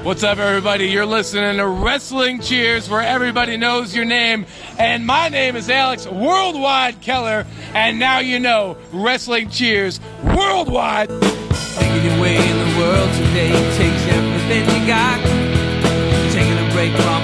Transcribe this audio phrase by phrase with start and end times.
[0.00, 0.86] What's up, everybody?
[0.86, 4.46] You're listening to Wrestling Cheers, where everybody knows your name.
[4.76, 7.46] And my name is Alex Worldwide Keller.
[7.72, 11.08] And now you know Wrestling Cheers Worldwide.
[11.10, 15.20] Making your way in the world today takes everything you got.
[16.32, 17.21] Taking a break from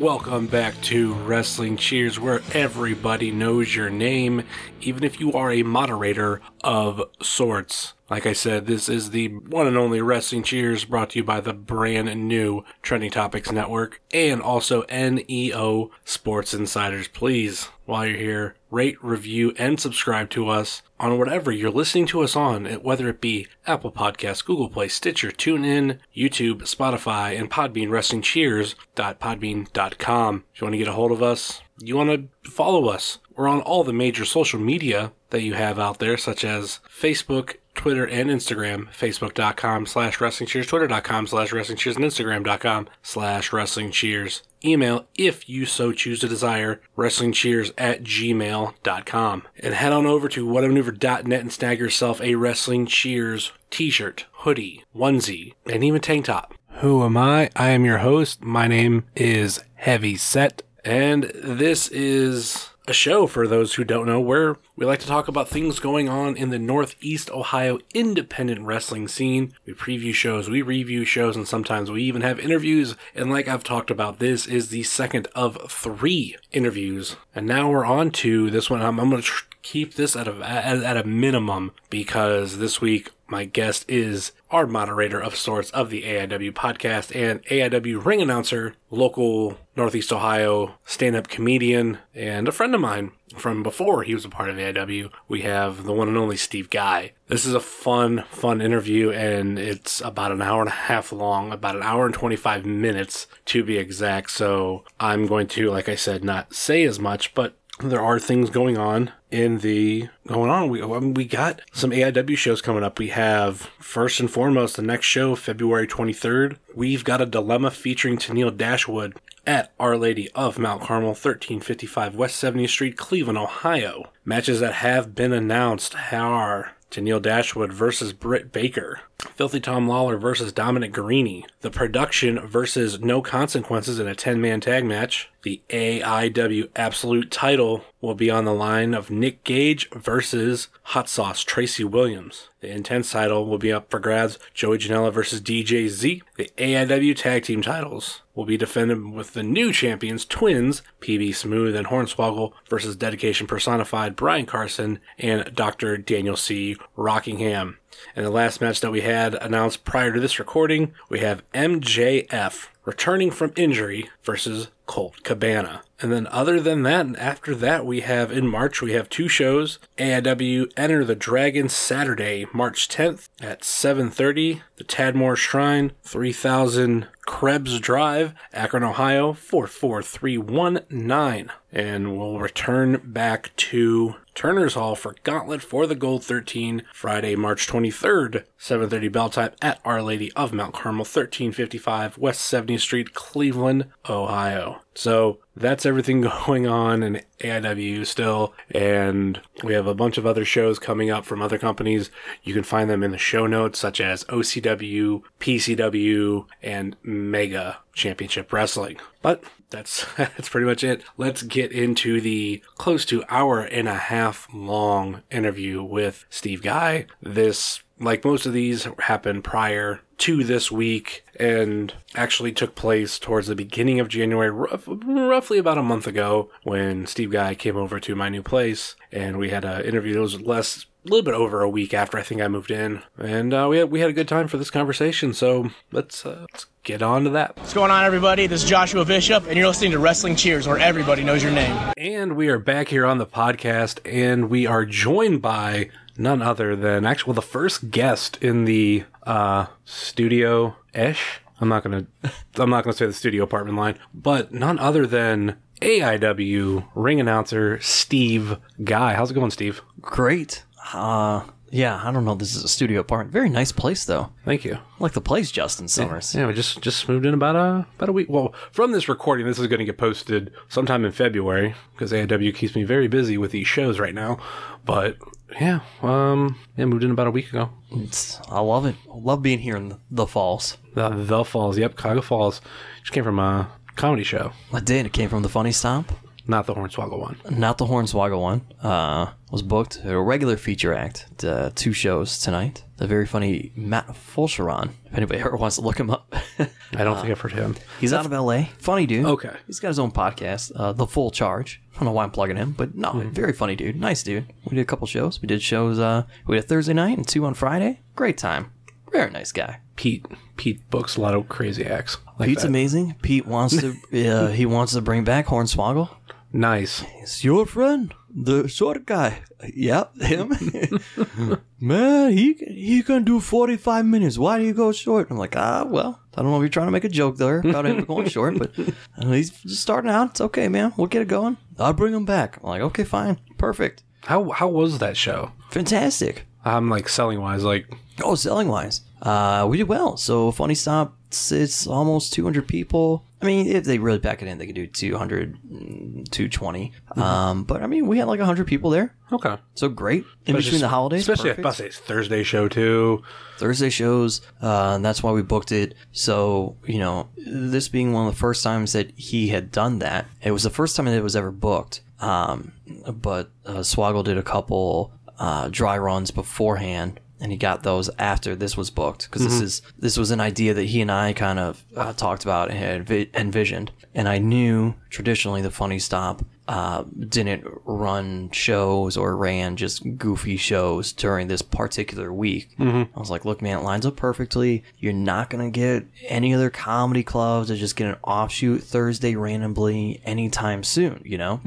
[0.00, 4.44] welcome back to Wrestling Cheers, where everybody knows your name,
[4.80, 7.94] even if you are a moderator of sorts.
[8.08, 11.40] Like I said, this is the one and only Wrestling Cheers brought to you by
[11.40, 17.08] the brand new Trending Topics Network and also NEO Sports Insiders.
[17.08, 22.22] Please, while you're here, rate, review, and subscribe to us on whatever you're listening to
[22.22, 27.88] us on, whether it be Apple Podcasts, Google Play, Stitcher, TuneIn, YouTube, Spotify, and Podbean,
[27.88, 30.44] WrestlingCheers.podbean.com.
[30.54, 33.18] If you want to get a hold of us, you want to follow us.
[33.34, 37.58] We're on all the major social media that you have out there, such as Facebook,
[37.78, 38.88] Twitter, and Instagram.
[38.92, 44.42] Facebook.com slash Wrestling Cheers, Twitter.com slash Wrestling Cheers, and Instagram.com slash Wrestling Cheers.
[44.64, 49.42] Email, if you so choose to desire, WrestlingCheers at gmail.com.
[49.60, 55.54] And head on over to whatamaneuver.net and snag yourself a Wrestling Cheers t-shirt, hoodie, onesie,
[55.66, 56.54] and even tank top.
[56.80, 57.50] Who am I?
[57.54, 58.42] I am your host.
[58.42, 64.20] My name is Heavy Set, and this is a show for those who don't know
[64.20, 69.08] where we like to talk about things going on in the Northeast Ohio independent wrestling
[69.08, 69.52] scene.
[69.66, 72.96] We preview shows, we review shows, and sometimes we even have interviews.
[73.14, 77.16] And like I've talked about, this is the second of three interviews.
[77.34, 78.82] And now we're on to this one.
[78.82, 82.80] I'm, I'm going to tr- keep this at a, at, at a minimum because this
[82.80, 88.22] week my guest is our moderator of sorts of the AIW podcast and AIW ring
[88.22, 94.14] announcer, local Northeast Ohio stand up comedian, and a friend of mine from before he
[94.14, 95.10] was a part of AIW.
[95.28, 97.12] We have the one and only Steve Guy.
[97.26, 101.52] This is a fun, fun interview, and it's about an hour and a half long,
[101.52, 104.30] about an hour and 25 minutes to be exact.
[104.30, 108.50] So I'm going to, like I said, not say as much, but there are things
[108.50, 110.68] going on in the going on.
[110.68, 112.98] We I mean, we got some AIW shows coming up.
[112.98, 116.56] We have first and foremost the next show February 23rd.
[116.74, 119.16] We've got a dilemma featuring Tennille Dashwood
[119.46, 124.10] at Our Lady of Mount Carmel, 1355 West 70th Street, Cleveland, Ohio.
[124.24, 129.00] Matches that have been announced are Tennille Dashwood versus Britt Baker.
[129.38, 131.44] Filthy Tom Lawler versus Dominic Garrini.
[131.60, 135.30] The production versus No Consequences in a 10 man tag match.
[135.42, 141.42] The AIW Absolute title will be on the line of Nick Gage versus Hot Sauce
[141.42, 142.48] Tracy Williams.
[142.60, 146.22] The Intense title will be up for grabs Joey Janela versus DJ Z.
[146.36, 151.76] The AIW Tag Team titles will be defended with the new champions Twins, PB Smooth
[151.76, 155.96] and Hornswoggle versus Dedication Personified Brian Carson and Dr.
[155.96, 156.76] Daniel C.
[156.96, 157.78] Rockingham.
[158.14, 162.68] And the last match that we had announced prior to this recording, we have MJF
[162.84, 165.82] returning from injury versus Colt Cabana.
[166.00, 169.78] And then other than that, after that, we have in March, we have two shows.
[169.98, 174.62] AIW Enter the Dragon Saturday, March 10th at 7.30.
[174.76, 181.52] The Tadmor Shrine, 3000 Krebs Drive, Akron, Ohio, 44319.
[181.70, 187.68] And we'll return back to Turner's Hall for Gauntlet for the Gold 13, Friday, March
[187.68, 193.88] 23rd, 7.30 bell time at Our Lady of Mount Carmel, 1355 West 70th Street, Cleveland,
[194.08, 194.80] Ohio.
[194.98, 198.52] So that's everything going on in AIW still.
[198.72, 202.10] And we have a bunch of other shows coming up from other companies.
[202.42, 208.52] You can find them in the show notes, such as OCW, PCW, and Mega Championship
[208.52, 208.98] Wrestling.
[209.22, 211.04] But that's that's pretty much it.
[211.16, 217.06] Let's get into the close to hour and a half long interview with Steve Guy.
[217.22, 223.46] This like most of these happened prior two this week and actually took place towards
[223.46, 228.00] the beginning of January, rough, roughly about a month ago, when Steve Guy came over
[228.00, 230.18] to my new place and we had an interview.
[230.18, 233.02] It was less, a little bit over a week after I think I moved in,
[233.16, 235.32] and uh, we had we had a good time for this conversation.
[235.32, 237.56] So let's uh, let's get on to that.
[237.56, 238.46] What's going on, everybody?
[238.46, 241.92] This is Joshua Bishop, and you're listening to Wrestling Cheers, where everybody knows your name.
[241.96, 246.76] And we are back here on the podcast, and we are joined by none other
[246.76, 251.40] than actually well, the first guest in the uh, studio ish.
[251.60, 252.06] I'm not gonna
[252.56, 257.80] I'm not gonna say the studio apartment line, but none other than AIW ring announcer
[257.80, 259.14] Steve Guy.
[259.14, 259.80] How's it going, Steve?
[260.00, 260.64] Great.
[260.92, 262.34] Uh, yeah, I don't know.
[262.34, 263.32] This is a studio apartment.
[263.32, 264.30] Very nice place, though.
[264.44, 264.74] Thank you.
[264.74, 266.34] I like the place, Justin Summers.
[266.34, 268.28] Yeah, we just just moved in about a about a week.
[268.30, 272.54] Well, from this recording, this is going to get posted sometime in February because AIW
[272.54, 274.38] keeps me very busy with these shows right now.
[274.84, 275.18] But
[275.60, 277.70] yeah, um, yeah, moved in about a week ago.
[277.90, 278.94] It's, I love it.
[279.10, 280.76] I love being here in the, the falls.
[280.94, 282.60] The the Falls, yep, Cuyahoga Falls.
[283.00, 285.06] Just came from a comedy show, I did.
[285.06, 286.12] It came from the Funny Stop,
[286.46, 287.36] not the Hornswoggle one.
[287.50, 288.62] not the Hornswoggle one.
[288.82, 291.26] Uh, was booked at a regular feature act.
[291.44, 292.84] Uh, two shows tonight.
[292.98, 294.90] The very funny Matt Fulchiron.
[295.06, 297.76] If anybody ever wants to look him up, I don't think I've heard him.
[298.00, 298.70] he's out of L.A.
[298.78, 299.24] Funny dude.
[299.24, 299.54] Okay.
[299.66, 301.80] He's got his own podcast, uh, The Full Charge.
[301.92, 303.96] I don't know why I'm plugging him, but no, very funny dude.
[303.96, 304.52] Nice dude.
[304.64, 305.40] We did a couple shows.
[305.42, 305.98] We did shows.
[305.98, 308.00] Uh, we had a Thursday night and two on Friday.
[308.14, 308.72] Great time.
[309.10, 309.80] Very nice guy.
[309.96, 310.26] Pete
[310.56, 312.18] Pete books a lot of crazy acts.
[312.38, 312.68] Like Pete's that.
[312.68, 313.16] amazing.
[313.22, 313.96] Pete wants to.
[314.28, 316.10] uh, he wants to bring back Hornswoggle.
[316.52, 317.04] Nice.
[317.20, 319.42] It's your friend, the short guy.
[319.74, 320.52] Yep, him.
[321.80, 324.38] Man, he he can do forty five minutes.
[324.38, 325.30] Why do you go short?
[325.30, 327.60] I'm like, ah, well, I don't know if you're trying to make a joke there
[327.60, 328.72] about him going short, but
[329.18, 330.30] uh, he's just starting out.
[330.30, 330.92] It's okay, man.
[330.96, 331.56] We'll get it going.
[331.78, 332.58] I'll bring him back.
[332.62, 335.52] I'm like, okay, fine, perfect, How how was that show?
[335.70, 336.44] fantastic.
[336.64, 337.86] I'm like selling wise, like
[338.22, 340.16] Oh, selling wise, uh, we did well.
[340.16, 341.16] So funny stop.
[341.28, 343.24] It's, almost 200 people.
[343.40, 346.92] I mean, if they really pack it in, they could do 200, mm, 220.
[347.16, 349.14] Um, but I mean, we had like 100 people there.
[349.32, 349.56] okay.
[349.74, 351.20] So great in between the holidays.
[351.20, 351.58] especially perfect.
[351.60, 353.22] at Bus It's Thursday show too.
[353.58, 355.94] Thursday shows, uh, and that's why we booked it.
[356.12, 360.26] So, you know, this being one of the first times that he had done that,
[360.42, 362.00] it was the first time that it was ever booked.
[362.20, 362.72] Um,
[363.06, 367.20] but uh, Swoggle did a couple uh, dry runs beforehand.
[367.40, 370.74] And he got those after this was booked because this is this was an idea
[370.74, 373.92] that he and I kind of uh, talked about and envisioned.
[374.14, 380.56] And I knew traditionally the Funny Stop uh, didn't run shows or ran just goofy
[380.56, 382.70] shows during this particular week.
[382.78, 384.82] I was like, look, man, it lines up perfectly.
[384.98, 389.34] You're not going to get any other comedy clubs to just get an offshoot Thursday
[389.36, 391.60] randomly anytime soon, you know?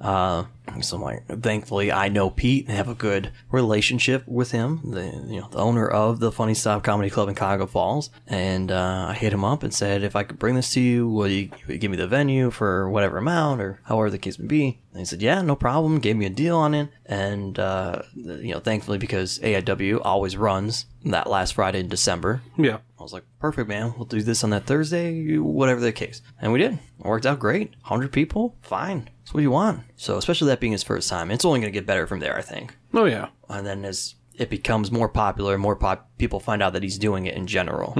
[0.00, 0.44] Uh,
[0.80, 5.40] so like, thankfully, I know Pete and have a good relationship with him, the you
[5.40, 8.10] know the owner of the Funny Stop Comedy Club in Cuyahoga Falls.
[8.26, 11.08] And uh, I hit him up and said, if I could bring this to you,
[11.08, 14.38] will you, will you give me the venue for whatever amount or however the case
[14.38, 14.80] may be?
[14.92, 15.98] And he said, yeah, no problem.
[15.98, 16.88] Gave me a deal on it.
[17.04, 22.78] And uh, you know, thankfully, because AIW always runs that last Friday in December, Yeah.
[22.98, 23.94] I was like, perfect, man.
[23.96, 26.22] We'll do this on that Thursday, whatever the case.
[26.40, 26.74] And we did.
[26.74, 27.70] It worked out great.
[27.82, 29.10] 100 people, fine.
[29.20, 29.82] That's what you want.
[29.96, 32.36] So, especially that being his first time, it's only going to get better from there,
[32.36, 32.76] I think.
[32.94, 33.28] Oh yeah.
[33.48, 37.26] And then as it becomes more popular, more pop- people find out that he's doing
[37.26, 37.94] it in general,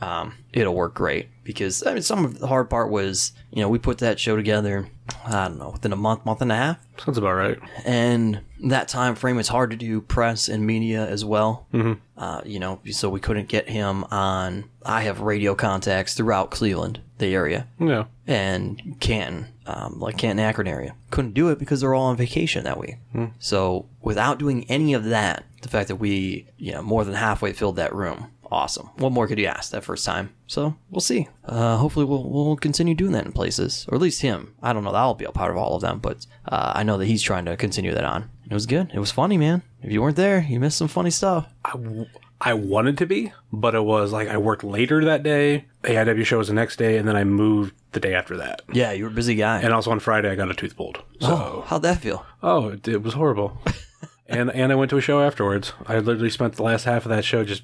[0.00, 1.28] um, it'll work great.
[1.44, 4.36] Because, I mean, some of the hard part was, you know, we put that show
[4.36, 4.88] together,
[5.24, 7.58] I don't know, within a month, month and a half Sounds about right.
[7.84, 11.94] and that time frame it's hard to do press and media as well mm-hmm.
[12.16, 17.00] uh, you know so we couldn't get him on i have radio contacts throughout cleveland
[17.20, 17.66] the area.
[17.78, 18.04] Yeah.
[18.26, 20.94] and canton um, like canton akron area.
[21.10, 22.96] Couldn't do it because they're all on vacation that week.
[23.38, 27.52] So without doing any of that the fact that we you know more than halfway
[27.52, 28.88] filled that room awesome.
[28.96, 30.30] What more could you ask that first time?
[30.48, 31.28] So we'll see.
[31.44, 34.54] Uh, hopefully we'll, we'll continue doing that in places or at least him.
[34.60, 36.82] I don't know that i'll be a part of all of them but uh, i
[36.82, 38.28] know that he's trying to continue that on.
[38.50, 38.90] It was good.
[38.92, 39.62] It was funny man.
[39.82, 41.46] If you weren't there you missed some funny stuff.
[41.64, 42.06] I, w-
[42.40, 45.66] I wanted to be, but it was like I worked later that day.
[45.82, 48.62] AIW show was the next day, and then I moved the day after that.
[48.72, 51.02] yeah you were a busy guy And also on Friday, I got a tooth pulled.
[51.20, 53.58] So, oh how'd that feel oh, it, it was horrible.
[54.28, 55.72] and and I went to a show afterwards.
[55.86, 57.62] I literally spent the last half of that show just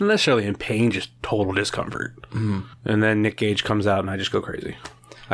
[0.00, 2.14] not necessarily in pain, just total discomfort.
[2.30, 2.64] Mm.
[2.84, 4.76] And then Nick Gage comes out, and I just go crazy.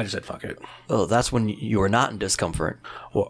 [0.01, 2.81] I just said, "Fuck it." oh that's when you are not in discomfort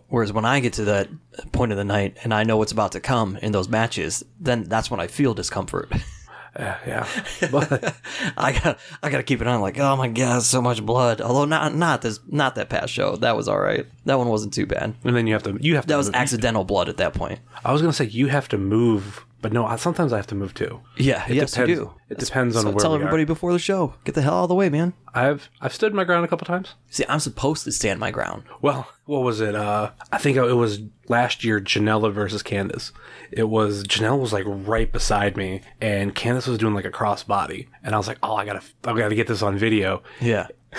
[0.08, 1.08] Whereas when I get to that
[1.52, 4.64] point of the night and I know what's about to come in those matches, then
[4.64, 5.90] that's when I feel discomfort.
[6.56, 7.06] uh, yeah,
[7.50, 7.94] but
[8.36, 11.20] I got I got to keep it on like, oh my god, so much blood.
[11.20, 13.16] Although not not this not that past show.
[13.16, 13.86] That was all right.
[14.04, 14.94] That one wasn't too bad.
[15.04, 17.14] and then you have to you have to That was move- accidental blood at that
[17.14, 17.38] point.
[17.64, 20.34] I was gonna say you have to move But no, I, sometimes I have to
[20.34, 20.80] move too.
[20.96, 21.94] Yeah, yes, depends- you do.
[22.10, 23.00] it depends on so where Tell we are.
[23.00, 23.94] everybody before the show.
[24.04, 24.92] Get the hell out of the way, man.
[25.14, 26.74] I've I've stood my ground a couple times.
[26.90, 28.42] See, I'm supposed to stand my ground.
[28.60, 29.54] Well, what was it?
[29.54, 32.92] Uh, I think it was last year, Janela versus Candace.
[33.32, 37.68] It was Janelle was like right beside me, and Candace was doing like a crossbody,
[37.82, 40.02] and I was like, oh, I gotta, I gotta get this on video.
[40.20, 40.48] Yeah.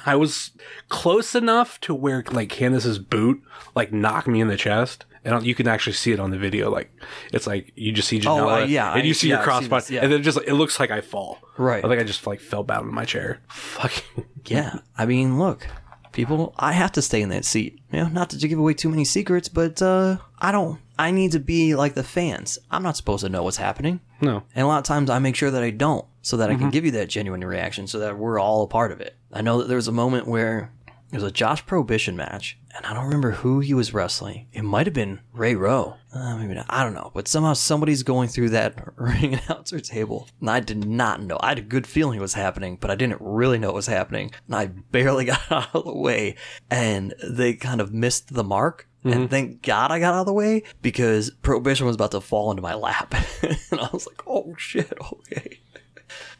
[0.06, 0.50] I was
[0.88, 3.42] close enough to where like Candace's boot
[3.74, 5.06] like knocked me in the chest.
[5.26, 6.70] And you can actually see it on the video.
[6.70, 6.90] Like
[7.32, 9.90] it's like you just see Janela, uh, yeah, and you I- see yeah, your crossbody,
[9.92, 10.02] yeah.
[10.02, 11.38] and then just it looks like I fall.
[11.56, 11.82] Right.
[11.82, 13.40] I think I just like fell down in my chair.
[13.48, 14.80] Fucking Yeah.
[14.98, 15.66] I mean, look,
[16.12, 17.80] people, I have to stay in that seat.
[17.90, 20.78] You know, not to give away too many secrets, but uh, I don't.
[20.98, 22.58] I need to be like the fans.
[22.70, 24.00] I'm not supposed to know what's happening.
[24.20, 24.42] no.
[24.54, 26.68] And a lot of times I make sure that I don't, so that I can
[26.70, 29.16] give you that genuine reaction, so that we're all a part of it.
[29.34, 30.70] I know that there was a moment where
[31.12, 34.46] it was a Josh Prohibition match, and I don't remember who he was wrestling.
[34.52, 35.96] It might have been Ray Rowe.
[36.12, 36.66] Uh, maybe not.
[36.68, 37.10] I don't know.
[37.12, 41.36] But somehow somebody's going through that ring announcer table, and I did not know.
[41.40, 43.88] I had a good feeling it was happening, but I didn't really know it was
[43.88, 44.30] happening.
[44.46, 46.36] And I barely got out of the way,
[46.70, 48.88] and they kind of missed the mark.
[49.06, 52.50] And thank God I got out of the way because Prohibition was about to fall
[52.50, 53.14] into my lap.
[53.42, 55.60] and I was like, oh shit, okay.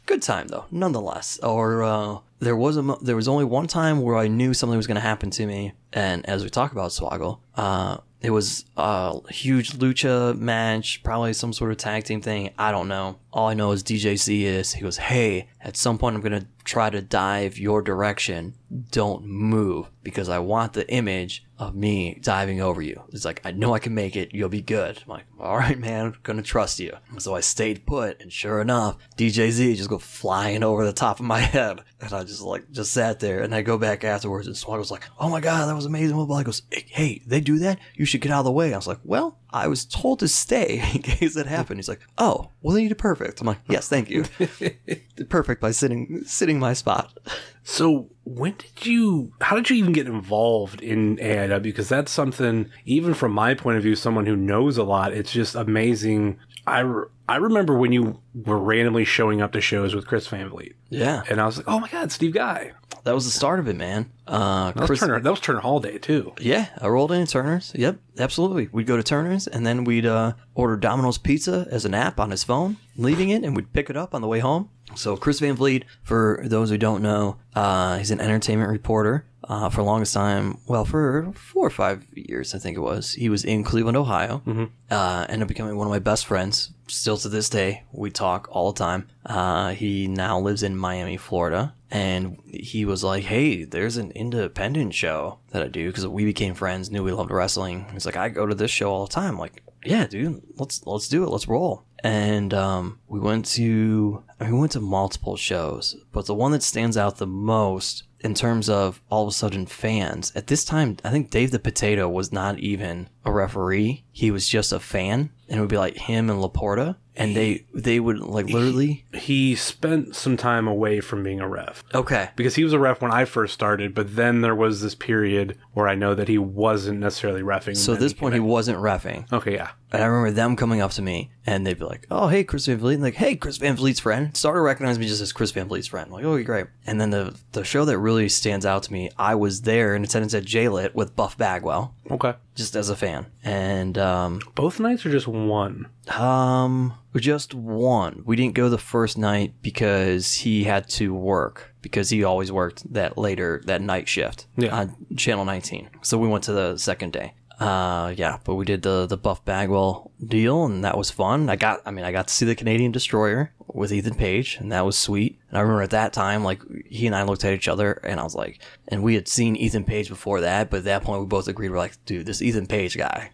[0.05, 1.39] Good time though, nonetheless.
[1.41, 4.77] Or uh, there was a mo- there was only one time where I knew something
[4.77, 8.65] was going to happen to me, and as we talk about Swoggle, uh, it was
[8.77, 12.51] a huge lucha match, probably some sort of tag team thing.
[12.57, 13.17] I don't know.
[13.33, 16.47] All I know is DJZ is he goes, "Hey, at some point I'm going to
[16.65, 18.55] try to dive your direction.
[18.91, 23.51] Don't move because I want the image of me diving over you." It's like I
[23.51, 24.33] know I can make it.
[24.33, 25.01] You'll be good.
[25.03, 28.59] I'm like, "All right, man, I'm gonna trust you." So I stayed put, and sure
[28.59, 32.69] enough, DJZ just go flying over the top of my head, and I just like
[32.71, 33.41] just sat there.
[33.41, 36.15] And I go back afterwards, and Swag was like, "Oh my god, that was amazing!"
[36.15, 36.39] Blah, blah.
[36.39, 37.79] He goes, "Hey, they do that?
[37.93, 40.27] You should get out of the way." I was like, "Well." I was told to
[40.27, 41.77] stay in case it happened.
[41.79, 44.25] He's like, "Oh, well, then you did perfect." I'm like, "Yes, thank you."
[45.29, 47.17] perfect by sitting sitting my spot.
[47.63, 49.31] So when did you?
[49.41, 51.63] How did you even get involved in AIW?
[51.63, 55.31] Because that's something, even from my point of view, someone who knows a lot, it's
[55.31, 56.37] just amazing.
[56.67, 60.49] I re- I remember when you were randomly showing up to shows with Chris Van
[60.49, 62.73] Vliet, Yeah, and I was like, oh my god, Steve Guy.
[63.05, 64.11] That was the start of it, man.
[64.27, 65.19] Uh, That was Chris, Turner.
[65.21, 66.33] That was Turner Hall Day too.
[66.39, 67.71] Yeah, I rolled in at Turner's.
[67.75, 68.67] Yep, absolutely.
[68.71, 72.31] We'd go to Turner's and then we'd uh, order Domino's Pizza as an app on
[72.31, 74.69] his phone, leaving it, and we'd pick it up on the way home.
[74.95, 79.25] So Chris Van Vliet, for those who don't know, uh, he's an entertainment reporter.
[79.47, 83.13] Uh, for the longest time, well, for four or five years, I think it was.
[83.13, 84.41] He was in Cleveland, Ohio.
[84.89, 86.71] Uh, ended up becoming one of my best friends.
[86.87, 89.07] Still to this day, we talk all the time.
[89.25, 94.93] Uh, he now lives in Miami, Florida and he was like, "Hey, there's an independent
[94.93, 98.27] show that I do because we became friends, knew we loved wrestling." He's like, "I
[98.27, 101.29] go to this show all the time." I'm like, "Yeah, dude, let's let's do it,
[101.29, 106.25] let's roll." And um, we went to I mean, we went to multiple shows, but
[106.25, 110.33] the one that stands out the most in terms of all of a sudden fans
[110.35, 114.47] at this time, I think Dave the Potato was not even a referee; he was
[114.47, 118.19] just a fan, and it would be like him and Laporta, and they they would
[118.19, 119.05] like literally.
[119.13, 121.83] He spent some time away from being a ref.
[121.93, 124.95] Okay, because he was a ref when I first started, but then there was this
[124.95, 127.75] period where I know that he wasn't necessarily refing.
[127.75, 129.31] so at this point he wasn't refing.
[129.33, 132.27] okay, yeah, And I remember them coming up to me and they'd be like, "Oh,
[132.27, 135.21] hey, Chris Van Vliet," and like, "Hey, Chris Van Vliet's friend." Started recognizing me just
[135.21, 136.07] as Chris Van Vliet's friend.
[136.07, 138.93] I'm like, "Oh, you're great." And then the the show that really stands out to
[138.93, 142.33] me, I was there in attendance at JLit with Buff Bagwell, okay.
[142.55, 145.87] just as a fan, and um, Both nights or just one?
[146.17, 148.23] um, just one.
[148.25, 152.91] We didn't go the first night because he had to work because he always worked
[152.93, 154.75] that later that night shift Yeah.
[154.75, 155.89] on Channel 19.
[156.01, 157.33] So we went to the second day.
[157.59, 161.49] Uh, yeah, but we did the the Buff Bagwell deal, and that was fun.
[161.49, 164.71] I got, I mean, I got to see the Canadian Destroyer with Ethan Page, and
[164.71, 165.39] that was sweet.
[165.49, 168.19] And I remember at that time, like he and I looked at each other, and
[168.19, 171.21] I was like, and we had seen Ethan Page before that, but at that point
[171.21, 173.31] we both agreed, we're like, dude, this Ethan Page guy,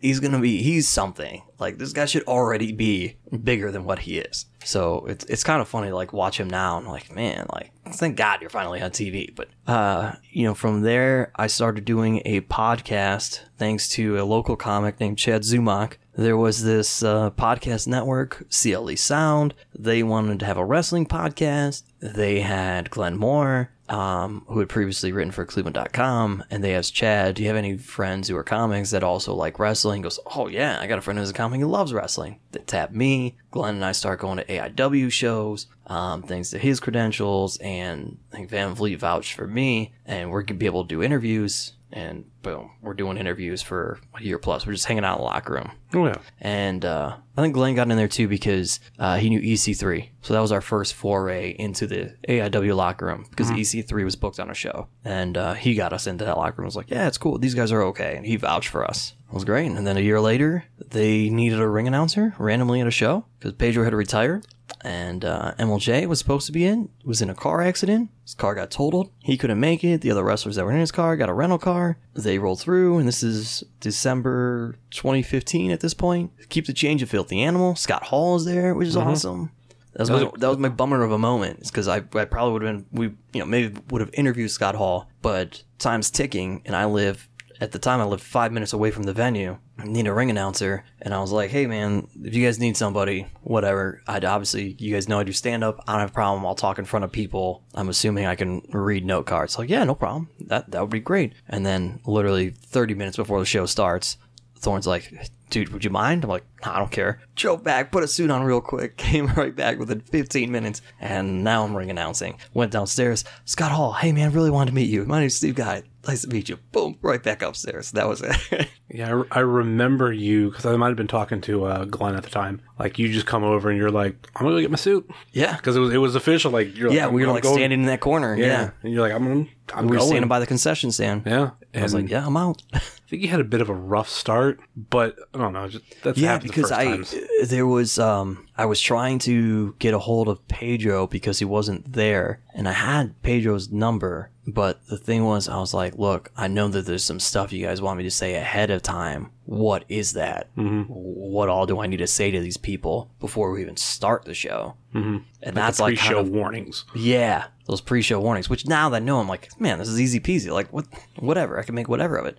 [0.00, 1.42] he's gonna be, he's something.
[1.58, 4.46] Like this guy should already be bigger than what he is.
[4.64, 7.70] So it's it's kind of funny to like watch him now and like, man, like
[7.92, 9.34] thank God you're finally on TV.
[9.34, 14.56] But uh, you know, from there I started doing a podcast thanks to a local
[14.56, 15.94] comic named Chad Zumock.
[16.14, 19.54] There was this uh, podcast network, CLE Sound.
[19.74, 21.82] They wanted to have a wrestling podcast.
[22.00, 27.36] They had Glenn Moore, um, who had previously written for Cleveland.com, and they asked Chad,
[27.36, 30.48] "Do you have any friends who are comics that also like wrestling?" He goes, "Oh
[30.48, 33.36] yeah, I got a friend who's a comic who loves wrestling." They tapped me.
[33.50, 38.36] Glenn and I start going to AIW shows, um, thanks to his credentials, and I
[38.36, 41.72] think Van Vliet vouched for me, and we're gonna be able to do interviews.
[41.92, 44.66] And boom, we're doing interviews for a year plus.
[44.66, 45.70] We're just hanging out in the locker room.
[45.94, 46.18] Oh yeah.
[46.40, 50.08] And uh, I think Glenn got in there too because uh, he knew EC3.
[50.22, 54.40] So that was our first foray into the AIW locker room because EC3 was booked
[54.40, 54.88] on a show.
[55.04, 56.66] And uh, he got us into that locker room.
[56.66, 57.38] was like, yeah, it's cool.
[57.38, 58.16] These guys are okay.
[58.16, 59.14] And he vouched for us.
[59.28, 59.70] It was great.
[59.70, 63.52] And then a year later, they needed a ring announcer randomly at a show because
[63.52, 64.46] Pedro had retired.
[64.86, 68.08] And uh, MLJ was supposed to be in, was in a car accident.
[68.22, 69.10] His car got totaled.
[69.18, 70.00] He couldn't make it.
[70.00, 71.98] The other wrestlers that were in his car got a rental car.
[72.14, 76.30] They rolled through, and this is December 2015 at this point.
[76.50, 77.74] Keep the change of Filthy Animal.
[77.74, 79.50] Scott Hall is there, which is awesome.
[79.94, 81.58] That was, my, that was my bummer of a moment.
[81.58, 84.52] It's because I, I probably would have been, we, you know, maybe would have interviewed
[84.52, 87.28] Scott Hall, but time's ticking, and I live,
[87.60, 89.58] at the time, I lived five minutes away from the venue.
[89.78, 92.76] I need a ring announcer, and I was like, hey man, if you guys need
[92.76, 94.00] somebody, whatever.
[94.06, 95.84] I'd obviously, you guys know I do stand up.
[95.86, 96.46] I don't have a problem.
[96.46, 97.62] I'll talk in front of people.
[97.74, 99.58] I'm assuming I can read note cards.
[99.58, 100.30] Like, yeah, no problem.
[100.40, 101.34] That that would be great.
[101.48, 104.16] And then, literally 30 minutes before the show starts,
[104.58, 105.12] Thorne's like,
[105.50, 106.24] dude, would you mind?
[106.24, 107.20] I'm like, nah, I don't care.
[107.34, 111.44] Drove back, put a suit on real quick, came right back within 15 minutes, and
[111.44, 112.38] now I'm ring announcing.
[112.54, 113.24] Went downstairs.
[113.44, 115.04] Scott Hall, hey man, really wanted to meet you.
[115.04, 115.82] My name's Steve Guy.
[116.06, 116.56] Nice to meet you.
[116.72, 117.90] Boom, right back upstairs.
[117.92, 118.68] That was it.
[118.88, 122.22] Yeah, I, I remember you because I might have been talking to uh, Glenn at
[122.22, 122.62] the time.
[122.78, 125.56] Like you just come over and you're like, "I'm gonna go get my suit." yeah.
[125.56, 126.52] because it was it was official.
[126.52, 128.36] Like you're Yeah, I'm we were like go- standing in that corner.
[128.36, 128.46] Yeah.
[128.46, 128.70] Yeah.
[128.84, 130.08] and you're like, I'm I'm We were going.
[130.10, 131.24] standing by the concession stand.
[131.26, 132.62] Yeah, I was and like, yeah, I'm out.
[132.74, 132.78] I
[133.10, 135.68] think you had a bit of a rough start, but I don't know.
[135.68, 137.14] Just that's yeah, the because first I times.
[137.48, 141.92] there was um I was trying to get a hold of Pedro because he wasn't
[141.92, 144.30] there, and I had Pedro's number.
[144.46, 147.66] But the thing was, I was like, look, I know that there's some stuff you
[147.66, 149.30] guys want me to say ahead of time.
[149.46, 150.54] What is that?
[150.56, 150.82] Mm-hmm.
[150.92, 154.34] What all do I need to say to these people before we even start the
[154.34, 154.74] show?
[154.92, 155.18] Mm-hmm.
[155.42, 156.84] And that's like pre-show kind of, warnings.
[156.94, 158.50] yeah, those pre-show warnings.
[158.50, 160.50] Which now that I know, I'm like, man, this is easy peasy.
[160.50, 160.86] Like, what,
[161.18, 161.60] whatever.
[161.60, 162.38] I can make whatever of it.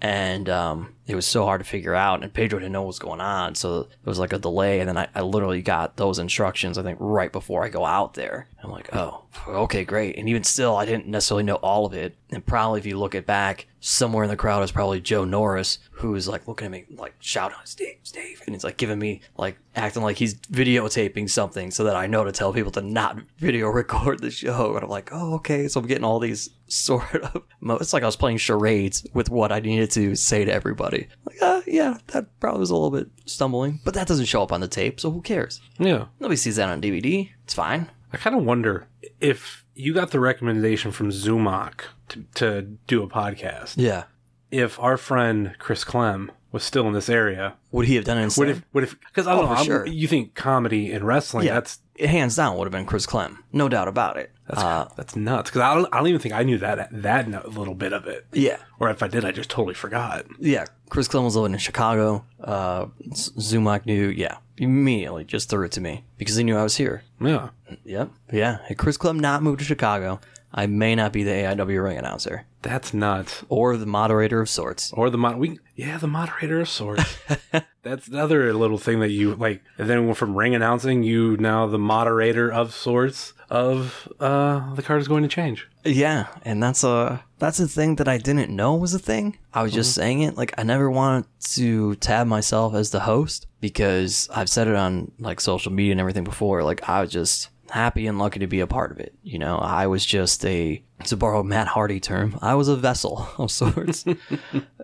[0.00, 2.98] And um, it was so hard to figure out, and Pedro didn't know what was
[2.98, 4.80] going on, so it was like a delay.
[4.80, 8.14] And then I, I literally got those instructions, I think, right before I go out
[8.14, 8.48] there.
[8.62, 10.16] I'm like, oh, okay, great.
[10.16, 12.16] And even still, I didn't necessarily know all of it.
[12.30, 15.78] And probably, if you look it back, somewhere in the crowd is probably Joe Norris,
[15.92, 19.20] who is like looking at me, like shouting, Steve, Steve, and he's like giving me
[19.36, 23.18] like acting like he's videotaping something so that I know to tell people to not
[23.38, 24.74] video record the show.
[24.74, 25.68] And I'm like, oh, okay.
[25.68, 27.42] So I'm getting all these sort of.
[27.60, 31.06] mo- It's like I was playing charades with what I needed to say to everybody.
[31.24, 34.50] Like, uh, yeah, that probably was a little bit stumbling, but that doesn't show up
[34.52, 35.60] on the tape, so who cares?
[35.78, 37.30] Yeah, Nobody sees that on DVD.
[37.44, 37.88] It's fine.
[38.12, 38.88] I kind of wonder
[39.20, 43.74] if you got the recommendation from Zumock to, to do a podcast.
[43.76, 44.04] Yeah.
[44.50, 48.22] If our friend Chris Clem was still in this area, Would he have done it
[48.22, 48.40] instead?
[48.40, 48.62] what if?
[48.72, 49.00] What if?
[49.00, 49.62] Because I don't Oh, know.
[49.64, 49.86] Sure.
[49.86, 51.46] You think comedy and wrestling?
[51.46, 54.30] yeah, That's it hands down would have been Chris Clem, no doubt about it.
[54.46, 55.50] that's Uh, that's nuts.
[55.50, 58.26] Because I don't, I don't even think I knew that that little bit of it.
[58.32, 60.24] yeah, Or if I did, I just totally forgot.
[60.38, 60.64] yeah.
[60.88, 62.24] Chris Clem was living in Chicago.
[62.42, 66.62] Uh, Z- Zumock knew, yeah, immediately just threw it to me because he knew I
[66.62, 67.02] was here.
[67.20, 67.50] Yeah.
[67.84, 68.58] Yep, yeah.
[68.66, 70.20] Had Chris Clem not moved to Chicago,
[70.56, 73.44] I may not be the AIW ring announcer That's nuts.
[73.50, 74.90] or the moderator of sorts.
[74.92, 77.18] Or the mod, we yeah, the moderator of sorts.
[77.82, 79.62] That's another little thing that you like.
[79.78, 85.00] And then from ring announcing, you now the moderator of sorts of uh the card
[85.00, 85.68] is going to change.
[85.84, 89.38] Yeah, and that's a that's a thing that I didn't know was a thing.
[89.52, 93.46] I was just saying it like I never wanted to tab myself as the host
[93.60, 96.64] because I've said it on like social media and everything before.
[96.64, 99.14] Like I was just happy and lucky to be a part of it.
[99.22, 103.28] You know, I was just a to borrow Matt Hardy term, I was a vessel
[103.38, 104.04] of sorts.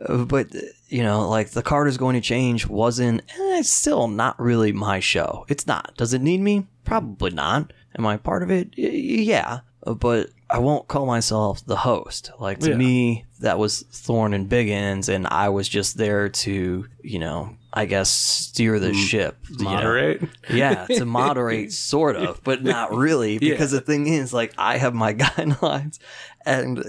[0.09, 0.49] But
[0.89, 4.73] you know, like the card is going to change wasn't eh, it's still not really
[4.73, 5.45] my show.
[5.49, 5.95] It's not.
[5.97, 6.67] Does it need me?
[6.85, 7.73] Probably not.
[7.97, 8.71] Am I part of it?
[8.77, 12.31] Yeah, but I won't call myself the host.
[12.41, 12.77] Like to Yeah.
[12.77, 17.87] me, that was Thorne and Biggins, and I was just there to, you know, I
[17.87, 19.39] guess steer the ship.
[19.49, 19.71] you know?
[19.71, 20.23] Moderate.
[20.51, 23.39] yeah, to moderate, sort of, but not really.
[23.39, 25.99] Because the thing is, like, I have my guidelines,
[26.45, 26.85] and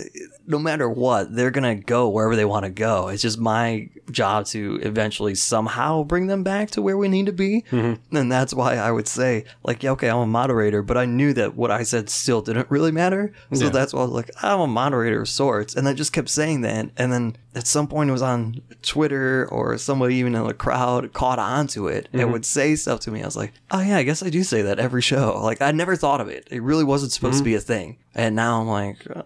[0.47, 3.07] no matter what, they're gonna go wherever they want to go.
[3.07, 7.31] It's just my job to eventually somehow bring them back to where we need to
[7.31, 8.15] be, mm-hmm.
[8.15, 11.33] and that's why I would say, like, yeah, okay, I'm a moderator, but I knew
[11.33, 13.69] that what I said still didn't really matter, so Yeah.
[13.69, 16.61] that's why I was like, I'm a moderator of sorts, and I just kept saying
[16.61, 20.53] that, and then at some point it was on Twitter or somebody even in the
[20.53, 22.31] crowd caught on to it and mm-hmm.
[22.31, 23.21] would say stuff to me.
[23.21, 25.39] I was like, oh yeah, I guess I do say that every show.
[25.41, 26.47] Like I never thought of it.
[26.49, 27.57] It really wasn't supposed to be mm-hmm.
[27.57, 27.97] a thing.
[28.15, 29.23] And now I'm like, uh,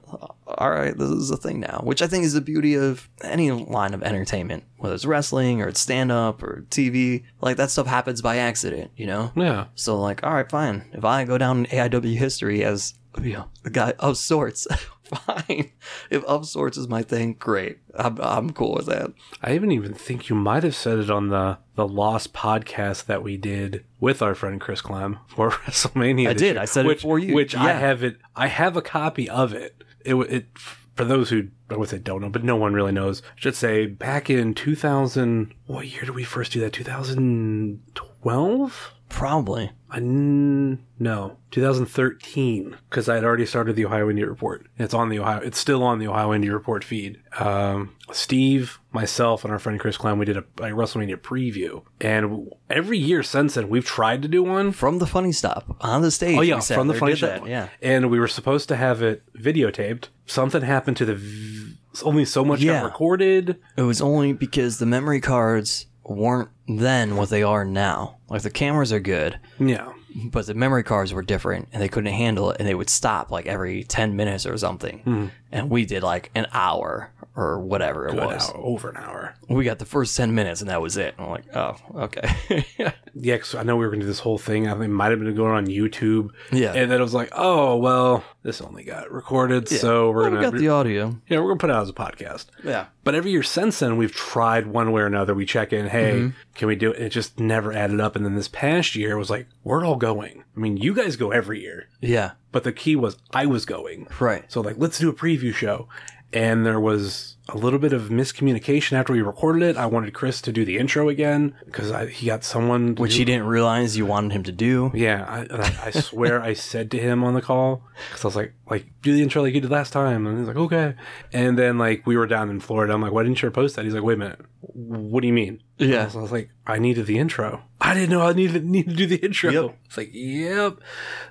[0.48, 3.52] all right, this is a thing now, which I think is the beauty of any
[3.52, 7.24] line of entertainment, whether it's wrestling or it's stand up or TV.
[7.42, 9.32] Like that stuff happens by accident, you know?
[9.36, 9.66] Yeah.
[9.76, 10.86] So like, all right, fine.
[10.94, 14.68] If I go down in AIW history as you know, the guy of sorts,
[15.08, 15.72] fine.
[16.10, 17.80] If of sorts is my thing, great.
[17.96, 19.14] I'm I'm cool with that.
[19.42, 23.24] I even even think you might have said it on the the Lost podcast that
[23.24, 26.30] we did with our friend Chris Clem for WrestleMania.
[26.30, 26.56] I did.
[26.56, 27.34] year, I said it which, for you.
[27.34, 28.18] Which I have it.
[28.36, 29.84] I have a copy of it.
[30.06, 33.22] It it for those who I would say don't know, but no one really knows.
[33.22, 35.54] I should say back in 2000.
[35.66, 36.74] What year did we first do that?
[36.74, 38.94] 2012.
[39.10, 39.72] Probably.
[39.90, 44.68] I n- no, 2013, because I had already started the Ohio Indie Report.
[44.78, 45.40] It's on the Ohio.
[45.42, 47.20] It's still on the Ohio Indie Report feed.
[47.40, 52.52] Um, Steve, myself, and our friend Chris Clown, we did a, a WrestleMania preview, and
[52.70, 54.72] every year since then, we've tried to do one.
[54.74, 56.38] From the funny stop on the stage.
[56.38, 57.70] Oh yeah, from the funny that, Yeah.
[57.82, 60.06] and we were supposed to have it videotaped.
[60.26, 61.16] Something happened to the.
[61.16, 62.82] V- only so much Yeah.
[62.82, 63.58] got recorded.
[63.76, 68.18] It was only because the memory cards weren't then what they are now.
[68.30, 69.92] Like the cameras are good, Yeah.
[70.32, 73.30] but the memory cards were different and they couldn't handle it and they would stop
[73.32, 75.00] like every 10 minutes or something.
[75.00, 75.26] Mm-hmm.
[75.52, 78.50] And we did like an hour or whatever it was.
[78.50, 79.36] hour, over an hour.
[79.48, 81.14] We got the first 10 minutes and that was it.
[81.20, 82.66] I'm like, oh, okay.
[83.20, 84.68] Yeah, 'cause I know we were going to do this whole thing.
[84.68, 86.30] I think it might have been going on YouTube.
[86.52, 86.74] Yeah.
[86.74, 90.34] And then it was like, oh, well, this only got recorded, so we're Well, going
[90.34, 90.38] to.
[90.40, 91.20] we got the audio.
[91.28, 92.46] yeah, we're going to put it out as a podcast.
[92.64, 92.86] Yeah.
[93.04, 95.34] But every year since then, we've tried one way or another.
[95.34, 96.30] We check in, hey, Mm-hmm.
[96.54, 96.98] can we do it?
[96.98, 98.16] And it just never added up.
[98.16, 100.44] And then this past year it was like, we're all going.
[100.56, 102.32] I mean, you guys go every year, Yeah.
[102.52, 104.08] but the key was I was going.
[104.20, 104.44] Right.
[104.52, 105.88] So, like, let's do a preview show.
[106.34, 109.78] And there was a little bit of miscommunication after we recorded it.
[109.78, 112.96] I wanted Chris to do the intro again because he got someone.
[112.96, 114.92] Which do- he didn't realize you wanted him to do.
[114.94, 118.36] yeah, I, I, I swear I said to him on the call because I was
[118.36, 120.96] like, like do the intro like you did last time, and he's like, okay.
[121.32, 123.86] And then like we were down in Florida, I'm like, why didn't you post that?
[123.86, 125.64] He's like, wait a minute, what do you mean?
[125.78, 126.08] Yeah.
[126.08, 127.64] So I was like, I needed the intro.
[127.80, 129.52] I didn't know I needed need to do the intro.
[129.52, 129.78] Yep.
[129.86, 130.80] It's like, yep,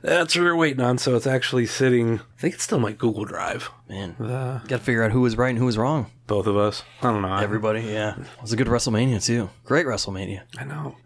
[0.02, 0.98] that's what we're waiting on.
[0.98, 2.20] So it's actually sitting.
[2.20, 3.70] I think it's still my Google Drive.
[3.88, 4.12] Man.
[4.12, 6.06] Uh, Got to figure out who was right and who was wrong.
[6.26, 6.82] Both of us.
[7.02, 7.36] I don't know.
[7.36, 8.18] Everybody, yeah.
[8.18, 9.50] It was a good WrestleMania, too.
[9.64, 10.42] Great WrestleMania.
[10.58, 10.96] I know.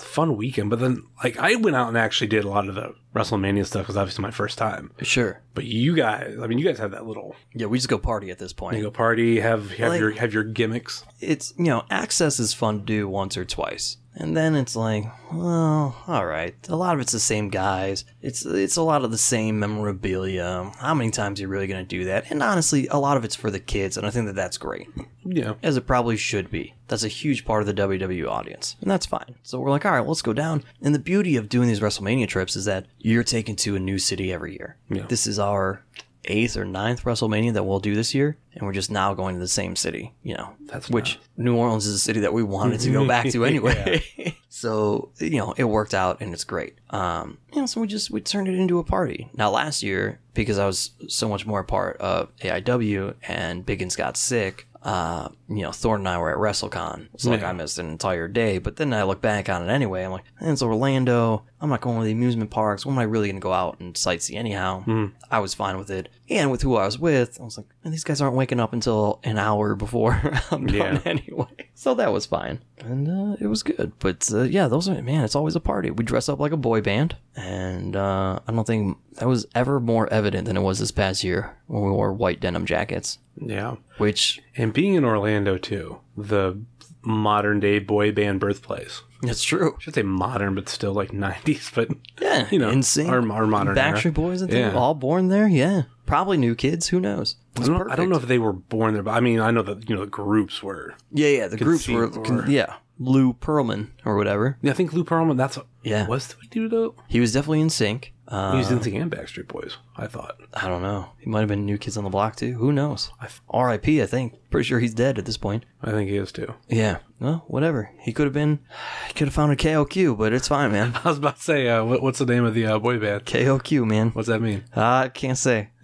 [0.00, 2.94] Fun weekend, but then like I went out and actually did a lot of the
[3.14, 4.90] WrestleMania stuff because obviously my first time.
[5.02, 5.42] Sure.
[5.54, 8.30] But you guys, I mean, you guys have that little Yeah, we just go party
[8.30, 8.78] at this point.
[8.78, 11.04] you go party, have have Like- your have your gimmicks.
[11.20, 15.04] it's you know access is fun to do once or twice and then it's like
[15.32, 18.04] well all right a lot of it's the same guys.
[18.20, 20.70] It's it's a lot of the same memorabilia.
[20.78, 22.30] How many times are you really going to do that?
[22.30, 24.88] And honestly a lot of it's for the kids and i think that that's great.
[25.24, 26.74] Yeah, as it probably should be.
[26.88, 28.76] That's a huge part of the wwe audience.
[28.80, 29.36] And that's fine.
[29.42, 30.64] So we're like all right let's go down.
[30.80, 33.98] And the beauty of doing these wrestlemania trips is that you're taken to a new
[33.98, 34.76] city every year.
[34.90, 35.06] Yeah.
[35.08, 35.84] this is our
[36.24, 39.40] eighth or ninth WrestleMania that we'll do this year, and we're just now going to
[39.40, 40.14] the same city.
[40.22, 43.28] You know, That's which New Orleans is a city that we wanted to go back
[43.30, 44.02] to anyway.
[44.48, 46.74] so you know, it worked out, and it's great.
[46.90, 49.30] Um, you know, so we just we turned it into a party.
[49.34, 53.96] Now last year, because I was so much more a part of AIW and Biggins
[53.96, 54.66] got sick.
[54.82, 57.08] Uh, you know, Thorne and I were at WrestleCon.
[57.14, 57.50] It's like Yeah.
[57.50, 60.04] I missed an entire day, but then I look back on it anyway.
[60.04, 61.44] I'm like, it's Orlando.
[61.60, 62.84] I'm not going to the amusement parks.
[62.84, 65.10] When am I really going to go out and sightsee anyhow?
[65.30, 66.08] I was fine with it.
[66.28, 69.20] And with who I was with, I was like, these guys aren't waking up until
[69.22, 70.12] an hour before
[70.50, 71.00] I'm done Yeah.
[71.04, 71.46] anyway.
[71.74, 72.60] So that was fine.
[72.78, 73.92] And uh, it was good.
[73.98, 75.90] But uh, yeah, those are, man, it's always a party.
[75.90, 77.16] We dress up like a boy band.
[77.34, 81.24] And uh, I don't think that was ever more evident than it was this past
[81.24, 83.76] year when we wore white denim jackets, yeah.
[83.98, 86.58] which And being in Orlando too, the
[87.02, 89.02] modern day boy band birthplace.
[89.22, 89.74] it's true.
[89.76, 91.72] I should say modern, but still like '90s.
[91.74, 91.88] But
[92.20, 93.08] Yeah, you know, insane.
[93.10, 93.92] our, our modern era.
[93.92, 94.78] Backstreet Boys, I think, Yeah.
[94.78, 95.48] all born there.
[95.48, 96.88] Yeah, probably new kids.
[96.88, 97.36] Who knows?
[97.60, 99.62] I don't, I don't know if they were born there, but I mean, I know
[99.62, 100.94] that you know the groups were.
[101.12, 101.46] Yeah, yeah.
[101.48, 102.74] The groups were, or- yeah.
[102.98, 104.58] Lou Pearlman or whatever.
[104.62, 105.36] Yeah, I think Lou Pearlman.
[105.36, 106.06] That's Yeah.
[106.06, 106.94] Was the dude though?
[107.08, 108.10] He was definitely NSYNC.
[108.28, 109.76] Uh, He was in the and Backstreet Boys.
[109.96, 110.36] I thought.
[110.54, 111.10] I don't know.
[111.18, 112.54] He might have been New Kids on the Block too.
[112.54, 113.10] Who knows?
[113.50, 114.00] R.I.P.
[114.00, 114.34] I think.
[114.50, 115.64] Pretty sure he's dead at this point.
[115.82, 116.54] I think he is too.
[116.68, 116.98] Yeah.
[117.20, 117.90] Well, whatever.
[118.00, 118.60] He could have been.
[119.08, 120.92] He could have found a KOQ, but it's fine, man.
[121.04, 123.24] I was about to say, uh, what, what's the name of the uh, boy band?
[123.26, 124.10] KOQ, man.
[124.10, 124.64] What's that mean?
[124.74, 125.70] I can't say.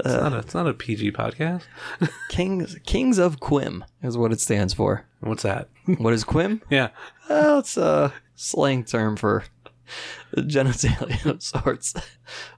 [0.00, 1.62] It's not a, it's not a PG podcast.
[2.28, 5.06] Kings Kings of Quim is what it stands for.
[5.20, 5.68] What's that?
[5.98, 6.60] What is Quim?
[6.70, 6.88] yeah,
[7.28, 9.44] Well, it's a slang term for
[10.36, 11.94] genitalia of sorts.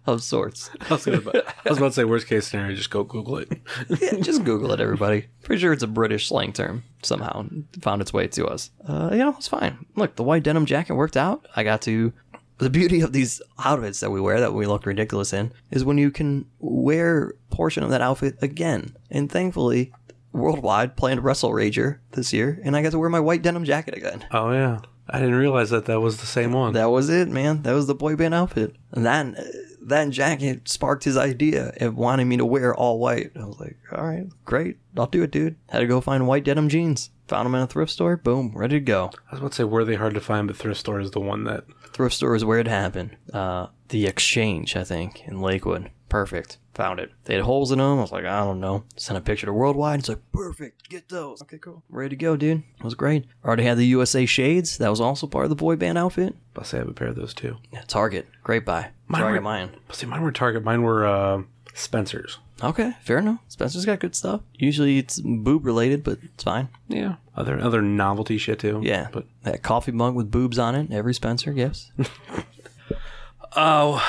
[0.06, 0.70] Of sorts.
[0.80, 1.18] I was, gonna,
[1.64, 3.48] I was about to say worst case scenario, just go Google it.
[4.00, 5.28] Yeah, just Google it, everybody.
[5.42, 7.46] Pretty sure it's a British slang term somehow.
[7.82, 8.70] Found its way to us.
[8.86, 9.86] Uh, you know, it's fine.
[9.94, 11.46] Look, the white denim jacket worked out.
[11.54, 12.12] I got to
[12.58, 15.96] the beauty of these outfits that we wear that we look ridiculous in is when
[15.96, 18.94] you can wear portion of that outfit again.
[19.10, 19.92] And thankfully,
[20.32, 23.96] worldwide playing Wrestle Rager this year, and I got to wear my white denim jacket
[23.96, 24.24] again.
[24.30, 26.72] Oh yeah, I didn't realize that that was the same one.
[26.72, 27.62] That was it, man.
[27.62, 28.76] That was the boy band outfit.
[28.92, 29.34] And that
[29.82, 33.32] that jacket sparked his idea of wanting me to wear all white.
[33.34, 34.78] I was like, all right, great.
[34.96, 35.56] I'll do it, dude.
[35.68, 37.10] Had to go find white denim jeans.
[37.28, 38.16] Found them in a thrift store.
[38.16, 39.10] Boom, ready to go.
[39.28, 41.20] I was about to say were they hard to find, but thrift store is the
[41.20, 41.64] one that.
[41.92, 43.16] Thrift store is where it happened.
[43.32, 45.90] Uh, the Exchange, I think, in Lakewood.
[46.08, 46.58] Perfect.
[46.74, 47.10] Found it.
[47.24, 47.98] They had holes in them.
[47.98, 48.84] I was like, I don't know.
[48.96, 49.98] Sent a picture to Worldwide.
[49.98, 50.88] It's like, perfect.
[50.88, 51.42] Get those.
[51.42, 51.82] Okay, cool.
[51.90, 52.62] Ready to go, dude.
[52.78, 53.26] It was great.
[53.44, 54.78] Already had the USA shades.
[54.78, 56.34] That was also part of the boy band outfit.
[56.56, 57.56] I'll say I have a pair of those too.
[57.72, 58.28] Yeah, Target.
[58.44, 58.90] Great buy.
[59.08, 59.70] Mine Target were- mine.
[59.88, 60.62] But see, mine were Target.
[60.62, 61.42] Mine were uh,
[61.74, 62.38] Spencer's.
[62.62, 63.40] Okay, fair enough.
[63.48, 64.42] Spencer's got good stuff.
[64.54, 66.68] Usually it's boob related, but it's fine.
[66.88, 67.16] Yeah.
[67.36, 68.80] Other other novelty shit too.
[68.84, 69.08] Yeah.
[69.10, 71.90] But that coffee mug with boobs on it, every Spencer gifts.
[73.56, 74.02] oh,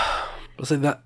[0.57, 1.01] let's say that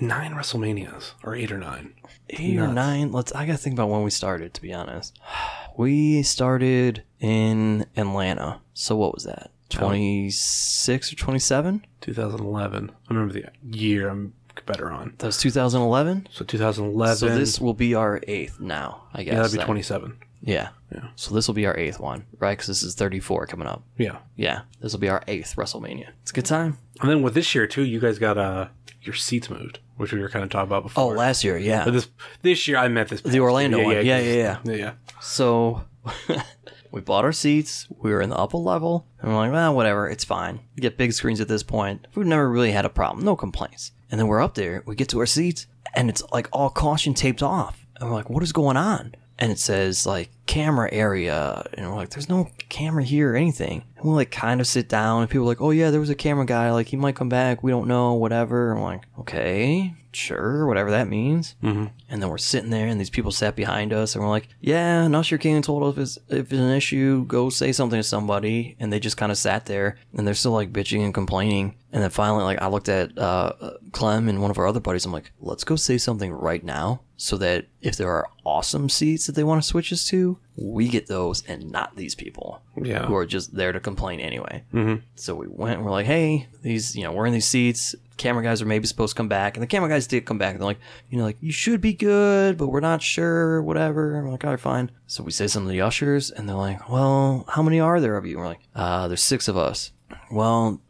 [0.00, 1.94] nine WrestleManias or eight or nine.
[2.30, 3.12] Eight or nine.
[3.12, 5.18] Let's I gotta think about when we started, to be honest.
[5.74, 8.60] We started in Atlanta.
[8.74, 9.50] So what was that?
[9.74, 9.78] Oh.
[9.78, 11.86] Twenty six or twenty seven?
[12.02, 12.90] 2011.
[12.90, 14.34] I remember the year I'm
[14.66, 15.14] better on.
[15.16, 16.28] That was two thousand eleven?
[16.30, 17.16] So 2011.
[17.16, 19.32] So this will be our eighth now, I guess.
[19.32, 20.18] yeah, that'd be 27.
[20.42, 20.68] Yeah.
[20.94, 21.08] Yeah.
[21.16, 22.52] So this will be our eighth one, right?
[22.52, 23.82] Because this is 34 coming up.
[23.96, 24.18] Yeah.
[24.36, 24.62] Yeah.
[24.80, 26.08] This will be our eighth WrestleMania.
[26.20, 26.76] It's a good time.
[27.00, 28.68] And then with this year too, you guys got uh
[29.02, 31.04] your seats moved, which we were kind of talking about before.
[31.04, 31.84] Oh, last year, yeah.
[31.84, 32.08] But this
[32.42, 33.20] this year I meant this.
[33.22, 33.94] The Orlando one.
[34.04, 34.92] Yeah, cause- yeah, yeah, yeah.
[35.20, 35.84] So
[36.92, 37.86] we bought our seats.
[37.98, 40.60] We were in the upper level, and we're like, well, whatever, it's fine.
[40.76, 42.06] We get big screens at this point.
[42.14, 43.92] We've never really had a problem, no complaints.
[44.10, 44.82] And then we're up there.
[44.86, 47.86] We get to our seats, and it's like all caution taped off.
[47.98, 49.14] And we're like, what is going on?
[49.38, 53.84] And it says like camera area, and we're like, there's no camera here or anything.
[53.96, 56.10] And we'll like kind of sit down, and people are like, oh yeah, there was
[56.10, 56.70] a camera guy.
[56.72, 57.62] Like he might come back.
[57.62, 58.14] We don't know.
[58.14, 58.70] Whatever.
[58.70, 61.54] And I'm like, okay, sure, whatever that means.
[61.62, 61.86] Mm-hmm.
[62.08, 65.08] And then we're sitting there, and these people sat behind us, and we're like, "Yeah."
[65.12, 68.02] Usher came and told us if it's, if it's an issue, go say something to
[68.02, 68.76] somebody.
[68.80, 71.76] And they just kind of sat there, and they're still like bitching and complaining.
[71.92, 73.52] And then finally, like I looked at uh,
[73.92, 75.04] Clem and one of our other buddies.
[75.04, 79.26] I'm like, "Let's go say something right now, so that if there are awesome seats
[79.26, 83.06] that they want to switch us to, we get those, and not these people Yeah.
[83.06, 85.04] who are just there to complain anyway." Mm-hmm.
[85.14, 88.42] So we went and we're like, "Hey, these, you know, we're in these seats." Camera
[88.44, 90.52] guys are maybe supposed to come back, and the camera guys did come back.
[90.52, 90.78] And they're like,
[91.10, 94.14] you know, like you should be good, but we're not sure, whatever.
[94.14, 94.90] And we're like, all right, fine.
[95.06, 98.16] So we say something to the ushers, and they're like, well, how many are there
[98.16, 98.32] of you?
[98.32, 99.90] And we're like, uh, there's six of us.
[100.30, 100.80] Well,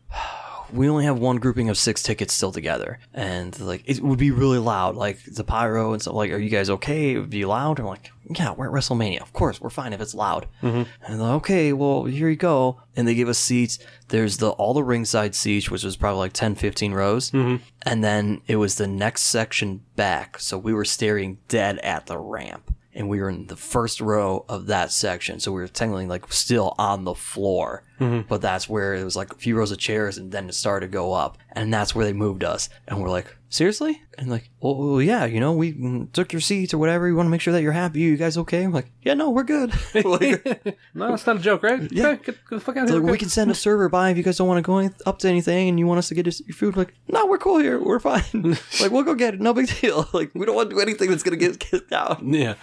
[0.72, 4.30] we only have one grouping of six tickets still together, and like it would be
[4.30, 6.14] really loud, like the pyro and stuff.
[6.14, 7.12] Like, are you guys okay?
[7.12, 7.78] It would be loud.
[7.78, 9.20] I'm like, yeah, we're at WrestleMania.
[9.20, 10.46] Of course, we're fine if it's loud.
[10.62, 10.82] Mm-hmm.
[11.04, 12.80] And they're like, okay, well, here you go.
[12.96, 13.78] And they give us seats.
[14.08, 17.62] There's the all the ringside seats, which was probably like 10, 15 rows, mm-hmm.
[17.82, 20.38] and then it was the next section back.
[20.38, 24.44] So we were staring dead at the ramp and we were in the first row
[24.48, 25.40] of that section.
[25.40, 27.84] So we were technically like still on the floor,
[28.28, 30.86] but that's where it was like a few rows of chairs, and then it started
[30.86, 32.68] to go up, and that's where they moved us.
[32.86, 34.02] And we're like, seriously?
[34.18, 37.06] And like, well, well, yeah, you know, we mm, took your seats or whatever.
[37.06, 38.00] You want to make sure that you're happy.
[38.00, 38.64] You guys okay?
[38.64, 39.72] I'm like, yeah, no, we're good.
[40.04, 41.90] like, No, it's not a joke, right?
[41.92, 42.08] Yeah.
[42.08, 43.02] Okay, get, the fuck out so here.
[43.02, 45.18] we can send a server by if you guys don't want to go any- up
[45.20, 46.76] to anything and you want us to get your food.
[46.76, 47.78] Like, no, we're cool here.
[47.82, 48.22] We're fine.
[48.80, 49.40] like, we'll go get it.
[49.40, 50.08] No big deal.
[50.12, 52.22] Like, we don't want to do anything that's gonna get kicked out.
[52.22, 52.54] Yeah.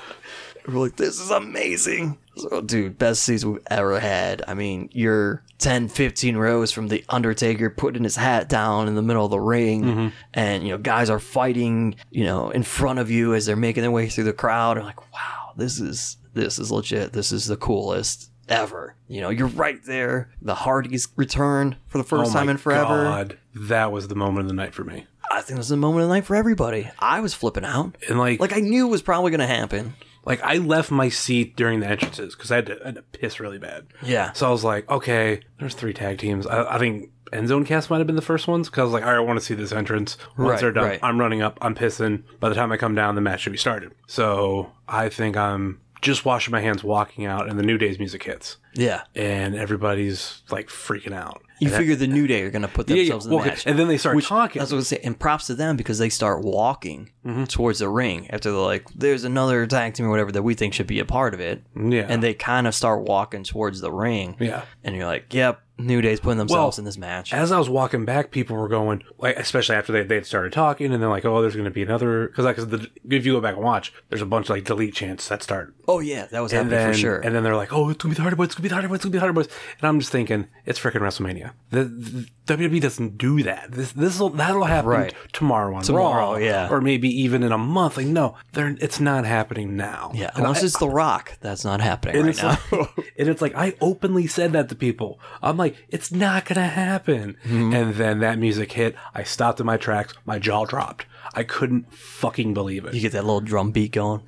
[0.73, 2.17] We're like, this is amazing.
[2.35, 4.43] So, dude, best seats we've ever had.
[4.47, 9.01] I mean, you're 10, 15 rows from The Undertaker putting his hat down in the
[9.01, 9.83] middle of the ring.
[9.83, 10.07] Mm-hmm.
[10.33, 13.81] And, you know, guys are fighting, you know, in front of you as they're making
[13.81, 14.77] their way through the crowd.
[14.77, 17.11] And like, wow, this is, this is legit.
[17.11, 18.95] This is the coolest ever.
[19.07, 20.31] You know, you're right there.
[20.41, 23.03] The Hardys return for the first Oh time in forever.
[23.03, 25.07] God, that was the moment of the night for me.
[25.31, 26.89] I think it was the moment of the night for everybody.
[26.97, 27.95] I was flipping out.
[28.09, 29.93] And like, Like, I knew it was probably going to happen.
[30.25, 33.01] Like I left my seat during the entrances because I, had to- I had to
[33.01, 33.87] piss really bad.
[34.03, 34.31] Yeah.
[34.33, 36.45] So I was like, okay, there's three tag teams.
[36.45, 38.93] I, I think Enzo and Cass might have been the first ones because I was
[38.93, 40.17] like, all right, I want to see this entrance.
[40.37, 40.99] Once Right, they're done, right.
[41.03, 42.23] I'm running up, I'm pissing.
[42.39, 43.91] By the time I come down, the match should be started.
[44.07, 48.23] So I think I'm just washing my hands, walking out, and the New Day's music
[48.23, 49.01] hits, Yeah.
[49.15, 51.41] and everybody's like freaking out.
[51.59, 53.65] You figure the New Day are going to put yeah, themselves in the well, match.
[53.65, 54.59] and then they start talking.
[54.59, 55.01] That's what I was saying.
[55.05, 57.45] And props to them because they start walking mm-hmm.
[57.45, 60.73] towards the ring after they're like, there's another tag team or whatever that we think
[60.73, 61.63] should be a part of it.
[61.75, 62.05] Yeah.
[62.07, 64.35] And they kind of start walking towards the ring.
[64.39, 64.63] Yeah.
[64.83, 67.33] And you're like, yep, New Day's putting themselves in this match.
[67.33, 70.51] As I was walking back, people were going, like, especially after they they had started
[70.53, 73.25] talking, and they're like, "Oh, there's going to be another." Because like, 'cause the, if
[73.25, 75.99] you go back and watch, there's a bunch of like delete chants that start, oh,
[75.99, 77.19] yeah, that was and happening then for sure.
[77.19, 78.69] and then they're like, "Oh, it's going to be the Hardy Boys, it's gonna be
[78.69, 78.95] the Hardy Boys.
[78.97, 79.47] It's gonna be the Hardy Boys.
[79.79, 81.51] And I'm just thinking, it's freaking WrestleMania.
[81.71, 83.71] The, the WWE doesn't do that.
[83.71, 85.13] This this will that'll happen Right.
[85.33, 86.69] tomorrow on Tomorrow, Raw, yeah.
[86.69, 87.97] or maybe even in a month.
[87.97, 90.11] Like no, they're, it's not happening now.
[90.13, 92.57] Yeah, And unless I- it's The Rock, that's not happening right now.
[92.71, 95.19] like, and it's like I openly said that to people.
[95.41, 97.37] I'm like, it's not gonna happen.
[97.45, 97.73] Mm-hmm.
[97.73, 98.95] And then that music hit.
[99.13, 100.13] I stopped in my tracks.
[100.25, 101.05] My jaw dropped.
[101.33, 102.93] I couldn't fucking believe it.
[102.95, 104.21] you get that little drum beat going.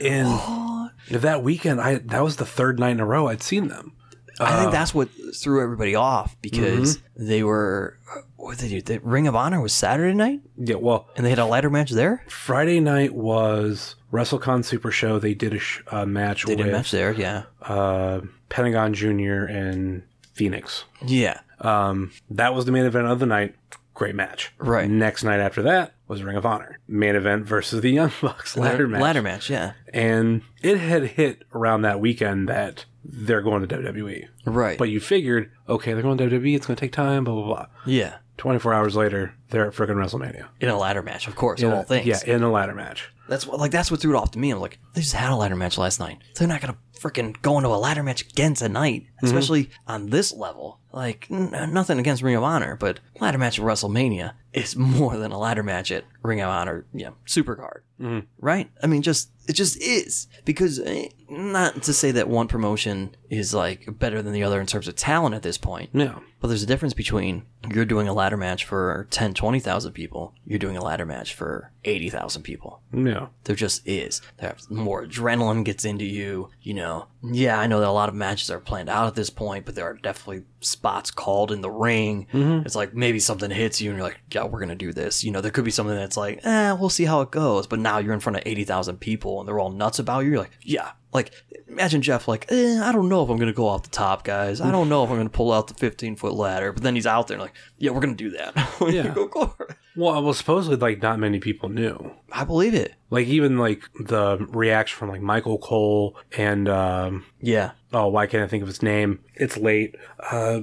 [0.00, 3.92] And that weekend, I that was the third night in a row I'd seen them.
[4.40, 7.26] I think that's what threw everybody off because Mm-hmm.
[7.26, 7.98] they were
[8.36, 8.82] what did they do?
[8.82, 11.90] The Ring of Honor was Saturday night, Yeah, well, and they had a ladder match
[11.90, 12.24] there.
[12.28, 15.18] Friday night was WrestleCon Super Show.
[15.18, 18.94] They did a sh- uh, match They with did a match there, yeah, uh, Pentagon
[18.94, 20.84] Junior and Fenix.
[21.06, 23.54] yeah, Um, that was the main event of the night.
[24.00, 24.50] Great match.
[24.56, 24.88] Right.
[24.88, 26.78] Next night after that was Ring of Honor.
[26.88, 29.02] Main event versus the Young Bucks ladder match.
[29.02, 34.26] ladder match, yeah, And it had hit around that weekend that they're going to WWE.
[34.46, 36.56] right, But you figured, okay, they're going to WWE.
[36.56, 37.66] It's going to take time, blah, blah, blah.
[37.84, 40.46] yeah, 24 hours later, they're at freaking WrestleMania.
[40.62, 42.06] in a ladder match, of course, of all things.
[42.06, 43.12] Yeah, in a ladder match.
[43.28, 44.50] That's what like that's what threw it off to me.
[44.50, 46.18] I'm like, they just had a ladder match last night.
[46.36, 50.78] They're not gonna freaking going to a ladder match again tonight, especially on this level.
[50.92, 55.30] Like n- nothing against Ring of Honor, but ladder match at WrestleMania is more than
[55.32, 56.84] a ladder match at Ring of Honor.
[56.92, 58.68] Yeah, Supercard, mm right?
[58.82, 63.54] I mean, just it just is because eh, not to say that one promotion is
[63.54, 65.90] like better than the other in terms of talent at this point.
[65.94, 70.34] No, But there's a difference between you're doing a ladder match for 10, 20,000 people,
[70.44, 72.82] you're doing a ladder match for 80,000 people.
[72.92, 73.28] Yeah.
[73.44, 74.20] There just is.
[74.38, 76.50] There's more adrenaline gets into you.
[76.62, 79.30] You know, yeah, I know that a lot of matches are planned out at this
[79.30, 82.26] point, but there are definitely spots called in the ring.
[82.64, 85.24] It's like maybe something hits you and you're like, yeah, we're going to do this.
[85.24, 87.66] You know, there could be something that's like, eh, we'll see how it goes.
[87.66, 90.30] But now you're in front of 80,000 people and they're all nuts about you.
[90.32, 90.92] You're like, yeah.
[91.12, 91.32] Like,
[91.68, 94.22] imagine Jeff, like, eh, I don't know if I'm going to go off the top,
[94.24, 94.60] guys.
[94.60, 96.72] I don't know if I'm going to pull out the 15 foot ladder.
[96.72, 98.54] But then he's out there like, yeah, we're going to do that.
[98.90, 99.12] Yeah.
[99.14, 99.54] go.
[99.96, 102.12] Well, well, supposedly, like, not many people knew.
[102.30, 102.94] I believe it.
[103.10, 107.72] Like, even, like, the reaction from, like, Michael Cole and, um, Yeah.
[107.92, 109.18] oh, why can't I think of his name?
[109.34, 109.96] It's late.
[110.30, 110.60] Uh,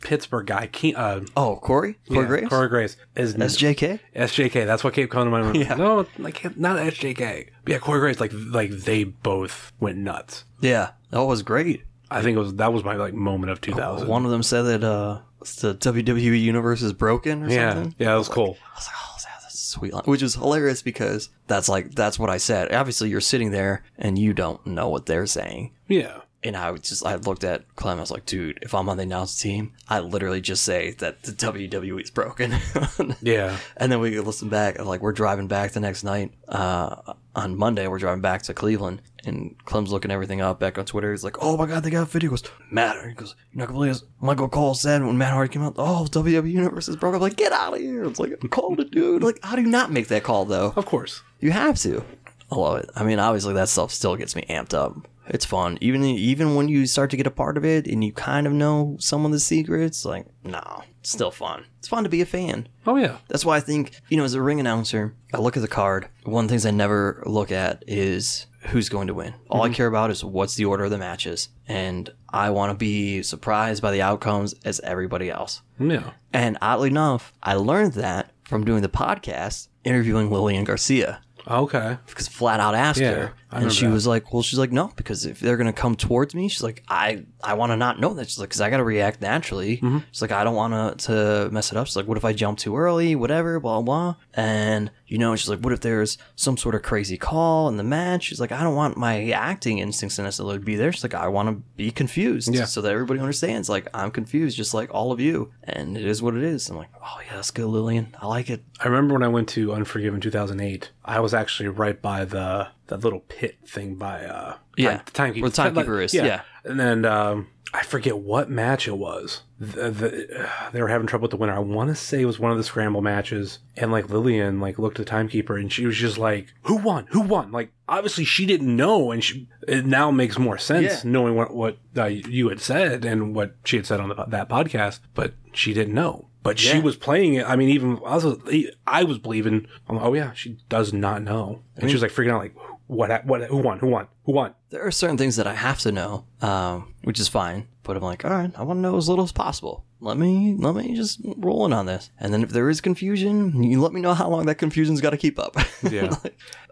[0.00, 1.98] Pittsburgh guy, Ke- uh, Oh, Corey?
[2.08, 2.48] Corey yeah, Graves?
[2.48, 2.96] Corey Graves.
[3.16, 4.00] Is SJK?
[4.16, 4.66] SJK.
[4.66, 5.56] That's what kept coming to my mind.
[5.56, 5.74] Yeah.
[5.74, 7.48] No, like not SJK.
[7.64, 8.20] But yeah, Corey Graves.
[8.20, 10.44] Like like they both went nuts.
[10.60, 11.82] Yeah, that was great.
[12.10, 14.08] I think it was that was my like moment of 2000.
[14.08, 15.20] One of them said that uh,
[15.60, 17.94] the WWE universe is broken or yeah, something.
[17.98, 18.56] yeah, that was cool.
[18.74, 20.02] I was like, oh, that's a sweet line.
[20.06, 22.72] Which is hilarious because that's like, that's what I said.
[22.74, 25.72] Obviously, you're sitting there and you don't know what they're saying.
[25.86, 28.88] Yeah, And I would just, I looked at Clem, I was like, dude, if I'm
[28.88, 32.54] on the announce team, I literally just say that the WWE is broken.
[33.22, 34.82] yeah, And then we listen back.
[34.82, 36.32] Like we're driving back the next night.
[36.48, 40.84] Uh, on Monday, we're driving back to Cleveland, and Clem's looking everything up back on
[40.84, 41.12] Twitter.
[41.12, 43.66] He's like, "Oh my god, they got video." He goes, "Matt," he goes, "You're not
[43.68, 46.96] gonna believe this." Michael Cole said when Matt Hardy came out, "Oh, WWE Universe is
[46.96, 49.22] broken." I'm like, "Get out of here!" It's like, call the dude.
[49.22, 50.72] Like, how do you not make that call though?
[50.74, 51.22] of course.
[51.38, 52.04] You have to.
[52.50, 52.90] I love it.
[52.96, 55.06] I mean, obviously that stuff still gets me amped up.
[55.32, 58.12] It's fun, even even when you start to get a part of it and you
[58.12, 60.04] kind of know some of the secrets.
[60.04, 61.64] Like, no, it's still fun.
[61.78, 62.68] It's fun to be a fan.
[62.86, 65.62] Oh yeah, That's why I think, you know, as a ring announcer, I look at
[65.62, 66.08] the card.
[66.24, 69.34] One of the things I never look at is who's going to win.
[69.48, 69.74] All I mm-hmm.
[69.74, 71.48] care about is what's the order of the matches.
[71.66, 75.62] And I want to be surprised by the outcomes as everybody else.
[75.78, 76.10] yeah.
[76.32, 81.22] And oddly enough, I learned that from doing the podcast, interviewing Lillian Garcia.
[81.48, 81.96] Okay.
[82.06, 83.92] Because flat out asked Yeah, her, and she that.
[83.92, 86.82] was like, "Well, she's like, no, because if they're gonna come towards me, she's like,
[86.88, 88.28] I, I want to not know that.
[88.28, 89.76] She's like, because I gotta react naturally.
[89.78, 89.98] Mm-hmm.
[90.12, 91.86] She's like, I don't want to to mess it up.
[91.86, 93.14] She's like, what if I jump too early?
[93.16, 94.14] Whatever, blah blah.
[94.34, 97.82] And you know, she's like, what if there's some sort of crazy call in the
[97.84, 98.24] match?
[98.24, 100.92] She's like, I don't want my acting instincts to necessarily be there.
[100.92, 102.64] She's like, I want to be confused, Yeah.
[102.66, 103.68] so that everybody understands.
[103.68, 106.68] Like, I'm confused, just like all of you, and it is what it is.
[106.70, 108.14] I'm like, oh yeah, that's good, Lillian.
[108.20, 108.62] I like it.
[108.78, 110.90] I remember when I went to Unforgiven 2008.
[111.04, 115.48] I was actually right by the that little pit thing by uh Yeah, the timekeeper.
[115.48, 116.42] the timekeeper is, yeah.
[116.64, 119.42] and then um, I forget what match it was.
[119.60, 121.52] The, the, they were having trouble with the winner.
[121.54, 124.78] I want to say it was one of the scramble matches, and like Lillian like
[124.78, 127.06] looked at the timekeeper and she was just like, "Who won?
[127.10, 131.10] Who won?" Like obviously she didn't know, and she it now makes more sense Yeah.
[131.10, 134.48] knowing what what uh, you had said and what she had said on the, that
[134.48, 136.26] podcast, but she didn't know.
[136.42, 137.46] But she was playing it.
[137.46, 138.38] I mean, even I was,
[138.86, 139.66] I was believing.
[139.86, 142.54] Like, oh yeah, she does not know, and she was like freaking out, like,
[142.90, 144.54] what, what, who won, who won, who won?
[144.70, 147.68] there are certain things that I have to know, um, which is fine.
[147.82, 149.84] But I'm like, all right, I want to know as little as possible.
[150.00, 153.62] Let me let me just roll in on this, and then if there is confusion,
[153.62, 155.56] you let me know how long that confusion's got to keep up.
[155.90, 156.14] Yeah,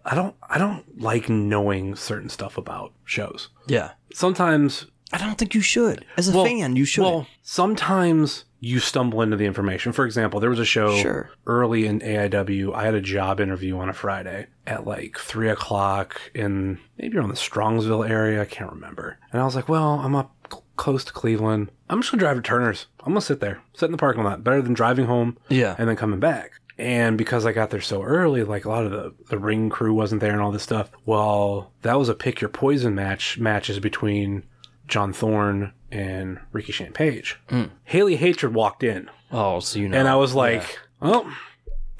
[0.04, 3.48] I don't, I don't like knowing certain stuff about shows.
[3.66, 6.04] yeah, Sometimes I don't think you should.
[6.16, 7.02] As a Well- fan, you should.
[7.02, 9.92] Well, sometimes you stumble into the information.
[9.92, 11.30] For example, there was a show Sure.
[11.46, 12.72] early in AIW.
[12.74, 17.28] I had a job interview on a Friday at like three o'clock in maybe around
[17.28, 18.42] the Strongsville area.
[18.42, 19.18] I can't remember.
[19.32, 21.70] And I was like, well, I'm up cl- close to Cleveland.
[21.88, 22.86] I'm just gonna drive to Turner's.
[23.00, 24.42] I'm gonna sit there, sit in the parking lot.
[24.42, 25.76] Better than driving home Yeah.
[25.78, 26.52] and then coming back.
[26.78, 29.94] And because I got there so early, like a lot of the, the ring crew
[29.94, 30.90] wasn't there and all this stuff.
[31.06, 34.42] Well, that was a pick your poison match matches between
[34.88, 37.38] John Thorne and Ricky Shane Page.
[37.48, 37.70] Mm.
[37.84, 39.98] Haley Hatred walked in, oh, so you know.
[39.98, 41.32] and I was like, "Oh,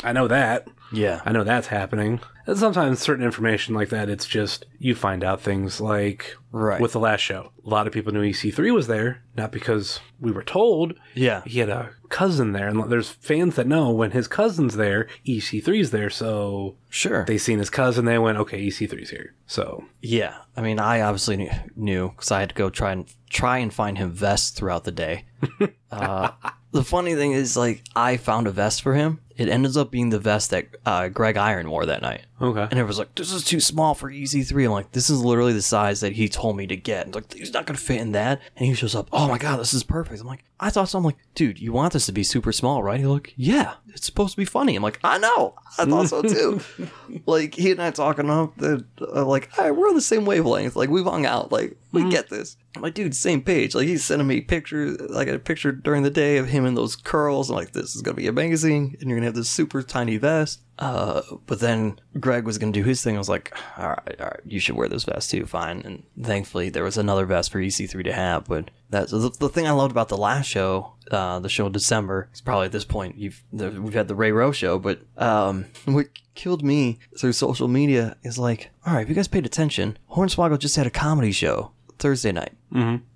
[0.03, 0.67] I know that.
[0.93, 1.21] yeah.
[1.25, 5.41] I know that's happening." And sometimes certain information like that, it's just you find out
[5.43, 6.81] things like Right.
[6.81, 7.53] with the last show.
[7.65, 10.95] A lot of people knew EC3 was there, not because we were told.
[11.15, 11.43] Yeah.
[11.45, 15.91] He had a cousin there, and there's fans that know when his cousin's there, EC3's
[15.91, 16.09] there.
[16.09, 17.27] So Sure.
[17.27, 21.51] they seen his cousin, they went, "Okay, EC3's here." So Yeah, I mean, I obviously
[21.77, 24.91] knew- because I had to go try and try and find him vests throughout the
[24.93, 25.27] day.
[25.93, 26.31] uh,
[26.73, 29.21] the funny thing is, like, I found a vest for him.
[29.37, 32.79] It ended up being the vest that uh, Greg Iron wore that night, okay, and
[32.79, 35.63] it was like, "This is too small for EC3." I'm like, "This is literally the
[35.63, 38.41] size that he told me to get." And like, he's not gonna fit in that.
[38.57, 40.99] And he shows up, "Oh my god, this is perfect." I'm like, "I thought so."
[40.99, 44.07] I'm like, "Dude, you want this to be super small, right?" He's like, "Yeah, it's
[44.07, 46.61] supposed to be funny." I'm like, "I know, I thought so too."
[47.27, 50.25] like he and I talking up, the uh, like, all right, we're on the same
[50.25, 50.77] wavelength.
[50.77, 51.53] Like we've hung out.
[51.53, 52.57] Like we get this.
[52.77, 53.75] I'm like, dude, same page.
[53.75, 56.95] Like he's sending me pictures, like a picture during the day of him in those
[56.95, 57.51] curls.
[57.51, 60.61] I'm like, this is gonna be amazing, and you're gonna have this super tiny vest.
[60.79, 63.17] Uh, but then Greg was gonna do his thing.
[63.17, 65.45] I was like, all right, all right, you should wear this vest too.
[65.45, 65.83] Fine.
[65.85, 68.45] And thankfully, there was another vest for EC3 to have.
[68.45, 71.73] But that's the, the thing I loved about the last show, uh, the show in
[71.73, 72.29] December.
[72.31, 75.67] It's probably at this point you've the, we've had the Ray Rowe show, but um,
[75.87, 79.99] what killed me through social media is like, all right, if you guys paid attention,
[80.13, 82.53] Hornswoggle just had a comedy show Thursday night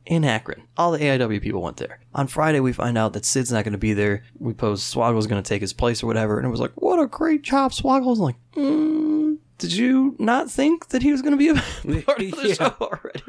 [0.06, 0.62] in Akron.
[0.76, 2.00] All the AIW people went there.
[2.14, 4.24] On Friday, we find out that Sid's not going to be there.
[4.38, 6.98] We post Swoggle's going to take his place or whatever, and it was like, what
[6.98, 11.36] a great job, was like, mm, did you not think that he was going to
[11.38, 11.54] be a
[12.02, 12.54] part of the Yeah.
[12.54, 13.22] show already?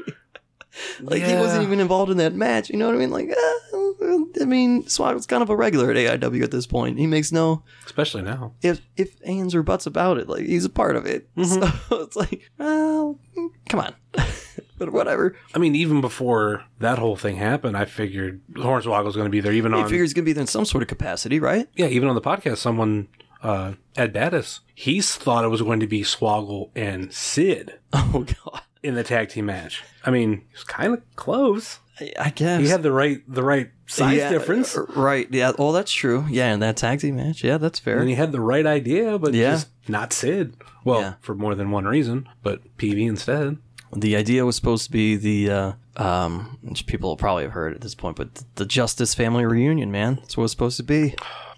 [1.02, 2.70] like he wasn't even involved in that match.
[2.70, 3.12] You know what I mean?
[3.12, 6.98] Like, uh, I mean, Swoggle's kind of a regular at AIW at this point.
[6.98, 8.54] He makes no especially now.
[8.62, 10.28] if if ands or buts about it.
[10.28, 11.30] Like he's a part of it.
[11.44, 11.72] So
[12.02, 13.20] it's like, well,
[13.70, 13.96] come on,
[14.78, 15.36] but whatever.
[15.54, 19.54] I mean, even before that whole thing happened, I figured Hornswoggle's going to be there.
[19.54, 21.68] Even He on he's gonna be there in some sort of capacity, right?
[21.76, 23.08] yeah, even on the podcast, someone
[23.42, 28.62] uh, Ed Battis, he's thought it was going to be Swoggle and Sid Oh god,
[28.84, 29.84] in the tag team match.
[30.06, 31.80] I mean, it's kind of close.
[32.20, 35.28] I, guess He had the right the right size Yeah, difference, uh, right?
[35.32, 35.52] Yeah.
[35.60, 36.26] Oh, that's true.
[36.30, 38.00] Yeah, in that tag team match, yeah, that's fair.
[38.00, 39.52] and he had the right idea, but Yeah.
[39.52, 40.56] just not Sid.
[40.84, 41.14] Well, Yeah.
[41.22, 43.58] for more than one reason, but PV instead.
[43.96, 47.76] The idea was supposed to be the, uh, um, which people will probably have heard
[47.76, 50.16] at this point, but the Justice family reunion, man.
[50.16, 51.10] That's what it was supposed to be.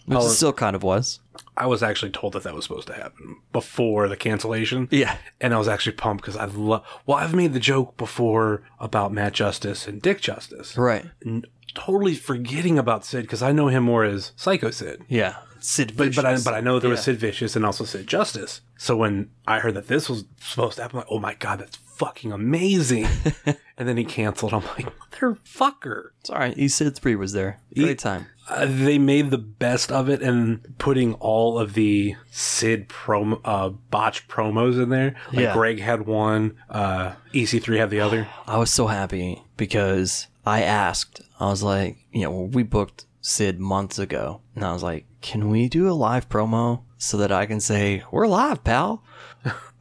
[0.05, 1.19] Which Oh, it still kind of was.
[1.57, 4.87] I was actually told that that was supposed to happen before the cancellation.
[4.91, 5.17] Yeah.
[5.39, 6.85] And I was actually pumped because I love.
[7.05, 10.77] Well, I've made the joke before about Matt Justice and Dick Justice.
[10.77, 11.05] Right.
[11.25, 15.03] N- totally forgetting about Sid because I know him more as Psycho Sid.
[15.07, 15.35] Yeah.
[15.59, 18.61] Sid But but I but I know there was Sid Vicious and also Sid Justice.
[18.77, 21.59] So when I heard that this was supposed to happen, I'm like, oh my god,
[21.59, 23.07] that's fucking amazing.
[23.77, 24.53] and then he canceled.
[24.53, 26.09] I'm like, motherfucker.
[26.19, 26.57] It's all right.
[26.57, 27.59] E Sid 3 was there.
[27.75, 28.27] Great time.
[28.47, 33.69] Uh, they made the best of it and putting all of the Sid prom uh,
[33.69, 35.15] botch promos in there.
[35.31, 35.53] Like Yeah.
[35.53, 38.27] Greg had one, uh, EC3 had the other.
[38.47, 43.59] I was so happy because I asked, I was like, you know, we booked Sid
[43.59, 47.47] months ago, and I was like, can we do a live promo so that I
[47.47, 49.03] can say, we're live, pal?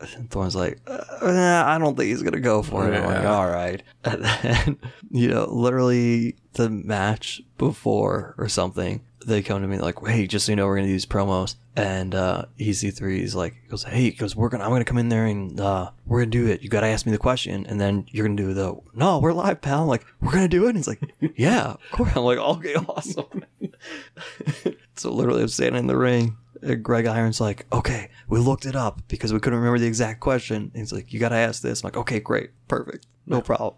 [0.00, 2.96] And Thorne's like, uh, I don't think he's going to go for it.
[2.96, 3.82] I'm like, all right.
[4.04, 4.78] And then,
[5.10, 10.44] you know, literally the match before or something, they come to me like, hey, just
[10.46, 11.56] so you know, we're going to use promos.
[11.76, 14.98] And uh, EC3 is like, he goes, hey, he goes, we're gonna, I'm gonna come
[14.98, 16.62] in there and uh, we're gonna do it.
[16.62, 19.60] You gotta ask me the question, and then you're gonna do the, no, we're live,
[19.60, 19.82] pal.
[19.82, 20.68] I'm like, we're gonna do it.
[20.68, 21.00] And he's like,
[21.36, 22.14] yeah, of course.
[22.14, 23.44] I'm like, okay, awesome.
[24.94, 26.36] so literally, I'm standing in the ring.
[26.82, 30.70] Greg Iron's like, okay, we looked it up because we couldn't remember the exact question.
[30.72, 31.82] And he's like, you gotta ask this.
[31.82, 33.74] I'm like, okay, great, perfect, no problem.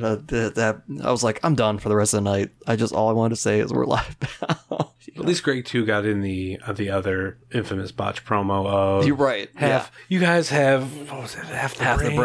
[0.00, 2.50] Uh, that, that I was like, I'm done for the rest of the night.
[2.66, 4.94] I just all I wanted to say is we're live, pal.
[5.16, 9.16] At least Greg too got in the uh, the other infamous botch promo of You're
[9.16, 9.48] right.
[9.56, 9.90] half.
[10.08, 12.16] You guys have, what was it, half the Half the brain?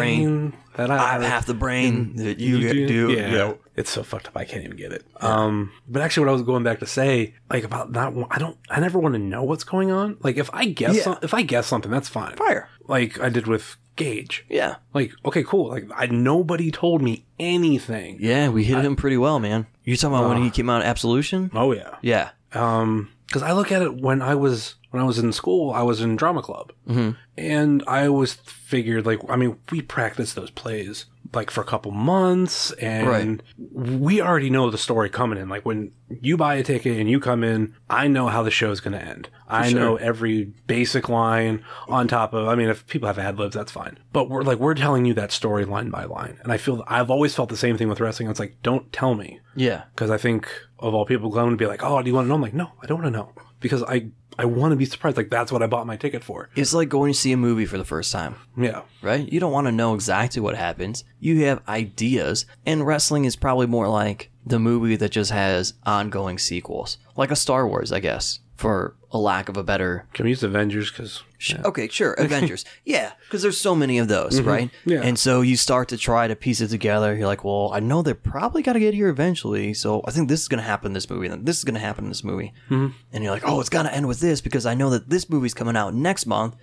[0.50, 0.52] brain.
[0.76, 3.12] That I I, have half the brain that you, do.
[3.12, 3.54] Yeah.
[3.76, 4.36] It's so fucked up.
[4.36, 5.04] I can't even get it.
[5.20, 8.58] Um, but actually, what I was going back to say, like about not, I don't,
[8.70, 10.16] I never want to know what's going on.
[10.20, 11.02] Like if I guess, Yeah.
[11.02, 12.36] some, if I guess something, that's fine.
[12.36, 12.68] Fire.
[12.86, 14.44] Like I did with Gage.
[14.48, 14.76] Yeah.
[14.92, 15.68] Like, okay, cool.
[15.68, 18.18] Like, I nobody told me anything.
[18.20, 19.66] Yeah, we hit him pretty well, man.
[19.84, 21.50] You talking about when he came out of Absolution?
[21.54, 21.96] Oh yeah.
[22.02, 22.30] Yeah.
[22.52, 25.82] Um, because I look at it when I was when I was in school, I
[25.82, 27.10] was in drama club, mm-hmm.
[27.36, 31.90] and I always figured like, I mean, we practiced those plays like for a couple
[31.92, 35.48] months, and we already know the story coming in.
[35.48, 38.70] Like when you buy a ticket and you come in, I know how the show
[38.70, 39.28] is going to end.
[39.48, 42.48] I know every basic line on top of.
[42.48, 43.98] I mean, if people have ad libs, that's fine.
[44.12, 47.10] But we're like we're telling you that story line by line, and I feel I've
[47.10, 48.28] always felt the same thing with wrestling.
[48.30, 49.84] It's like don't tell me Yeah.
[49.94, 52.28] because I think of all people going to be like, "Oh, do you want to
[52.28, 54.08] know?" I'm like, "No, I don't want to know," because I
[54.38, 55.16] I want to be surprised.
[55.16, 56.50] Like that's what I bought my ticket for.
[56.54, 58.36] It's like going to see a movie for the first time.
[58.56, 59.30] Yeah, right?
[59.30, 61.04] You don't want to know exactly what happens.
[61.20, 66.38] You have ideas, and wrestling is probably more like the movie that just has ongoing
[66.38, 70.06] sequels, like a Star Wars, I guess, for a lack of a better.
[70.12, 70.90] can we use Avengers?
[70.90, 71.22] Because
[71.52, 72.64] Okay, sure, Avengers.
[72.84, 74.70] yeah, because there's so many of those, right?
[74.84, 75.00] Yeah.
[75.02, 77.14] And so you start to try to piece it together.
[77.14, 80.28] You're like, well, I know they're probably got to get here eventually, so I think
[80.28, 82.04] this is going to happen in this movie, and then this is going to happen
[82.04, 82.52] in this movie.
[82.70, 82.88] Mm-hmm.
[83.12, 85.28] And you're like, oh, it's got to end with this because I know that this
[85.28, 86.56] movie's coming out next month,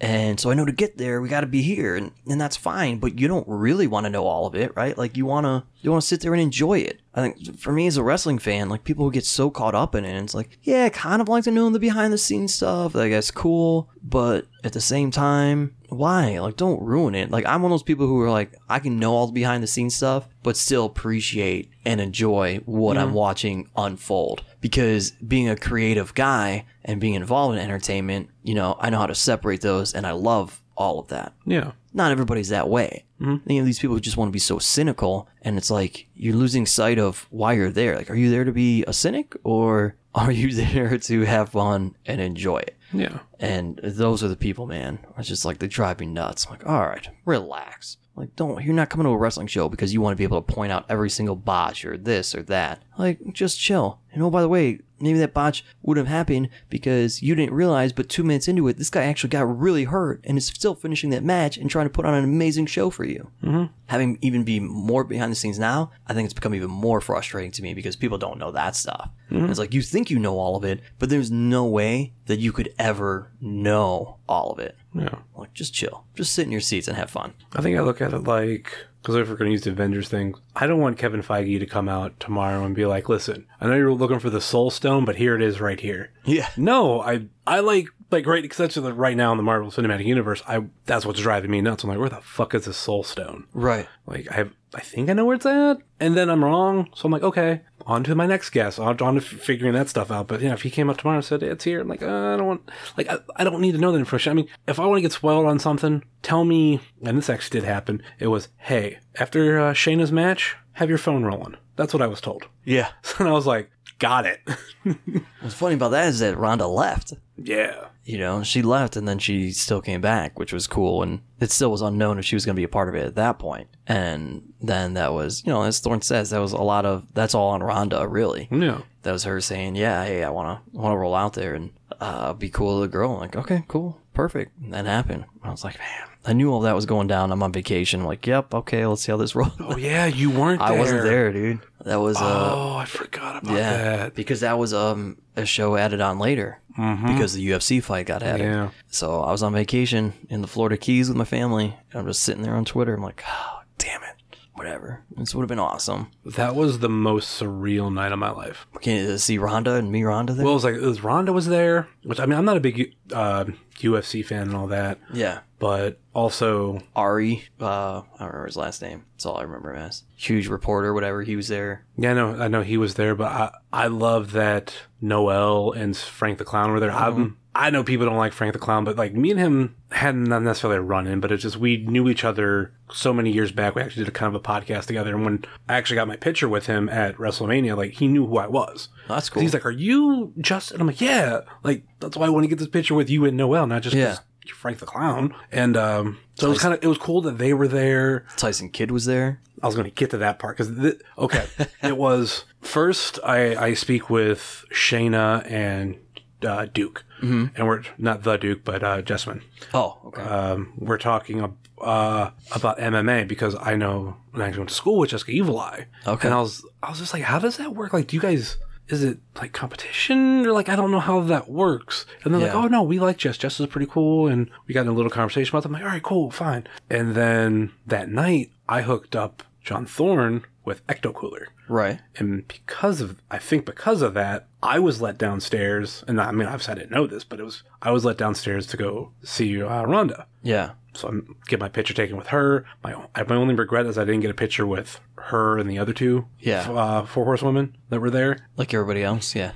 [0.00, 2.56] and so I know to get there, we got to be here, and, and that's
[2.56, 2.98] fine.
[2.98, 4.96] But you don't really want to know all of it, right?
[4.98, 7.02] Like you want to you want to sit there and enjoy it.
[7.14, 10.06] I think for me as a wrestling fan, like people get so caught up in
[10.06, 12.54] it, and it's like, yeah, I kind of like to know the behind the scenes
[12.54, 12.94] stuff.
[12.94, 16.38] Like that's cool, but at the same time, why?
[16.38, 17.30] Like, don't ruin it.
[17.30, 19.62] Like I'm one of those people who are like, I can know all the behind
[19.62, 24.42] the scenes stuff, but still appreciate and enjoy what I'm watching unfold.
[24.62, 29.06] Because being a creative guy and being involved in entertainment, you know, I know how
[29.06, 33.04] to separate those, and I love all of that yeah, not everybody's that way.
[33.24, 33.50] Mm-hmm.
[33.50, 36.66] You know, these people just want to be so cynical, and it's like you're losing
[36.66, 37.96] sight of why you're there.
[37.96, 41.96] Like, are you there to be a cynic, or are you there to have fun
[42.06, 42.76] and enjoy it?
[42.92, 44.98] Yeah, And those are the people, man.
[45.18, 46.46] It's just like they drive me nuts.
[46.46, 47.96] I'm like, all right, relax.
[48.16, 48.62] Like, don't.
[48.62, 50.70] You're not coming to a wrestling show because you want to be able to point
[50.70, 52.82] out every single botch or this or that.
[52.96, 53.98] Like, just chill.
[54.12, 57.92] And oh, by the way, maybe that botch would have happened because you didn't realize,
[57.92, 61.10] but two minutes into it, this guy actually got really hurt and is still finishing
[61.10, 63.28] that match and trying to put on an amazing show for you.
[63.42, 63.64] Mm-hmm.
[63.86, 67.50] Having even be more behind the scenes now, I think it's become even more frustrating
[67.50, 69.10] to me because people don't know that stuff.
[69.50, 72.52] It's like you think you know all of it, but there's no way that you
[72.52, 74.76] could ever know all of it.
[74.94, 75.18] yeah.
[75.36, 76.04] Like, just chill.
[76.14, 77.34] Just sit in your seats and have fun.
[77.54, 80.08] I think I look at it like because if we're going to use the Avengers
[80.08, 83.66] thing, I don't want Kevin Feige to come out tomorrow and be like, "Listen, I
[83.66, 86.48] know you're looking for the Soul Stone, but here it is, right here." Yeah.
[86.56, 90.64] No, I I like like right essentially right now in the Marvel Cinematic Universe, I
[90.86, 91.84] that's what's driving me nuts.
[91.84, 93.46] I'm like, where the fuck is the Soul Stone?
[93.52, 93.86] Right.
[94.06, 96.88] Like I have I think I know where it's at, and then I'm wrong.
[96.94, 98.78] So I'm like, okay, on to my next guess.
[98.78, 100.28] On, on to figuring that stuff out.
[100.28, 102.36] But yeah, if he came up tomorrow and said it's here, I'm like, uh, I
[102.36, 104.30] don't want like I, I don't need to know that information.
[104.30, 106.80] I mean, if I want to get spoiled on something, tell me.
[107.02, 108.02] And this actually did happen.
[108.18, 111.56] It was, hey, after uh, Shayna's match, have your phone rolling.
[111.76, 112.46] That's what I was told.
[112.64, 112.88] Yeah.
[113.18, 114.40] And I was like, got it.
[115.40, 117.12] What's funny about that is that Ronda left.
[117.36, 117.86] yeah.
[118.04, 121.02] You know, she left and then she still came back, which was cool.
[121.02, 123.06] And it still was unknown if she was going to be a part of it
[123.06, 123.68] at that point.
[123.86, 127.34] And then that was, you know, as Thorne says, that was a lot of, that's
[127.34, 128.48] all on Ronda, really.
[128.50, 128.82] Yeah.
[129.02, 131.72] That was her saying, yeah, hey, I want to want to roll out there and
[132.00, 133.12] uh, be cool with a girl.
[133.12, 134.58] I'm like, okay, cool, perfect.
[134.62, 135.24] And that happened.
[135.42, 137.30] I was like, man, I knew all that was going down.
[137.32, 138.00] I'm on vacation.
[138.00, 139.52] I'm like, yep, okay, let's see how this rolls.
[139.60, 140.60] Oh yeah, you weren't.
[140.62, 140.78] I there.
[140.78, 141.60] wasn't there, dude.
[141.84, 144.14] That was uh, Oh, I forgot about yeah, that.
[144.14, 148.44] because that was um a show added on later because the UFC fight got added.
[148.44, 148.70] Yeah.
[148.88, 151.76] So I was on vacation in the Florida Keys with my family.
[151.92, 152.94] And I'm just sitting there on Twitter.
[152.94, 155.02] I'm like, oh, damn it, whatever.
[155.16, 156.10] This would have been awesome.
[156.24, 158.66] That was the most surreal night of my life.
[158.80, 160.44] Can you see Ronda and me Ronda there?
[160.44, 162.60] Well, it was like it was Ronda was there, which I mean I'm not a
[162.60, 163.44] big uh,
[163.78, 165.40] UFC fan and all that, yeah.
[165.58, 169.04] but also Ari, uh, I don't remember his last name.
[169.14, 170.04] That's all I remember him as.
[170.16, 171.22] Huge reporter, whatever.
[171.22, 171.84] He was there.
[171.96, 175.96] yeah, I know I know he was there, but I I love that Noel and
[175.96, 176.92] Frank the Clown were there.
[176.92, 180.24] I'm, I know people don't like Frank the Clown, but like me and him hadn't
[180.24, 183.52] not necessarily a run in, but it's just we knew each other so many years
[183.52, 183.74] back.
[183.74, 186.16] We actually did a kind of a podcast together, and when I actually got my
[186.16, 188.88] picture with him at WrestleMania, like he knew who I was.
[189.08, 189.40] That's cool.
[189.42, 192.58] He's like, "Are you Justin?" I'm like, "Yeah." Like that's why I want to get
[192.58, 194.18] this picture with you and Noel, not just Yeah.
[194.52, 195.34] Frank the Clown.
[195.52, 198.26] And um, so it was kind of it was cool that they were there.
[198.36, 199.40] Tyson Kidd was there.
[199.62, 201.46] I was going to get to that part because th- okay,
[201.82, 205.96] it was first I I speak with Shayna and
[206.44, 207.46] uh, Duke, mm-hmm.
[207.56, 209.42] and we're not the Duke, but uh, Jessamyn.
[209.72, 210.22] Oh, okay.
[210.22, 214.98] Um, we're talking ab- uh, about MMA because I know when I went to school
[214.98, 215.86] with Jessica Evil Eye.
[216.06, 216.28] Okay.
[216.28, 217.92] And I was I was just like, how does that work?
[217.92, 218.56] Like, do you guys
[218.88, 222.04] is it like competition or like I don't know how that works.
[222.22, 223.38] And they're like, oh no, we like Jess.
[223.38, 225.74] Jess is pretty cool, and we got in a little conversation about them.
[225.74, 226.66] I'm like, all right, cool, fine.
[226.90, 231.48] And then that night, I hooked up John Thorne with Ecto Cooler.
[231.68, 232.00] Right.
[232.16, 236.04] And because of, I think because of that, I was let downstairs.
[236.06, 238.66] And I mean, obviously I didn't know this, but it was, I was let downstairs
[238.68, 240.26] to go see uh, Ronda.
[240.42, 240.72] Yeah.
[240.94, 242.64] So I'm get my picture taken with her.
[242.84, 242.94] My
[243.26, 246.26] my only regret is I didn't get a picture with her and the other two,
[246.38, 246.70] Yeah.
[246.70, 248.46] uh, four horsewomen that were there.
[248.56, 249.34] Like everybody else.
[249.34, 249.52] Yeah.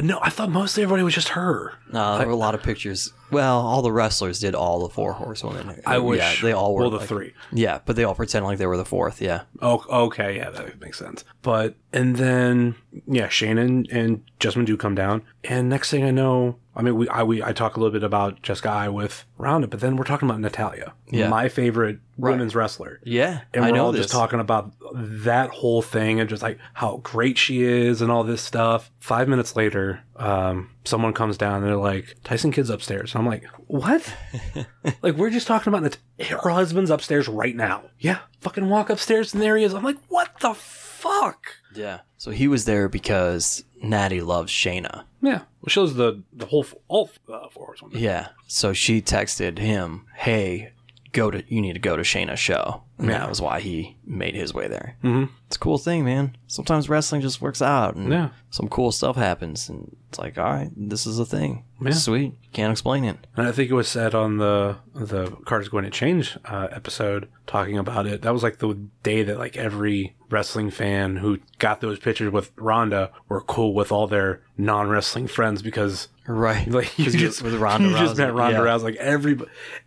[0.00, 1.74] No, I thought mostly everybody was just her.
[1.92, 3.12] No, there were a lot of pictures.
[3.30, 5.80] Well, all the wrestlers did all the four horsewomen.
[5.84, 6.18] I wish.
[6.20, 6.82] Yeah, they all were.
[6.82, 7.34] well the like- three.
[7.52, 9.20] Yeah, but they all pretend like they were the fourth.
[9.20, 9.42] Yeah.
[9.60, 11.24] Oh, okay, yeah, that makes sense.
[11.42, 16.56] But and then yeah, Shane and, Jasmine do come down, and next thing I know,
[16.76, 19.70] I mean, we I we I talk a little bit about Jessica Eye with Roundup,
[19.70, 21.28] but then we're talking about Natalya, Yeah.
[21.28, 23.00] my favorite women's wrestler.
[23.04, 23.40] Yeah.
[23.54, 24.02] And I we're know all this.
[24.02, 28.24] just talking about that whole thing and just like how great she is and all
[28.24, 28.90] this stuff.
[28.98, 33.14] Five minutes later, um, someone comes down and they're like, Tyson Kidd's upstairs.
[33.14, 34.14] I'm like, what?
[35.02, 37.84] like, we're just talking about Nat- her husband's upstairs right now.
[37.98, 38.18] Yeah.
[38.40, 39.72] Fucking walk upstairs and there he is.
[39.74, 41.46] I'm like, what the fuck?
[41.74, 42.00] Yeah.
[42.16, 45.04] So he was there because Natty loves Shayna.
[45.22, 45.42] Yeah.
[45.60, 47.76] Well, shows the, the whole, all uh, four.
[47.92, 48.28] Yeah.
[48.46, 50.72] So she texted him, "Hey,
[51.20, 53.18] go to you need to go to Shayna's show." And Yeah.
[53.18, 54.96] that was why he made his way there.
[55.04, 55.32] Mm-hmm.
[55.46, 56.36] It's a cool thing, man.
[56.46, 58.28] Sometimes wrestling just works out, and Yeah.
[58.50, 61.64] some cool stuff happens, and it's like, all right, this is a thing.
[61.80, 61.92] Yeah.
[61.92, 62.34] Sweet.
[62.52, 63.18] Can't explain it.
[63.36, 67.28] And I think it was said on the the Carter's Going to Change uh, episode
[67.46, 68.22] talking about it.
[68.22, 72.52] That was like the day that like every wrestling fan who got those pictures with
[72.56, 76.68] Ronda were cool with all their non wrestling friends because Right.
[76.70, 78.64] like you just with Ronda you just met Ronda yeah.
[78.64, 78.82] Rousey.
[78.82, 79.38] Like every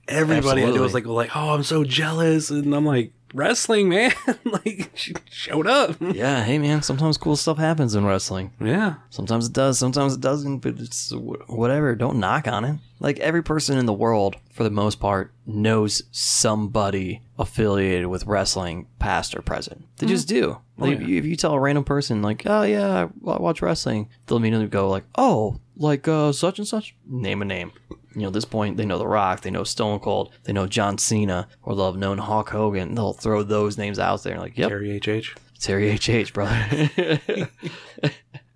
[0.07, 4.13] everybody it was like like oh I'm so jealous and I'm like wrestling man
[4.45, 6.43] like she showed up Yeah.
[6.43, 6.81] Hey, man.
[6.81, 8.51] Sometimes cool stuff happens in wrestling.
[8.59, 11.95] yeah Sometimes it does, sometimes it doesn't, but it's whatever.
[11.95, 12.77] Don't knock on it.
[12.99, 18.87] Like every person in the world, for the most part, knows somebody affiliated with wrestling,
[18.99, 19.85] past or present.
[19.97, 20.59] They just do.
[20.77, 24.09] Like, if, you, if you tell a random person, like, oh yeah, I watch wrestling,
[24.25, 26.95] they'll immediately go like, oh, like uh, such and such.
[27.07, 27.71] Name a name.
[28.15, 30.67] You know, at this point, they know The Rock, they know Stone Cold, they know
[30.67, 32.95] John Cena, or they'll have known Hulk Hogan.
[32.95, 36.55] They'll throw those names out there, like, yep, Terry HH Terry HH, brother.
[38.03, 38.09] I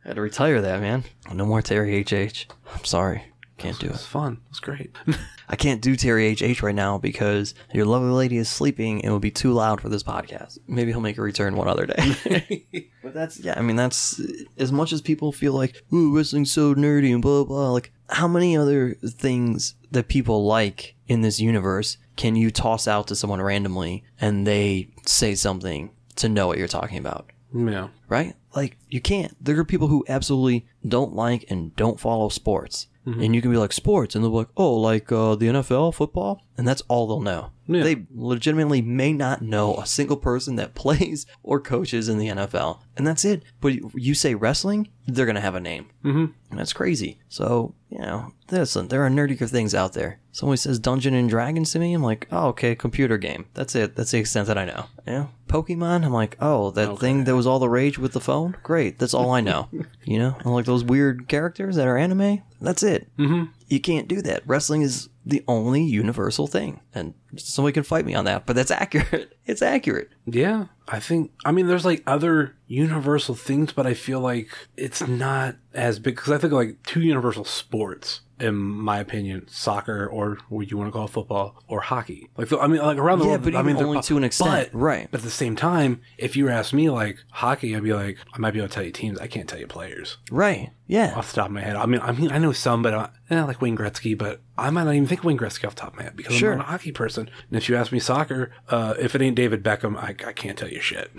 [0.03, 1.03] had to retire that, man.
[1.31, 2.47] No more Terry HH.
[2.73, 3.23] I'm sorry.
[3.57, 4.07] Can't do it's it.
[4.07, 4.93] fun it's great
[5.47, 9.11] I can't do Terry HH right now because your lovely lady is sleeping and it
[9.11, 10.57] would be too loud for this podcast.
[10.67, 12.65] Maybe he'll make a return one other day.
[13.03, 14.19] but that's, yeah, I mean, that's
[14.57, 18.27] as much as people feel like, ooh, wrestling's so nerdy and blah, blah, like, how
[18.27, 23.41] many other things that people like in this universe can you toss out to someone
[23.41, 27.29] randomly and they say something to know what you're talking about?
[27.53, 28.35] yeah right?
[28.55, 29.35] Like you can't.
[29.43, 32.87] There are people who absolutely don't like and don't follow sports,
[33.21, 35.93] and you can be like sports, and they'll be like, oh, like uh, the NFL,
[35.93, 37.51] football, and that's all they'll know.
[37.67, 37.83] Yeah.
[37.83, 42.79] They legitimately may not know a single person that plays or coaches in the NFL,
[42.95, 43.43] and that's it.
[43.61, 45.87] But you say wrestling, they're gonna have a name.
[46.03, 46.25] Mm-hmm.
[46.51, 47.19] And that's crazy.
[47.27, 50.19] So you know, listen, there are nerdier things out there.
[50.31, 53.45] Somebody says Dungeon and Dragons to me, I'm like, oh, okay, computer game.
[53.53, 53.95] That's it.
[53.95, 54.87] That's the extent that I know.
[55.07, 55.27] Yeah.
[55.47, 58.57] Pokemon, I'm like, oh, that thing that was all the rage with the phone?
[58.63, 58.99] Great.
[58.99, 59.69] That's all I know.
[60.03, 60.35] you know?
[60.39, 62.41] And like those weird characters that are anime?
[62.59, 63.07] That's it.
[63.17, 63.45] Mm-hmm.
[63.67, 64.43] You can't do that.
[64.45, 66.81] Wrestling is the only universal thing.
[66.93, 69.31] And somebody can fight me on that, but that's accurate.
[69.47, 70.09] It's accurate.
[70.25, 71.31] Yeah, I think.
[71.45, 76.15] I mean, there's like other universal things, but I feel like it's not as big
[76.15, 80.87] because I think like two universal sports, in my opinion, soccer or what you want
[80.89, 82.29] to call football or hockey.
[82.37, 83.43] Like, I mean, like around the Yeah, world.
[83.43, 85.07] but I mean, only to an extent, but, right.
[85.09, 88.17] But at the same time, if you were ask me like hockey, I'd be like,
[88.33, 89.19] I might be able to tell you teams.
[89.19, 90.71] I can't tell you players Right.
[90.87, 91.13] Yeah.
[91.15, 91.75] off the top of my head.
[91.77, 94.69] I mean, I mean, I know some, but I, eh, like Wayne Gretzky, but I
[94.69, 96.51] might not even think Wayne Gretzky off the top of my head because Sure.
[96.51, 97.29] I'm not a hockey person.
[97.49, 100.57] And if you ask me soccer, uh, if it ain't David Beckham, I, I can't
[100.57, 101.09] tell you shit.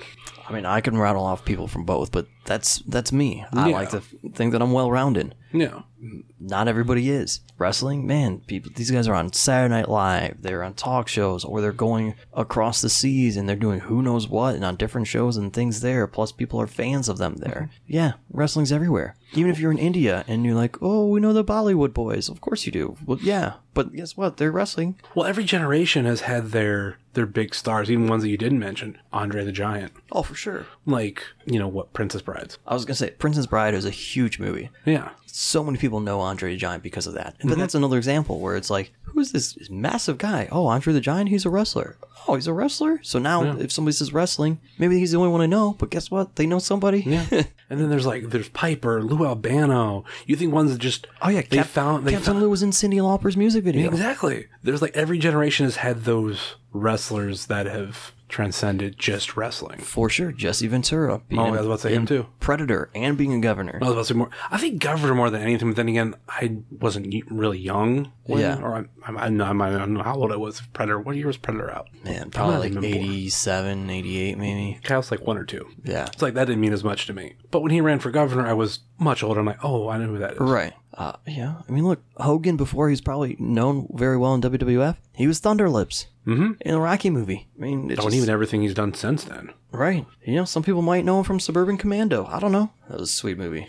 [0.49, 3.45] I mean, I can rattle off people from both, but that's that's me.
[3.53, 3.75] I Yeah.
[3.77, 5.35] like to f- think that I'm well rounded.
[5.53, 5.81] Yeah.
[6.39, 7.41] Not everybody is.
[7.59, 11.61] Wrestling, man, people these guys are on Saturday Night Live, they're on talk shows, or
[11.61, 15.37] they're going across the seas and they're doing who knows what and on different shows
[15.37, 16.07] and things there.
[16.07, 17.71] Plus people are fans of them there.
[17.71, 17.93] Mm-hmm.
[17.93, 19.17] Yeah, wrestling's everywhere.
[19.37, 22.29] Even if you're in India and you're like, Oh, we know the Bollywood boys.
[22.29, 22.97] Of course you do.
[23.07, 23.55] Well yeah.
[23.75, 24.39] But guess what?
[24.39, 24.99] They're wrestling.
[25.15, 28.99] Well, every generation has had their they're big stars, even ones that you didn't mention.
[29.13, 30.67] Andre the Giant, Oh, for sure.
[30.87, 32.59] like you know what, Princess Brides.
[32.67, 34.71] I was gonna say Princess Bride is a huge movie.
[34.85, 37.27] Yeah, So many people know Andre the Giant because of that.
[37.27, 37.49] And Mm-hmm.
[37.51, 40.49] then that's another example where it's like, who is this massive guy?
[40.51, 41.99] Oh, Andre the Giant, he's a wrestler.
[42.27, 43.01] Oh, he's a wrestler.
[43.03, 45.75] So now, if somebody says wrestling, maybe he's the only one I know.
[45.79, 46.37] But guess what?
[46.37, 47.03] They know somebody.
[47.03, 47.27] yeah.
[47.71, 50.05] and then there's like there's Piper, Lou Albano.
[50.27, 52.63] You think ones that just Oh yeah, they Cap- found they Captain found, Lou was
[52.63, 53.87] in Cyndi Lauper's music video.
[53.89, 54.47] Exactly.
[54.63, 59.79] There's like every generation has had those wrestlers that have transcended just wrestling.
[59.81, 61.21] For sure, Jesse Ventura.
[61.29, 62.27] Being Oh, I was about to say him too.
[62.41, 63.79] Predator and being a governor.
[63.81, 64.31] I was about to say more.
[64.51, 68.13] I think Governor more than anything, but then again, I wasn't really young.
[68.25, 68.61] When, Yeah.
[68.61, 70.61] Or I'm, I'm, I, know, I'm, I don't know how old I was.
[70.73, 70.99] Predator.
[71.01, 71.89] What year was Predator out?
[72.05, 74.81] Man, probably like even 87, 88 maybe.
[74.89, 75.67] I was like one or two.
[75.85, 76.07] Yeah.
[76.07, 77.35] It's like that didn't mean as much to me.
[77.51, 79.41] But when he ran for governor, I was much older.
[79.41, 80.41] I'm like, oh, I know who that is.
[80.41, 80.73] Right.
[80.97, 81.57] Uh, yeah.
[81.69, 84.97] I mean, look, Hogan before he was probably known very well in WWF.
[85.15, 86.53] He was Thunderlips mm-hmm.
[86.61, 87.49] in the Rocky movie.
[87.57, 89.53] I mean, it's Don't just, even everything he's done since then.
[89.73, 90.07] right.
[90.25, 92.25] You know, some people might know him from Suburban Commando.
[92.27, 92.71] I don't know.
[92.89, 93.69] That was a sweet movie.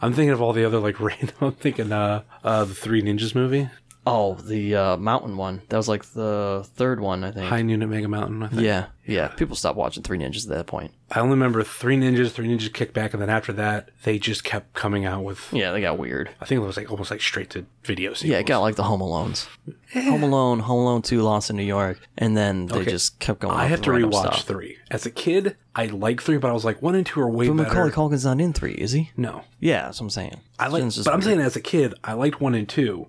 [0.00, 1.34] I'm thinking of all the other like random.
[1.40, 3.68] I'm thinking uh, uh the Three Ninjas movie,
[4.10, 5.60] Oh, the uh, mountain one.
[5.68, 7.46] That was like the third one, I think.
[7.46, 8.42] High Noon at Mega Mountain.
[8.42, 8.62] I think.
[8.62, 9.28] yeah, yeah.
[9.28, 10.92] People stopped watching Three Ninjas at that point.
[11.10, 14.74] I only remember Three Ninjas, Three Ninjas Kickback, and then after that, they just kept
[14.74, 15.52] coming out with.
[15.52, 16.30] Yeah, they got weird.
[16.40, 18.12] I think it was like almost like straight to video.
[18.12, 18.30] Sequels.
[18.30, 19.48] Yeah, it got like the Home Alones.
[19.94, 21.98] Home Alone, Home Alone 2, Lost in New York.
[22.18, 22.90] And then they Okay.
[22.90, 24.42] just kept going I have to rewatch stuff.
[24.46, 24.76] three.
[24.90, 27.48] As a kid, I liked three, but I was like one and two are way
[27.48, 27.68] But better.
[27.70, 29.10] Macaulay Culkin's not in 3, is he?
[29.16, 30.40] no, Yeah, that's what I'm saying.
[30.58, 30.82] I like.
[30.82, 31.06] But I'm weird.
[31.06, 31.20] Mm-hmm.
[31.22, 33.06] saying as a kid, I liked one and 2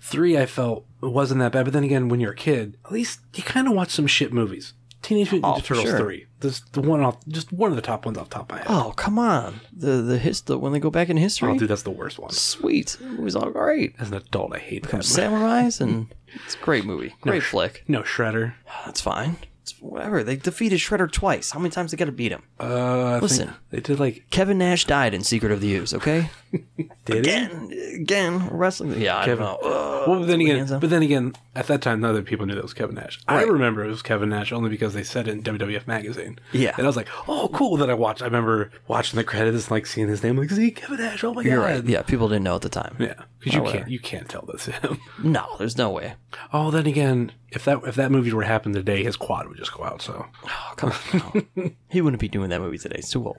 [0.00, 1.64] Three, I felt wasn't that bad.
[1.66, 4.32] But then again, when you're a kid, at least you kind of watch some shit
[4.32, 4.72] movies.
[5.06, 5.98] Teenage Mutant Oh, Ninja Turtles sure.
[5.98, 6.26] three.
[6.40, 8.66] This the one off, just one of the top ones off top of my head.
[8.68, 9.60] Oh, come on.
[9.72, 11.52] The the his the, when they go back in history.
[11.52, 12.30] Oh, dude, that's the worst one.
[12.32, 12.96] Sweet.
[13.00, 13.94] It was all great.
[14.00, 14.92] As an adult, I hate that.
[14.94, 15.04] movie.
[15.04, 16.12] Samurais and
[16.44, 17.14] it's a great movie.
[17.20, 17.84] Great flick.
[17.86, 18.54] No Shredder.
[18.84, 19.36] That's fine.
[19.80, 20.22] Whatever.
[20.24, 21.50] They defeated Shredder twice.
[21.50, 22.42] How many times they got to beat him?
[22.60, 23.48] Uh, I Listen.
[23.48, 26.30] think they did like Kevin Nash died in Secret of the Ooze, okay?
[27.04, 27.26] did it?
[27.26, 29.00] Again, again, wrestling.
[29.00, 29.44] Yeah, I Kevin.
[29.44, 29.68] don't know.
[29.68, 32.62] Uh, Well, but then again, but then again, at that time, other people knew that
[32.62, 33.18] was Kevin Nash.
[33.26, 36.38] I remember it was Kevin Nash only because they said it in WWF magazine.
[36.52, 36.74] Yeah.
[36.76, 38.22] and I was like, "Oh, cool!" That I watched.
[38.22, 41.34] I remember watching the credits and like seeing his name, like, "See, Kevin Nash!" Oh
[41.34, 41.62] my You're god!
[41.64, 41.84] right.
[41.84, 42.94] Yeah, people didn't know at the time.
[43.00, 43.78] yeah, because you whatever.
[43.78, 45.00] can't you can't tell this him.
[45.22, 46.14] No, there's no way.
[46.52, 49.55] oh, then again, if that if that movie were to happen today, his quad would
[49.56, 50.02] just go out.
[50.02, 51.76] So Oh, come on.
[51.88, 52.96] he wouldn't be doing that movie today.
[52.98, 53.38] It's too old.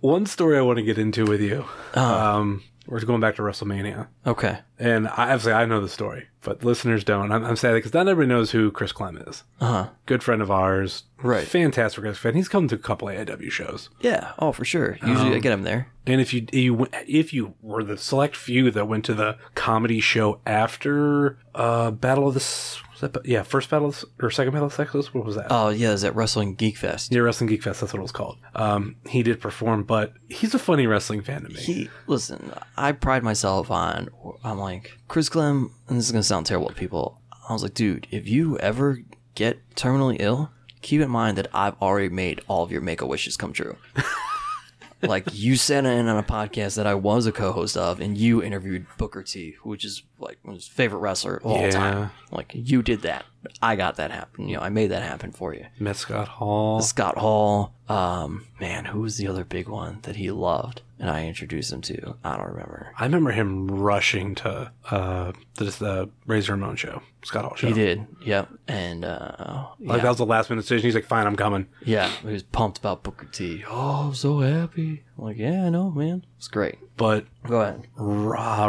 [0.00, 1.64] one story I want to get into with you.
[1.94, 2.36] Uh-huh.
[2.38, 4.08] Um, we're going back to WrestleMania.
[4.26, 4.58] Okay.
[4.78, 7.30] And I, obviously, I know the story, but listeners don't.
[7.30, 9.44] I'm, I'm sad because not everybody knows who Chris Clem is.
[9.60, 9.88] Uh huh.
[10.06, 11.04] Good friend of ours.
[11.22, 11.46] Right.
[11.46, 12.34] Fantastic wrestling fan.
[12.36, 13.90] He's come to a couple AW shows.
[14.00, 14.32] Yeah.
[14.40, 14.98] Oh, for sure.
[15.06, 15.88] Usually I Um, get him there.
[16.06, 19.36] And if you, you went- if you were the select few that went to the
[19.54, 24.66] comedy show after uh, Battle of the S- that, yeah first Battle or second Battle
[24.66, 25.46] of Sexes, what was that?
[25.50, 25.92] Oh, yeah.
[25.92, 27.12] Is that Wrestling Geek Fest?
[27.12, 27.80] yeah, Wrestling Geek Fest.
[27.80, 28.38] That's what it was called.
[28.54, 31.60] Um, he did perform, but he's a funny wrestling fan to me.
[31.60, 32.52] He listen.
[32.76, 34.08] I pride myself on.
[34.44, 37.20] I'm like Chris Clem, and this is gonna sound terrible to people.
[37.48, 39.00] I was like, dude, if you ever
[39.34, 40.50] get terminally ill,
[40.82, 43.76] keep in mind that I've already made all of your make a wishes come true.
[45.02, 48.42] like you said in on a podcast that I was a co-host of, and you
[48.42, 51.70] interviewed Booker T, which is like his favorite wrestler of all Yeah.
[51.70, 52.10] time.
[52.30, 53.24] Like you did that.
[53.62, 54.48] I got that happen.
[54.48, 55.66] You know, I made that happen for you.
[55.78, 56.80] Met Scott Hall.
[56.82, 57.72] Scott Hall.
[57.88, 61.80] Um, man, who was the other big one that he loved and I introduced him
[61.82, 62.16] to?
[62.22, 62.92] I don't remember.
[62.98, 67.68] I remember him rushing to uh, the, the Razor Ramon show, Scott Hall show.
[67.68, 68.06] He did.
[68.24, 68.48] Yep.
[68.68, 70.84] And uh, Like yeah, that was the last minute decision.
[70.86, 73.64] He's like, "Fine, I'm coming." yeah, he was pumped about Booker T.
[73.68, 75.02] Oh, I'm so happy.
[75.18, 76.26] I'm like, yeah, I know, man.
[76.40, 76.78] It's great.
[76.96, 77.86] But Go ahead.
[77.98, 78.00] uh,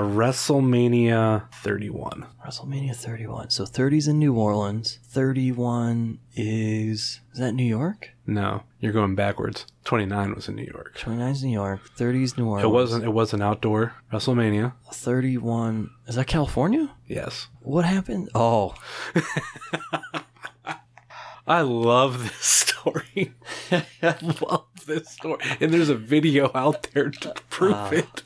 [0.01, 2.25] WrestleMania 31.
[2.45, 3.49] WrestleMania 31.
[3.49, 4.99] So 30's in New Orleans.
[5.05, 8.09] 31 is is that New York?
[8.27, 9.67] No, you're going backwards.
[9.85, 10.97] 29 was in New York.
[10.99, 11.79] 29's New York.
[11.97, 12.65] 30's New Orleans.
[12.65, 13.05] It wasn't.
[13.05, 14.73] It was an outdoor WrestleMania.
[14.91, 16.91] 31 is that California?
[17.07, 17.47] Yes.
[17.61, 18.31] What happened?
[18.35, 18.75] Oh,
[21.47, 23.33] I love this story.
[23.71, 24.15] I
[24.49, 27.89] love this story, and there's a video out there to prove Ah.
[27.91, 28.23] it.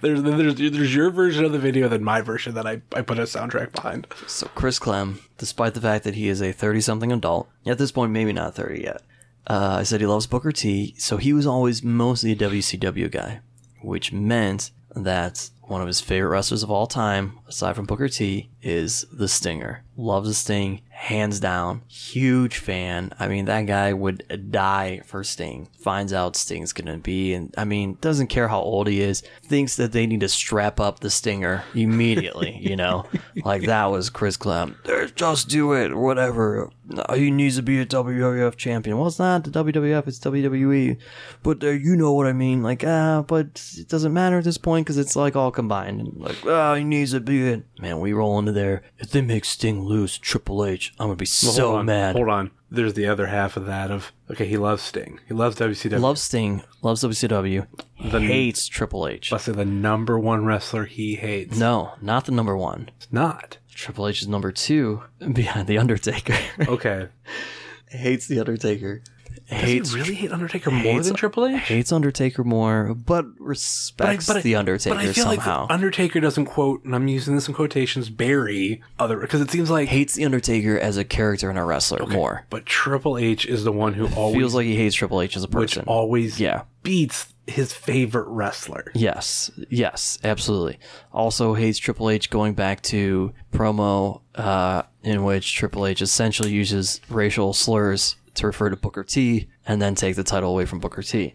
[0.00, 3.18] There's, there's there's your version of the video, then my version that I, I put
[3.20, 4.08] a soundtrack behind.
[4.26, 8.10] So Chris Clem, despite the fact that he is a 30-something adult, at this point
[8.10, 9.02] maybe not 30 yet,
[9.46, 13.40] uh, I said he loves Booker T, so he was always mostly a WCW guy,
[13.80, 18.50] which meant that one of his favorite wrestlers of all time, aside from Booker T,
[18.60, 19.84] is the Stinger.
[20.00, 21.82] Loves the Sting, hands down.
[21.88, 23.12] Huge fan.
[23.18, 25.68] I mean, that guy would die for Sting.
[25.80, 29.24] Finds out Sting's gonna be, and I mean, doesn't care how old he is.
[29.42, 32.58] Thinks that they need to strap up the Stinger immediately.
[32.60, 33.06] you know,
[33.44, 34.76] like that was Chris Clem.
[35.16, 36.70] Just do it, or whatever.
[37.14, 38.98] He needs to be a WWF champion.
[38.98, 40.96] Well, it's not the WWF, it's WWE.
[41.42, 42.62] But uh, you know what I mean.
[42.62, 46.00] Like, ah, but it doesn't matter at this point because it's like all combined.
[46.00, 47.64] And like, ah, he needs to be it.
[47.80, 48.82] Man, we roll into there.
[48.98, 52.16] If they make Sting lose Triple H, I'm gonna be Well, so hold on, mad.
[52.16, 52.50] Hold on.
[52.70, 55.20] There's the other half of that of okay, he loves Sting.
[55.26, 55.98] He loves WCW.
[56.00, 57.66] Loves Sting, loves WCW,
[58.10, 59.32] The- hates Triple H.
[59.32, 61.56] Let's say the number one wrestler he hates.
[61.58, 62.90] No, not the number one.
[62.98, 63.58] It's not.
[63.74, 66.36] Triple H is number two behind The Undertaker.
[66.60, 67.08] Okay.
[67.90, 69.02] hates The Undertaker.
[69.50, 71.62] Does Hates he really hate Undertaker more than Triple H?
[71.68, 75.62] hates Undertaker more, but respects the Undertaker but I feel somehow.
[75.62, 79.70] like Undertaker doesn't quote, and I'm using this in quotations, bury other because it seems
[79.70, 82.44] like hates the Undertaker as a character and a wrestler more.
[82.50, 85.44] But Triple H is the one who always Feels like he hates Triple H as
[85.44, 85.80] a person.
[85.82, 86.62] which always Yeah.
[86.82, 88.92] beats his favorite wrestler.
[88.94, 90.78] Yes, yes, absolutely.
[91.14, 97.00] Also hates Triple H going back to promo uh, in which Triple H essentially uses
[97.08, 101.02] racial slurs to refer to Booker T and then take the title away from Booker
[101.02, 101.34] T.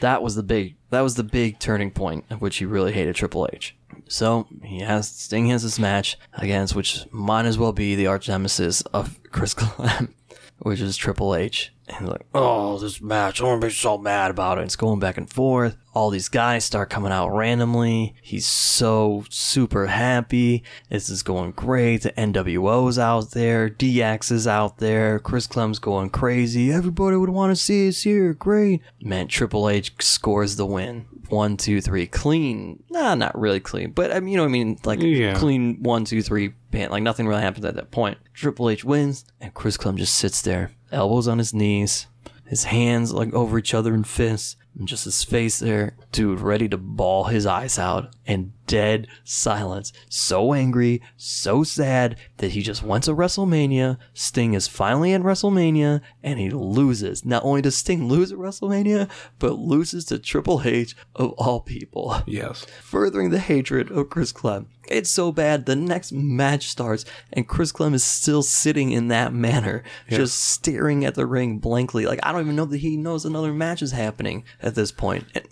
[0.00, 3.14] That was the big that was the big turning point at which he really hated
[3.14, 3.76] Triple H.
[4.08, 8.28] So he has Sting has this match against which might as well be the arch
[8.28, 10.14] nemesis of Chris Clem,
[10.58, 11.72] which is Triple H.
[11.98, 14.62] And like, oh, this match, I'm gonna be so mad about it.
[14.62, 15.76] It's going back and forth.
[15.94, 18.14] All these guys start coming out randomly.
[18.22, 20.62] He's so super happy.
[20.88, 21.98] This is going great.
[21.98, 23.68] The NWO's out there.
[23.68, 25.18] DX is out there.
[25.18, 26.72] Chris Clem's going crazy.
[26.72, 28.32] Everybody would want to see us here.
[28.32, 28.80] Great.
[29.02, 31.04] Man, Triple H scores the win.
[31.28, 32.06] One, two, three.
[32.06, 32.82] Clean.
[32.90, 33.90] Nah, not really clean.
[33.90, 34.78] But I mean, you know what I mean?
[34.84, 35.34] Like Yeah.
[35.34, 36.90] clean one, two, three pan.
[36.90, 38.16] Like nothing really happens at that point.
[38.32, 42.06] Triple H wins, and Chris Clem just sits there, elbows on his knees,
[42.46, 46.68] his hands like over each other in fists, and just his face there, dude, ready
[46.68, 49.92] to bawl his eyes out, and dead silence.
[50.08, 53.98] So angry, so sad that he just went to WrestleMania.
[54.14, 57.24] Sting is finally at WrestleMania, and he loses.
[57.24, 62.22] Not only does Sting lose at WrestleMania, but loses to Triple H of all people
[62.26, 62.64] Yes.
[62.80, 64.68] furthering the hatred of Chris Clem.
[64.88, 65.66] It's so bad.
[65.66, 71.04] The next match starts, and Chris Clem is still sitting in that manner, just staring
[71.04, 72.04] at the ring blankly.
[72.06, 75.26] Like I don't even know that he knows another match is happening at this point.
[75.34, 75.44] And,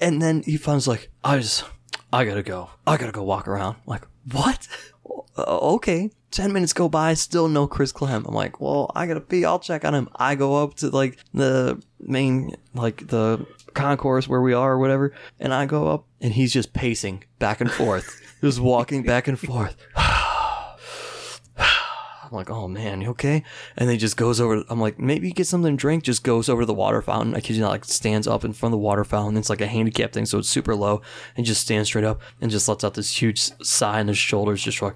[0.00, 1.64] and then he finds like, I just,
[2.12, 2.70] I gotta go.
[2.86, 3.76] I gotta go walk around.
[3.86, 4.66] like what?
[5.36, 6.10] Uh, okay.
[6.30, 8.26] Ten minutes go by, still no Chris Clem.
[8.26, 9.44] I'm like, well, I gotta pee.
[9.44, 10.08] I'll check on him.
[10.14, 15.14] I go up to like the main, like the concourse where we are or whatever,
[15.40, 19.38] and I go up, and he's just pacing back and forth, just walking back and
[19.38, 19.76] forth.
[22.30, 23.42] I'm like, oh man, you okay?
[23.76, 24.62] And then he just goes over.
[24.68, 26.04] I'm like, maybe get something to drink.
[26.04, 27.34] Just goes over to the water fountain.
[27.34, 29.36] I kid you not, like stands up in front of the water fountain.
[29.36, 31.02] It's like a handicap thing, so it's super low,
[31.36, 34.62] and just stands straight up and just lets out this huge sigh in his shoulders,
[34.62, 34.94] just like.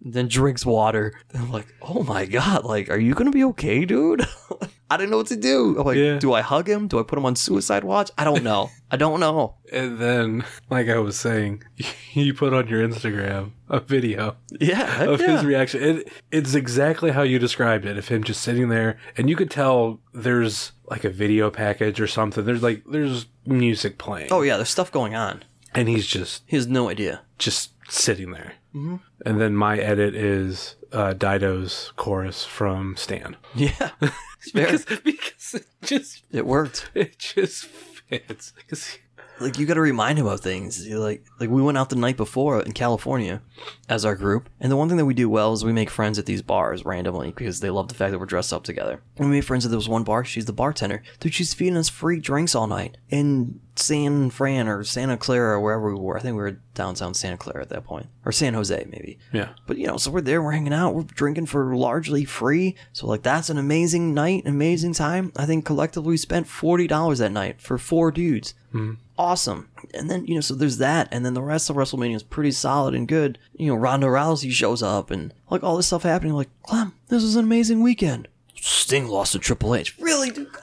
[0.00, 1.14] Then drinks water.
[1.32, 4.26] And I'm like, oh my god, like, are you gonna be okay, dude?
[4.90, 5.78] I didn't know what to do.
[5.78, 6.18] I'm like, Yeah.
[6.18, 6.88] do I hug him?
[6.88, 8.10] Do I put him on suicide watch?
[8.16, 8.70] I don't know.
[8.90, 9.56] I don't know.
[9.70, 11.62] And then, like I was saying,
[12.14, 15.26] you put on your Instagram a video Yeah, of yeah.
[15.36, 15.82] his reaction.
[15.82, 19.50] It, it's exactly how you described it, of him just sitting there, and you could
[19.50, 22.46] tell there's like a video package or something.
[22.46, 24.28] There's like there's music playing.
[24.30, 25.44] Oh yeah, there's stuff going on.
[25.74, 27.20] and he's just He has no idea.
[27.36, 28.54] just sitting there.
[28.74, 28.96] Mm-hmm.
[29.28, 33.36] And then my edit is uh, Dido's chorus from Stan.
[33.54, 33.90] Yeah.
[34.54, 36.90] Because, because it just it worked.
[36.94, 38.52] it just fits.
[38.68, 38.96] 'Cause-
[39.40, 40.86] like you got to remind him of things.
[40.88, 43.42] Like like we went out the night before in California
[43.88, 46.18] as our group, and the one thing that we do well is we make friends
[46.18, 49.02] at these bars randomly because they love the fact that we're dressed up together.
[49.16, 50.24] And we made friends at this one bar.
[50.24, 51.02] She's the bartender.
[51.20, 55.60] Dude, she's feeding us free drinks all night in San Fran or Santa Clara or
[55.60, 56.16] wherever we were.
[56.16, 59.18] I think we were downtown Santa Clara at that point, or San Jose maybe.
[59.32, 59.50] yeah.
[59.66, 62.76] But you know, so we're there, we're hanging out, we're drinking for largely free.
[62.92, 65.32] So like that's an amazing night, amazing time.
[65.36, 68.54] I think collectively we spent forty dollars that night for four dudes.
[68.74, 68.94] Mm-hmm.
[69.18, 69.68] Awesome.
[69.92, 72.52] And then you know, so there's that, and then the rest of WrestleMania is pretty
[72.52, 73.38] solid and good.
[73.54, 76.34] You know, Ronda Rousey shows up, and like all this stuff happening.
[76.34, 78.28] Like, Clem, this was an amazing weekend.
[78.54, 79.98] Sting lost to Triple H.
[79.98, 80.48] Really, dude?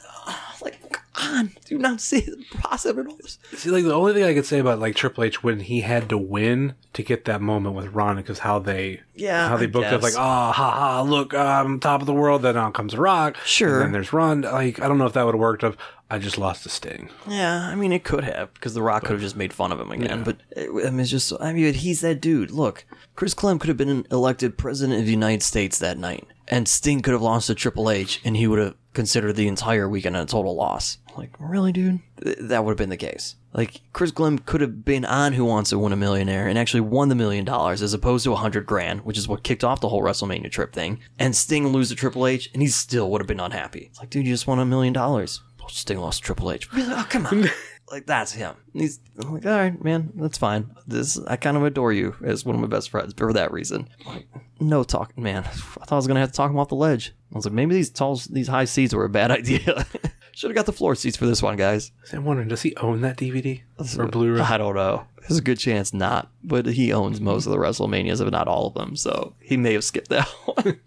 [0.62, 0.82] Like,
[1.14, 3.18] come on, do not see the process of all?
[3.54, 6.10] See, like the only thing I could say about like Triple H when he had
[6.10, 9.92] to win to get that moment with Ron because how they Yeah, how they booked
[9.92, 13.38] it like ah ha ha look I'm top of the world then out comes Rock
[13.46, 13.76] Sure.
[13.76, 15.78] and then there's Ron like I don't know if that would have worked of
[16.10, 17.10] I just lost to Sting.
[17.28, 19.80] Yeah, I mean, it could have because The Rock could have just made fun of
[19.80, 20.24] him again.
[20.24, 22.52] But uh, I mean, it's just, I mean, he's that dude.
[22.52, 22.86] Look,
[23.16, 27.02] Chris Clem could have been elected president of the United States that night, and Sting
[27.02, 30.26] could have lost to Triple H, and he would have considered the entire weekend a
[30.26, 31.00] total loss.
[31.18, 32.00] Like, really, dude?
[32.24, 33.36] Th- That would have been the case.
[33.52, 36.82] Like, Chris Clem could have been on Who Wants to Win a Millionaire and actually
[36.82, 39.80] won the million dollars as opposed to a hundred grand, which is what kicked off
[39.82, 41.00] the whole WrestleMania trip thing.
[41.18, 43.88] And Sting lose to Triple H, and he still would have been unhappy.
[43.90, 45.42] It's like, dude, you just won a million dollars.
[45.66, 46.72] Well, Sting lost Triple H.
[46.74, 46.94] Really?
[46.94, 47.46] Oh, come on.
[47.92, 48.56] like that's him.
[48.74, 50.70] And He's I'm like, all right, man, that's fine.
[50.86, 53.90] This I kind of adore you as one of my best friends for that reason.
[54.06, 54.28] Like,
[54.60, 55.44] no talk, man.
[55.44, 57.16] I thought I was gonna have to talk him off the ledge.
[57.34, 59.88] I was like, maybe these tall, these high seats were a bad idea.
[60.34, 61.92] Should have got the floor seats for this one, guys.
[62.14, 63.62] I'm wondering, does he own that DVD
[63.98, 64.42] or Blu-ray?
[64.42, 65.08] I don't know.
[65.22, 68.68] There's a good chance not, but he owns most of the WrestleManias, if not all
[68.68, 68.96] of them.
[68.98, 70.80] So he may have skipped that one.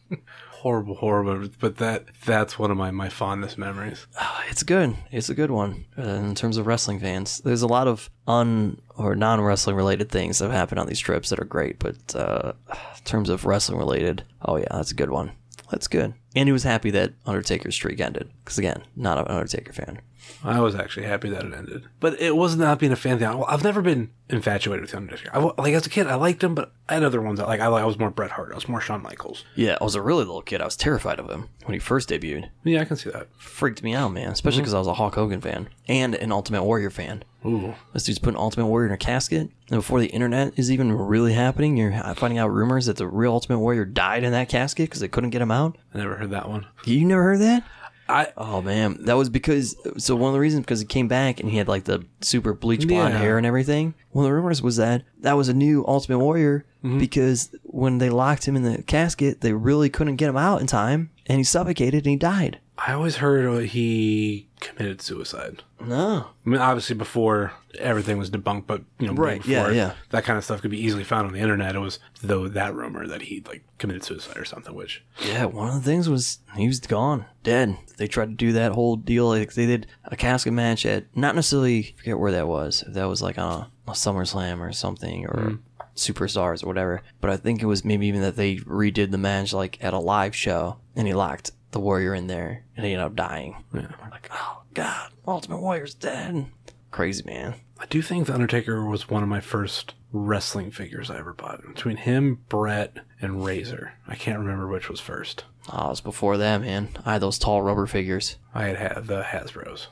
[0.58, 1.48] Horrible, horrible.
[1.60, 4.06] But that that's one of my my fondest memories.
[4.50, 4.96] it's good.
[5.10, 7.38] It's a good one uh, in terms of wrestling fans.
[7.38, 11.00] There's a lot of un or non wrestling related things that have happened on these
[11.00, 14.96] trips that are great, but uh, in terms of wrestling related, oh yeah, that's a
[14.96, 15.32] good one.
[15.70, 16.14] That's good.
[16.34, 20.00] And he was happy that Undertaker's streak ended because again, not an Undertaker fan.
[20.44, 23.26] I was actually happy that it ended, but it was not being a fan thing.
[23.48, 25.30] I've never been infatuated with the Undertaker.
[25.32, 27.38] I, like as a kid, I liked him, but I had other ones.
[27.38, 28.52] That, like I, I was more Bret Hart.
[28.52, 29.44] I was more Shawn Michaels.
[29.54, 30.60] Yeah, I was a really little kid.
[30.60, 32.50] I was terrified of him when he first debuted.
[32.64, 33.28] Yeah, I can see that.
[33.38, 34.30] Freaked me out, man.
[34.30, 34.62] Especially mm-hmm.
[34.64, 37.24] because I was a Hulk Hogan fan and an Ultimate Warrior fan.
[37.46, 39.50] Ooh, This dude's putting Ultimate Warrior in a casket.
[39.70, 43.32] And before the internet is even really happening, you're finding out rumors that the real
[43.32, 45.78] Ultimate Warrior died in that casket because they couldn't get him out.
[45.94, 46.66] I never heard that one.
[46.84, 47.64] You never heard that?
[48.08, 51.40] I Oh man, that was because so one of the reasons because he came back
[51.40, 53.20] and he had like the super bleach blonde Yeah.
[53.20, 53.94] hair and everything.
[54.12, 56.98] One of the rumors was that that was a new Ultimate Warrior Mm-hmm.
[57.00, 60.68] because when they locked him in the casket, they really couldn't get him out in
[60.68, 62.60] time, and he suffocated and he died.
[62.78, 65.62] I always heard he committed suicide.
[65.80, 69.94] No, I mean, obviously before everything was debunked, but you know, Right, before, yeah.
[70.10, 71.74] that kind of stuff could be easily found on the internet.
[71.74, 75.68] It was though that rumor that he like committed suicide or something, which Yeah, one
[75.68, 77.76] of the things was he was gone, dead.
[77.96, 79.28] They tried to do that whole deal.
[79.28, 82.84] Like they did a casket match at not necessarily I forget where that was.
[82.86, 85.56] If that was like on a, a SummerSlam or something or hmm.
[85.94, 87.02] Superstars or whatever.
[87.20, 89.98] But I think it was maybe even that they redid the match like at a
[89.98, 93.64] live show and he locked the Warrior in there and he ended up dying.
[93.72, 93.88] Yeah.
[94.02, 96.46] We're like, oh god, Ultimate Warrior's dead.
[96.90, 97.54] Crazy man.
[97.78, 101.62] I do think the Undertaker was one of my first wrestling figures I ever bought.
[101.62, 105.44] Between him, Bret, and Razor, I can't remember which was first.
[105.70, 106.88] Oh, it was before that, man.
[107.04, 108.36] I had those tall rubber figures.
[108.54, 109.88] I had, had the Hasbro's.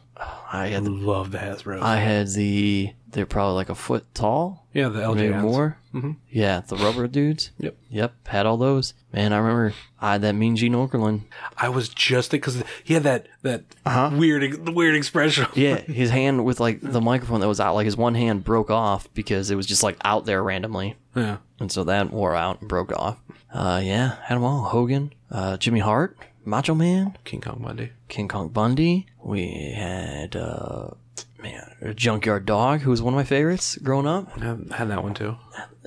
[0.52, 1.82] I had the, Love the Hasbro's.
[1.82, 4.66] I had the they're probably like a foot tall.
[4.74, 5.42] yeah, the LJ Maybe ones.
[5.44, 5.78] more.
[5.94, 6.12] Mm-hmm.
[6.30, 7.50] Yeah, the rubber dudes.
[7.58, 7.76] Yep.
[7.88, 8.92] Yep, had all those.
[9.12, 11.22] Man, I remember I had that Mean Gene Okerlund.
[11.56, 13.64] I was just it because he had that that
[14.12, 15.44] weird weird expression.
[15.44, 15.54] Uh-huh.
[15.56, 18.70] Yeah, his hand with like the microphone that was out, like his one hand broke
[18.70, 21.38] off because it was just like out there randomly, yeah.
[21.58, 23.18] and so that wore out and broke off.
[23.52, 24.64] Uh, yeah, had them all.
[24.64, 27.90] Hogan, uh, Jimmy Hart, Macho Man, King Kong Bundy.
[28.08, 29.06] King Kong Bundy.
[29.22, 30.90] We had uh,
[31.42, 34.28] man, a Junkyard Dog, who was one of my favorites growing up.
[34.40, 35.36] I had that one too.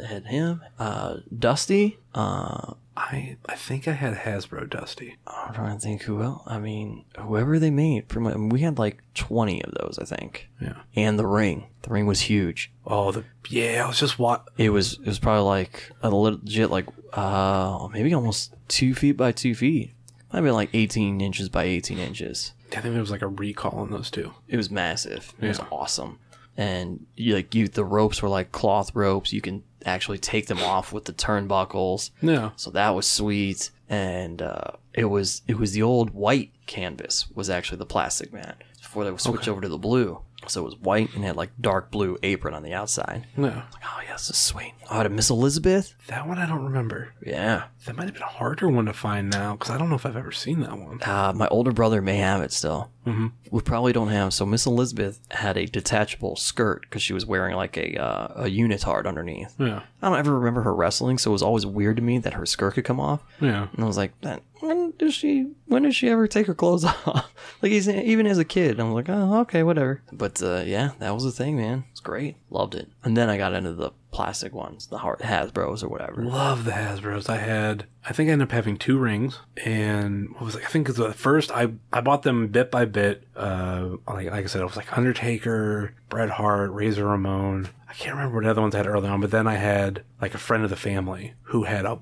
[0.06, 0.62] Had him.
[0.78, 1.98] Uh, Dusty.
[2.14, 5.16] Uh, I I think I had Hasbro Dusty.
[5.26, 6.44] I'm trying to think who else.
[6.46, 8.10] I mean, whoever they made.
[8.10, 10.50] Pretty much, we had like 20 of those, I think.
[10.60, 10.82] Yeah.
[10.96, 11.68] And the ring.
[11.84, 12.72] The ring was huge.
[12.86, 13.84] Oh, the yeah.
[13.86, 18.14] I was just wa It was it was probably like a legit like uh maybe
[18.14, 19.94] almost two feet by two feet.
[20.32, 22.54] Might be like 18 inches by 18 inches.
[22.72, 24.34] I think there was like a recall on those two.
[24.48, 25.34] It was massive.
[25.42, 25.66] It was Yeah.
[25.72, 26.20] awesome.
[26.56, 29.32] And you like you the ropes were like cloth ropes.
[29.34, 32.12] You can actually take them off with the turnbuckles.
[32.22, 32.52] Yeah.
[32.58, 33.72] So that was sweet.
[33.88, 38.62] And uh, it was it was the old white canvas was actually the plastic mat
[38.82, 40.20] before they would switch over to the blue.
[40.48, 43.28] So it was white and had like dark blue apron on the outside.
[43.36, 43.64] No.
[43.84, 44.74] Oh yeah, this is sweet.
[44.90, 45.94] Oh, to Miss Elizabeth.
[46.08, 47.14] That one I don't remember.
[47.26, 47.66] Yeah.
[47.86, 50.06] That might have been a harder one to find now because I don't know if
[50.06, 51.00] I've ever seen that one.
[51.04, 52.90] Uh, my older brother may have it still.
[53.06, 53.28] Mm-hmm.
[53.52, 54.34] We probably don't have.
[54.34, 58.44] So Miss Elizabeth had a detachable skirt because she was wearing like a uh, a
[58.46, 59.56] unitard underneath.
[59.60, 59.82] Yeah.
[60.02, 62.46] I don't ever remember her wrestling, so it was always weird to me that her
[62.46, 63.22] skirt could come off.
[63.42, 63.68] Yeah.
[63.74, 65.52] And I was like, "That- when does she?
[65.66, 67.34] When does she ever take her clothes off?
[67.62, 70.02] like he's, even as a kid, I'm like, oh, okay, whatever.
[70.12, 71.86] But uh, yeah, that was the thing, man.
[71.92, 72.90] It's great, loved it.
[73.04, 76.24] And then I got into the plastic ones, the Har- Hasbro's or whatever.
[76.24, 77.30] Love the Hasbro's.
[77.30, 80.64] I had, I think I ended up having two rings, and what was it?
[80.64, 83.24] I think 'cause the first I I bought them bit by bit.
[83.36, 87.70] Uh, like like I said, it was like Undertaker, Bret Hart, Razor Ramon.
[87.88, 90.34] I can't remember what other ones I had early on, but then I had like
[90.34, 92.00] a friend of the family who had a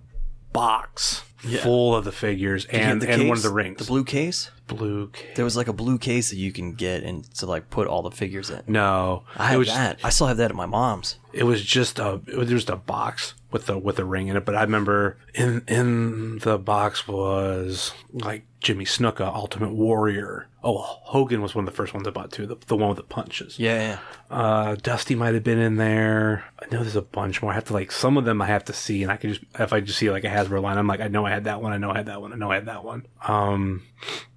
[0.57, 1.23] box
[1.61, 3.77] full of the figures and, The and one of the rings.
[3.79, 4.49] The blue case?
[4.67, 5.07] blue.
[5.13, 7.87] ca- There was like a blue case that you can get and to like put
[7.87, 8.61] all the figures in.
[8.67, 9.99] No, I it have was that.
[10.03, 11.17] I still have that at my mom's.
[11.31, 14.35] it was just a it was just a box with the with a ring in
[14.35, 14.43] it.
[14.45, 20.47] But I remember in in the box was like Jimmy Snuka, Ultimate Warrior.
[20.69, 22.45] Oh, Hogan was one of the first ones I bought too.
[22.45, 23.57] The, the one with the punches.
[23.57, 23.99] Yeah,
[24.29, 24.35] yeah.
[24.35, 26.43] Uh, Dusty might have been in there.
[26.61, 27.53] I know there's a bunch more.
[27.53, 29.45] I have to like some of them I have to see, and I can just
[29.57, 31.61] if I just see like a Hasbro line, I'm like I know I had that
[31.61, 31.71] one.
[31.71, 32.33] I know I had that one.
[32.33, 33.05] I know I had that one.
[33.25, 33.83] Um,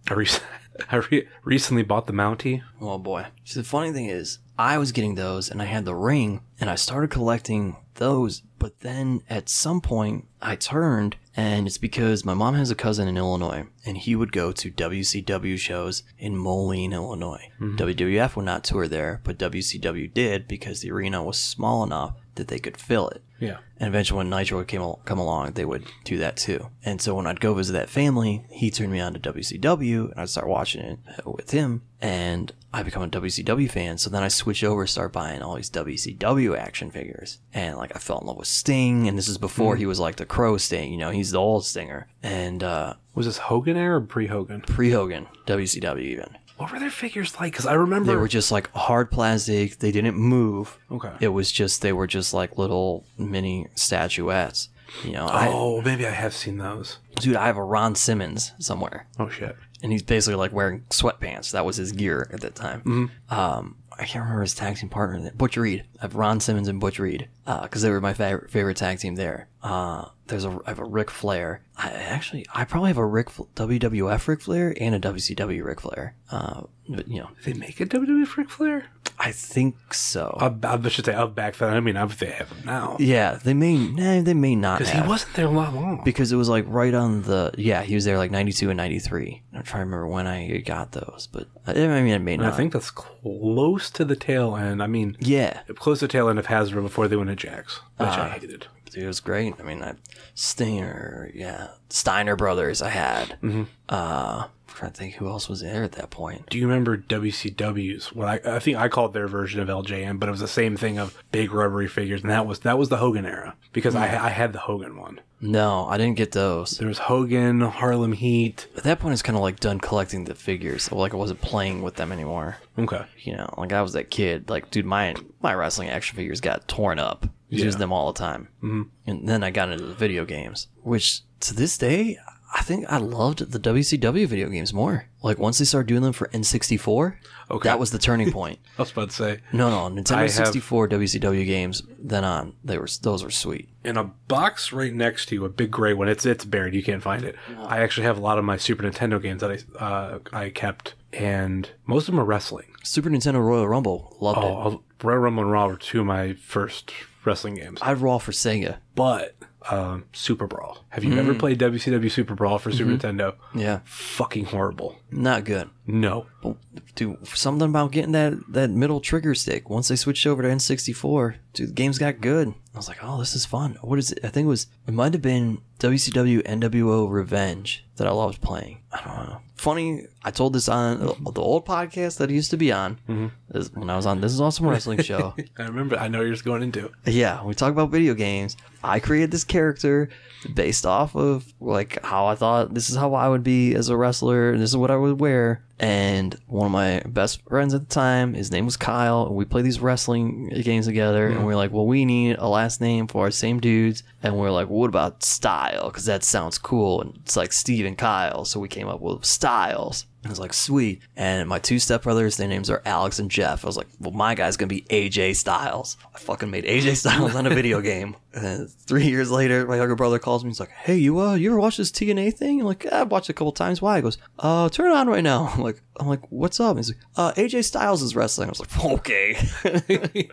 [0.09, 0.29] I, re-
[0.93, 2.63] I re- recently bought the Mountie.
[2.81, 3.27] Oh boy.
[3.45, 6.71] See, the funny thing is, I was getting those and I had the ring and
[6.71, 12.35] I started collecting those, but then at some point I turned and it's because my
[12.35, 16.93] mom has a cousin in Illinois and he would go to WCW shows in Moline,
[16.93, 17.51] Illinois.
[17.61, 22.49] WWF would not tour there, but WCW did because the arena was small enough that
[22.49, 23.23] they could fill it.
[23.39, 23.59] Yeah.
[23.79, 26.69] And eventually, when Nitro would came al- come along, they would do that too.
[26.85, 30.21] And so when I'd go visit that family, he turned me on to WCW, and
[30.21, 33.99] I'd start watching it uh, with him, and I become a WCW fan.
[33.99, 37.99] So then I switch over, start buying all these WCW action figures, and like I
[37.99, 39.09] fell in love with Sting.
[39.09, 41.65] And this is before he was like the Crow Sting, you know, he's the old
[41.65, 44.61] Stinger, and uh, Was this Hogan era or pre Hogan?
[44.61, 46.37] pre Hogan WCW even.
[46.59, 47.53] What were their figures like?
[47.53, 49.79] Because I remember They were just like hard plastic.
[49.79, 50.79] They didn't move.
[50.93, 51.13] Okay.
[51.19, 54.69] It was just they were just like little mini statuettes.
[55.05, 56.99] You know, I, Oh, maybe I have seen those.
[57.17, 59.57] dude, I have a Ron Simmons somewhere, Oh shit.
[59.83, 61.53] And he's basically like wearing sweatpants.
[61.53, 62.81] That was his gear at that time.
[62.81, 63.35] Mm-hmm.
[63.35, 65.31] Um, I can't remember his tag team partner.
[65.35, 65.85] Butch Reed.
[66.01, 67.29] I have Ron Simmons and Butch Reed
[67.63, 69.49] because they were my favorite favorite tag team there.
[69.63, 71.63] Uh, there's a I have a Ric Flair.
[71.77, 76.15] I actually I probably have a Ric WWF Ric Flair and a WCW Ric Flair.
[76.31, 78.87] Uh, but you know, they make a WWF Ric Flair?
[79.19, 80.35] I think so.
[80.41, 81.75] I, I should say of back then.
[81.75, 82.97] I mean, I they have them now.
[82.99, 85.75] yeah, they may nah, they may not Because he wasn't there long.
[85.75, 86.03] long.
[86.05, 89.43] because it was like right on the yeah he was there like 92 and 93
[89.53, 92.55] i'm trying to remember when i got those but i mean it may And not
[92.55, 94.83] I think that's close to the tail end.
[94.83, 97.81] I mean, yeah close to the tail end of Hasbro before they went to Jakks,
[97.97, 98.67] which I hated.
[98.91, 99.95] dude, it was great i mean I,
[100.35, 103.65] stinger yeah steiner brothers i had mm-hmm.
[103.89, 104.47] uh
[104.81, 108.13] trying to think who else was there at that point Do you remember WCW's?
[108.15, 110.77] Well, I, I think I called their version of LJN, but it was the same
[110.77, 114.05] thing of big rubbery figures, and that was that was the Hogan era because I
[114.05, 115.21] I had the Hogan one.
[115.41, 118.67] no i didn't get those There was Hogan, Harlem Heat.
[118.77, 121.41] at that point it's kind of like done collecting the figures so like i wasn't
[121.41, 123.05] playing with them anymore Okay.
[123.21, 126.69] you know like i was that kid like dude my my wrestling action figures got
[126.69, 127.65] torn up Yeah.
[127.65, 128.83] use them all the time mm-hmm.
[129.07, 132.19] and then i got into the video games which to this day
[132.55, 136.13] i think i loved the wcw video games more like once they started doing them
[136.13, 137.17] for n64
[137.51, 137.69] Okay.
[137.69, 140.31] that was the turning point I was about to say, no no nintendo I have-
[140.31, 145.27] 64 wcw games then on they were those were sweet in a box right next
[145.31, 146.07] to you, a big gray one.
[146.07, 146.75] It's it's buried.
[146.75, 147.35] You can't find it.
[147.65, 150.97] I actually have a lot of my Super Nintendo games that I uh, I kept,
[151.15, 152.67] and most of them are wrestling.
[152.83, 156.35] super nintendo royal rumble loved it Oh, Royal Rumble and Raw were two of my
[156.35, 156.93] first
[157.25, 157.79] wrestling games.
[157.83, 159.35] i'd raw for sega But
[159.71, 160.85] um, Super Brawl.
[160.91, 163.35] Have you ever played WCW Super Brawl for Super Nintendo?
[163.55, 164.97] yeah Fucking horrible.
[165.11, 166.27] not good No.
[166.43, 166.57] But
[166.95, 169.69] dude, something about getting that that middle trigger stick.
[169.69, 172.55] Once they switched over to N64, dude, the games got good.
[172.75, 173.77] I was like, oh, this is fun.
[173.83, 174.21] What is it?
[174.25, 174.67] I think it was.
[174.87, 178.80] It might have been WCW NWO Revenge that I loved playing.
[178.93, 179.41] I don't know.
[179.55, 182.97] Funny, I told this on the old podcast that I used to be on.
[183.09, 183.27] Mm-hmm.
[183.51, 185.35] This- When I was on This Is Awesome Wrestling Show.
[185.59, 185.97] I remember.
[185.97, 186.87] I know you're just going into.
[186.87, 187.13] It.
[187.13, 188.57] Yeah, we talk about video games.
[188.83, 190.09] I created this character
[190.55, 193.97] based off of like how I thought this is how I would be as a
[193.97, 195.63] wrestler, and this is what I would wear.
[195.79, 199.47] And one of my best friends at the time, his name was Kyle, and we
[199.47, 201.27] played these wrestling games together.
[201.27, 201.47] And mm-hmm.
[201.47, 204.03] we are like, well, we need a last name for our same dudes.
[204.23, 205.89] And we are like, well, what about Style?
[205.89, 208.45] Because that sounds cool, and it's like Steve and Kyle.
[208.45, 210.07] So we came up with Styles.
[210.25, 211.01] I was like, sweet.
[211.17, 213.65] And my two stepbrothers, their names are Alex and Jeff.
[213.65, 215.97] I was like, well, my guy's gonna be AJ Styles.
[216.15, 218.17] I fucking made AJ Styles on a video game.
[218.33, 220.51] And three years later, my younger brother calls me.
[220.51, 222.61] He's like, hey, you uh, you ever watch this TNA thing?
[222.61, 223.83] I'm like, I've watched it a couple times.
[223.83, 223.97] Why?
[223.97, 225.49] He goes, uh, turn it on right now.
[225.55, 226.77] I'm like, I'm like, what's up?
[226.77, 228.49] He's like, uh, AJ Styles is wrestling.
[228.49, 229.37] I was like, okay.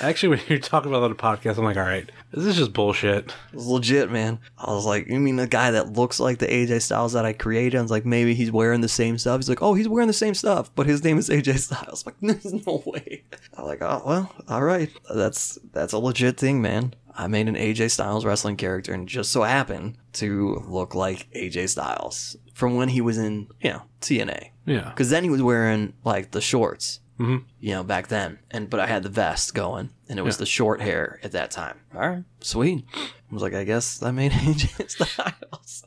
[0.00, 2.74] Actually, when you're talking about on a podcast, I'm like, all right, this is just
[2.74, 3.34] bullshit.
[3.54, 4.38] It's legit, man.
[4.58, 7.32] I was like, you mean the guy that looks like the AJ Styles that I
[7.32, 7.78] created?
[7.78, 9.38] I was like, maybe he's wearing the same stuff.
[9.38, 12.04] He's like, oh, he's wearing the same stuff, but his name is AJ Styles.
[12.06, 13.24] I'm like, there's no way.
[13.54, 14.90] I'm like, oh well, all right.
[15.14, 16.94] That's that's a legit thing, man.
[17.16, 21.68] I made an AJ Styles wrestling character and just so happened to look like AJ
[21.70, 24.50] Styles from when he was in, you know, TNA.
[24.66, 24.88] Yeah.
[24.90, 27.44] Because then he was wearing like the shorts Mm-hmm.
[27.60, 30.38] You know, back then, and but I had the vest going, and it was Yeah.
[30.40, 31.78] the short hair at that time.
[31.94, 32.84] All right, sweet.
[32.92, 35.84] I was like, I guess I made AJ Styles.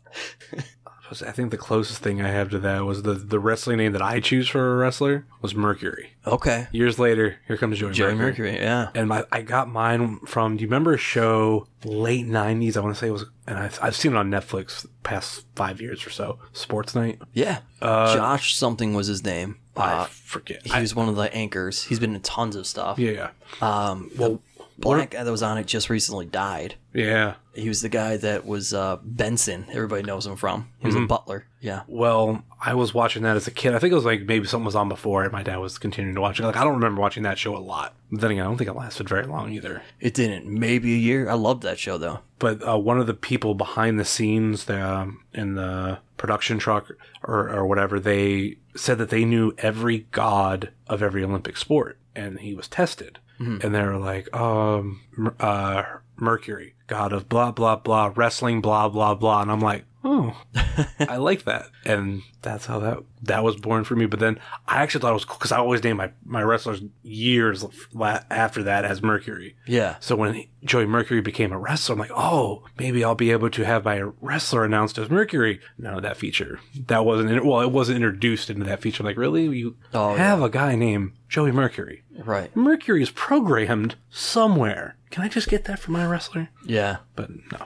[1.11, 4.01] I think the closest thing I have to that was the the wrestling name that
[4.01, 6.11] I choose for a wrestler was Mercury.
[6.25, 8.51] Okay, Years later, here comes Joey, Joey Mercury.
[8.51, 8.65] Mercury.
[8.65, 8.89] Yeah.
[8.93, 10.57] And my, I got mine from.
[10.57, 12.75] Do you remember a show late '90s?
[12.75, 15.79] I want to say it was, and I've, I've seen it on Netflix past five
[15.79, 16.39] years or so.
[16.51, 17.21] Sports Night.
[17.33, 17.59] Yeah.
[17.81, 19.57] Josh something was his name.
[19.75, 20.65] I Uh, forget.
[20.65, 21.83] he was one of the anchors.
[21.83, 22.97] He's been in tons of stuff.
[22.97, 23.29] yeah, yeah,
[23.61, 24.39] Um, the
[24.77, 26.75] black guy that was on it just recently died.
[26.93, 27.35] yeah.
[27.55, 29.65] He was the guy that was uh, Benson.
[29.71, 30.69] Everybody knows him from.
[30.79, 31.05] He was Mm-hmm.
[31.05, 31.47] a butler.
[31.59, 31.81] Yeah.
[31.87, 33.73] Well, I was watching that as a kid.
[33.73, 36.13] I think it was like maybe something was on before, and my dad was continuing
[36.13, 36.43] to watch it.
[36.45, 37.95] Like I don't remember watching that show a lot.
[38.11, 39.81] But then again, I don't think it lasted very long either.
[39.99, 40.45] It didn't.
[40.45, 41.27] Maybe a year.
[41.27, 42.19] I loved that show though.
[42.37, 46.91] But uh, one of the people behind the scenes, the, um, in the production truck
[47.23, 52.39] or, or whatever, they said that they knew every god of every Olympic sport, and
[52.41, 53.17] he was tested.
[53.61, 55.01] And they're like, um,
[55.39, 55.83] uh,
[56.17, 60.41] Mercury, god of blah blah blah, wrestling, blah blah blah, and I'm like, oh,
[60.99, 64.05] I like that, and that's how that that was born for me.
[64.05, 66.81] But then I actually thought it was cool because I always named my my wrestlers
[67.03, 69.55] years la- after that as Mercury.
[69.65, 69.97] Yeah.
[69.99, 73.65] So when Joey Mercury became a wrestler, I'm like, oh, maybe I'll be able to
[73.65, 75.59] have my wrestler announced as Mercury.
[75.77, 79.03] No, that feature that wasn't in, well, it wasn't introduced into that feature.
[79.03, 82.03] I'm like, really, you Oh, have a guy named Joey Mercury?
[82.17, 82.55] Right.
[82.55, 84.95] Mercury is programmed somewhere.
[85.09, 86.49] Can I just get that for my wrestler?
[86.65, 86.97] Yeah.
[87.15, 87.65] But no.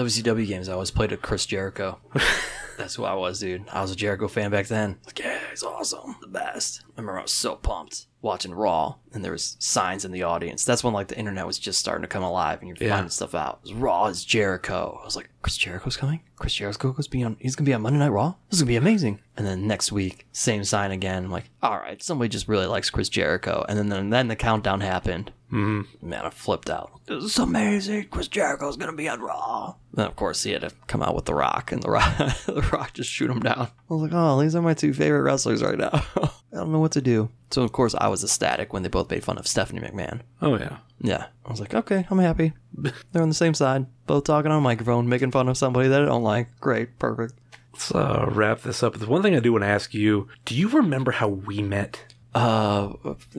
[0.00, 0.68] WCW games.
[0.68, 1.98] I always played with Chris Jericho.
[2.78, 3.64] That's who I was, dude.
[3.70, 4.98] I was a Jericho fan back then.
[5.04, 6.82] Like, yeah, he's awesome, the best.
[7.00, 10.66] I remember I was so pumped watching Raw, and there was signs in the audience.
[10.66, 12.94] That's when like the internet was just starting to come alive, and you're Yeah.
[12.96, 13.60] finding stuff out.
[13.64, 14.98] It was Raw is Jericho.
[15.00, 16.20] I was like, Chris Jericho's coming.
[16.36, 17.38] Chris Jericho's be on.
[17.40, 18.34] He's gonna be on Monday Night Raw.
[18.50, 19.20] This is gonna be amazing.
[19.38, 21.24] And then next week, same sign again.
[21.24, 23.64] I'm like, all right, somebody just really likes Chris Jericho.
[23.66, 25.32] And then then, then the countdown happened.
[25.50, 26.06] Mm-hmm.
[26.08, 27.00] Man, I flipped out.
[27.06, 28.08] This is amazing.
[28.10, 29.76] Chris Jericho's gonna be on Raw.
[29.94, 32.16] Then of course he had to come out with The Rock, and The Rock,
[32.46, 33.68] The Rock just shoot him down.
[33.90, 35.90] I was like, oh, these are my two favorite wrestlers right now.
[36.52, 37.30] I don't know what to do.
[37.50, 40.20] So of course I was ecstatic when they both made fun of Stephanie McMahon.
[40.40, 40.78] Oh yeah.
[41.02, 42.52] Yeah, I was like, okay, I'm happy.
[43.12, 46.02] They're on the same side, both talking on a microphone, making fun of somebody that
[46.02, 46.48] I don't like.
[46.60, 47.34] Great, perfect.
[47.72, 48.98] Let's uh, wrap this up.
[48.98, 52.04] The one thing I do want to ask you: Do you remember how we met?
[52.32, 52.92] Uh,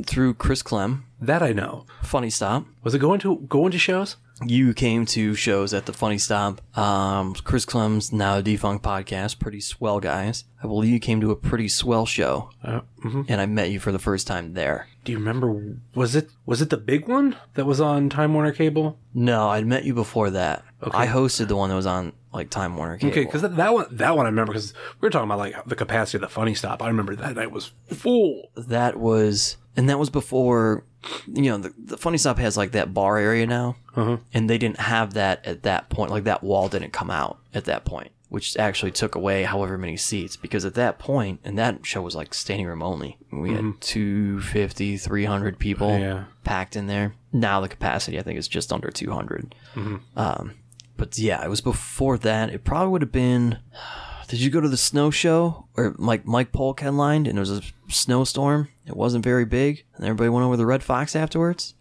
[0.06, 1.86] through Chris Clem, That I know.
[2.02, 2.66] Funny Stop.
[2.84, 4.18] Was it going to going to shows?
[4.44, 6.62] You came to shows at the Funny Stop.
[6.78, 9.40] Um, Chris Clem's now a defunct podcast.
[9.40, 10.46] Pretty swell guys.
[10.64, 13.26] I believe you came to a pretty swell show, Uh, mhm.
[13.28, 14.88] and I met you for the first time there.
[15.04, 15.78] Do you remember?
[15.96, 18.98] Was it was it the big one that was on Time Warner Cable?
[19.14, 20.64] No, I'd met you before that.
[20.84, 20.98] Okay.
[20.98, 23.12] I hosted the one that was on like Time Warner Cable.
[23.12, 25.56] Okay, because that, that one that one I remember because we were talking about like
[25.66, 26.82] the capacity of the Funny Stop.
[26.84, 28.50] I remember that night was full.
[28.56, 30.84] that was and that was before
[31.28, 33.76] you know the, the funny stop has like that bar area now.
[33.96, 34.18] Uh-huh.
[34.34, 36.12] And they didn't have that at that point.
[36.12, 39.98] Like that wall didn't come out at that point which actually took away however many
[39.98, 40.38] seats.
[40.38, 43.18] Because at that point and that show was like standing room only.
[43.30, 43.80] We had mm-hmm.
[43.80, 46.24] 250 300 people Yeah.
[46.46, 47.14] packed in there.
[47.34, 49.98] Now the capacity i think is just under 200 mm-hmm.
[50.18, 50.54] um,
[50.96, 52.50] but yeah it was before that.
[52.50, 53.60] It probably would have been
[54.32, 57.52] did you go to the snow show where Mike Mike Polk headlined and it was
[57.52, 58.70] a snowstorm?
[58.88, 61.74] It wasn't very big, and everybody went over the Red Fox afterwards.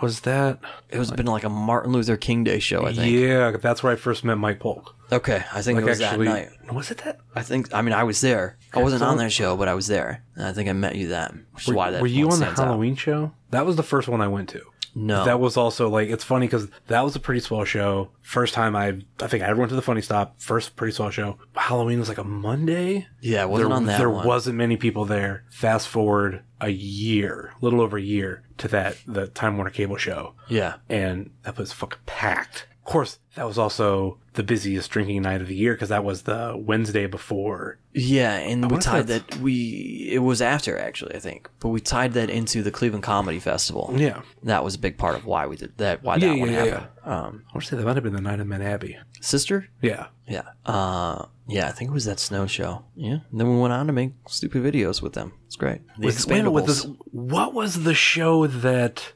[0.00, 0.60] Was that?
[0.88, 3.12] It was been like a Martin Luther King Day show, I think.
[3.12, 4.94] Yeah, that's where I first met Mike Polk.
[5.10, 6.72] Okay, I think Like it was actually, that night.
[6.72, 7.18] was it that?
[7.34, 7.74] I think.
[7.74, 8.56] I mean, I was there.
[8.72, 11.08] I wasn't on that show, but I was there, and I think I met you
[11.08, 11.44] then.
[11.54, 12.66] Which is why that were you on the stands out.
[12.66, 13.32] Halloween show?
[13.50, 14.62] That was the first one I went to.
[14.94, 15.24] No.
[15.24, 18.10] That was also like it's funny because that was a pretty swell show.
[18.22, 20.40] First time I I think I ever went to the Funny Stop.
[20.40, 21.38] First pretty swell show.
[21.54, 23.06] Halloween was like a Monday.
[23.20, 24.26] Yeah, it wasn't there, on that There one.
[24.26, 25.44] wasn't many people there.
[25.50, 29.96] Fast forward a year, a little over a year to that the Time Warner Cable
[29.96, 30.74] show, Yeah.
[30.88, 32.66] and that was fucking packed.
[32.90, 36.22] Of course, that was also the busiest drinking night of the year because that was
[36.22, 37.78] the Wednesday before.
[37.94, 39.36] Yeah, and we tied that.
[39.36, 43.38] We it was after actually, I think, but we tied that into the Cleveland Comedy
[43.38, 43.92] Festival.
[43.94, 46.02] Yeah, That was a big part of why we did that.
[46.02, 46.86] Why Yeah, that yeah, one yeah, happened.
[47.04, 48.98] Um, I want to say that might have been the night I met Abby.
[49.20, 49.68] sister.
[49.80, 50.42] Yeah, Yeah.
[50.66, 52.84] Uh, yeah, I think it was that snow show.
[52.96, 53.18] Yeah.
[53.30, 55.32] And then we went on to make stupid videos with them.
[55.46, 55.82] It's great.
[55.96, 56.54] The Was- wait a minute, Expendables.
[56.54, 59.12] with this- what was the show that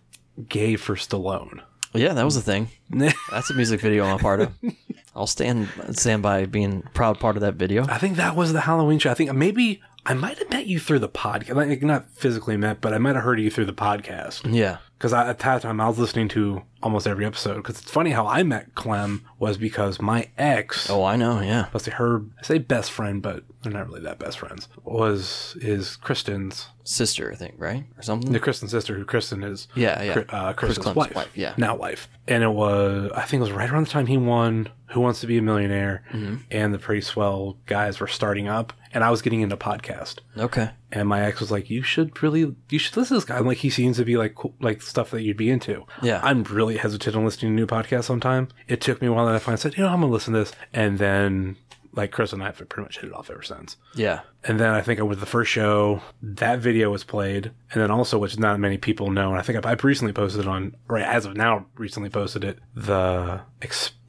[0.49, 1.63] gave for Stallone?
[1.95, 2.45] Yeah, that was a mm.
[2.45, 2.69] thing.
[3.31, 4.53] That's a music video I'm a part of.
[5.17, 7.85] I'll stand stand by being a proud part of that video.
[7.89, 9.11] I think that was the Halloween show.
[9.11, 11.55] I think maybe I might have met you through the podcast.
[11.55, 14.53] Like not physically met, but I might have heard you through the podcast.
[14.53, 14.79] Yeah.
[14.99, 17.57] Because at that time I was listening to almost every episode.
[17.57, 21.41] Because it's funny how I met Clem was because my ex, Oh, I know.
[21.41, 21.67] Yeah.
[21.73, 25.57] let's say her, I say best friend, but they're not really that best friends, was
[25.61, 27.85] is Kristen's sister, I think, right?
[27.97, 28.31] Or something?
[28.33, 29.67] the Kristen sister, who Kristen is.
[29.75, 30.23] Yeah, yeah.
[30.29, 31.55] Uh, Kristen's Clemens' wife, wife, yeah.
[31.57, 34.69] now wife, and it was I think it was right around the time he won
[34.89, 36.37] Who Wants to Be a Millionaire, Mm-hmm.
[36.51, 40.19] and the pretty swell guys were starting up, and I was getting into podcast.
[40.37, 40.71] okay.
[40.93, 43.37] And my ex was like, "You should really, you should listen to this guy.
[43.39, 46.21] I'm like, he seems to be like, cool, like stuff that you'd be into." Yeah.
[46.23, 48.05] I'm really hesitant on listening to new podcasts.
[48.05, 50.33] Sometime it took me a while, and I finally said, "You know, I'm gonna listen
[50.35, 51.57] to this." And then,
[51.93, 53.77] like Chris and I have pretty much hit it off ever since.
[53.95, 54.21] Yeah.
[54.43, 58.19] And then I think with the first show, that video was played, and then also,
[58.19, 61.05] which not many people know, and I think I, I recently posted it on, right
[61.05, 63.41] as of now, recently posted it, the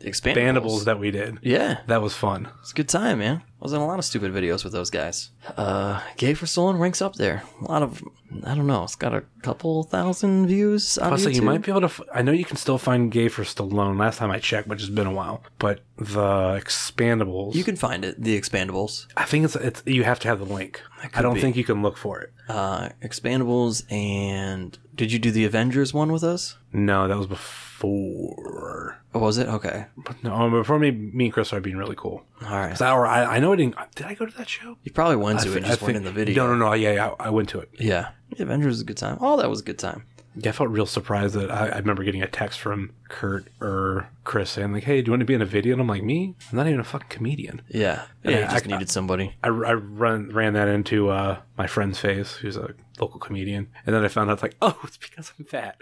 [0.05, 0.35] Expandables.
[0.35, 1.39] expandables that we did.
[1.41, 1.79] Yeah.
[1.87, 2.49] That was fun.
[2.61, 3.41] It's a good time, man.
[3.61, 5.31] I was in a lot of stupid videos with those guys.
[5.57, 7.41] Uh, Gay for Stallone ranks up there.
[7.61, 8.03] A lot of,
[8.43, 11.35] I don't know, it's got a couple thousand views on Plus, YouTube.
[11.35, 11.85] you might be able to.
[11.87, 13.97] F- I know you can still find Gay for Stallone.
[13.97, 18.05] Last time I checked, which has been a while, but the expandables, You can find
[18.05, 19.07] it, the Expandables.
[19.17, 20.81] I think it's it's you have to have the link.
[21.15, 21.41] I don't be.
[21.41, 22.33] think you can look for it.
[22.47, 26.57] Uh, Expandables and did you do the Avengers one with us?
[26.71, 27.64] No, that was before.
[27.83, 29.47] Or was it?
[29.47, 29.85] Okay.
[30.23, 32.23] No, before me, me and Chris started being really cool.
[32.43, 33.75] All right, I, or I, I know I didn't.
[33.95, 34.77] Did I go to that show?
[34.83, 36.45] You probably went to I it thi- and just I went in the video.
[36.47, 36.73] No, no, no.
[36.73, 37.13] Yeah, yeah.
[37.19, 37.69] I went to it.
[37.79, 38.09] Yeah.
[38.35, 39.17] The Avengers was a good time.
[39.21, 40.03] Oh, that was a good time.
[40.37, 44.09] Yeah, I felt real surprised that I, I remember getting a text from Kurt or
[44.25, 46.03] Chris saying like, "Hey, do you want to be in a video?" And I'm like,
[46.03, 46.35] "Me?
[46.51, 48.03] I'm not even a fucking comedian." Yeah.
[48.23, 49.35] Yeah, you just I- needed somebody.
[49.43, 53.95] I, I run, ran that into uh, my friend's face, who's a local comedian, and
[53.95, 55.79] then I found out like, oh, it's because I'm fat.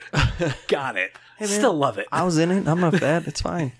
[0.67, 1.11] Got it.
[1.41, 2.07] Still love it.
[2.11, 2.67] I was in it.
[2.67, 3.27] I'm not fat.
[3.27, 3.73] It's fine.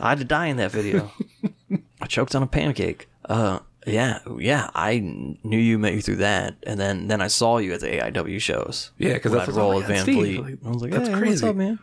[0.00, 1.10] I had to die in that video.
[2.00, 3.08] I choked on a pancake.
[3.24, 4.70] Uh, yeah, yeah.
[4.74, 7.88] I knew you met you through that, and then then I saw you at the
[7.88, 8.90] AIW shows.
[8.98, 10.40] Yeah, because that's I'd what- roll with Van Steve, Fleet.
[10.42, 11.46] like, I was like, that's hey, what's crazy.
[11.46, 11.78] up, man?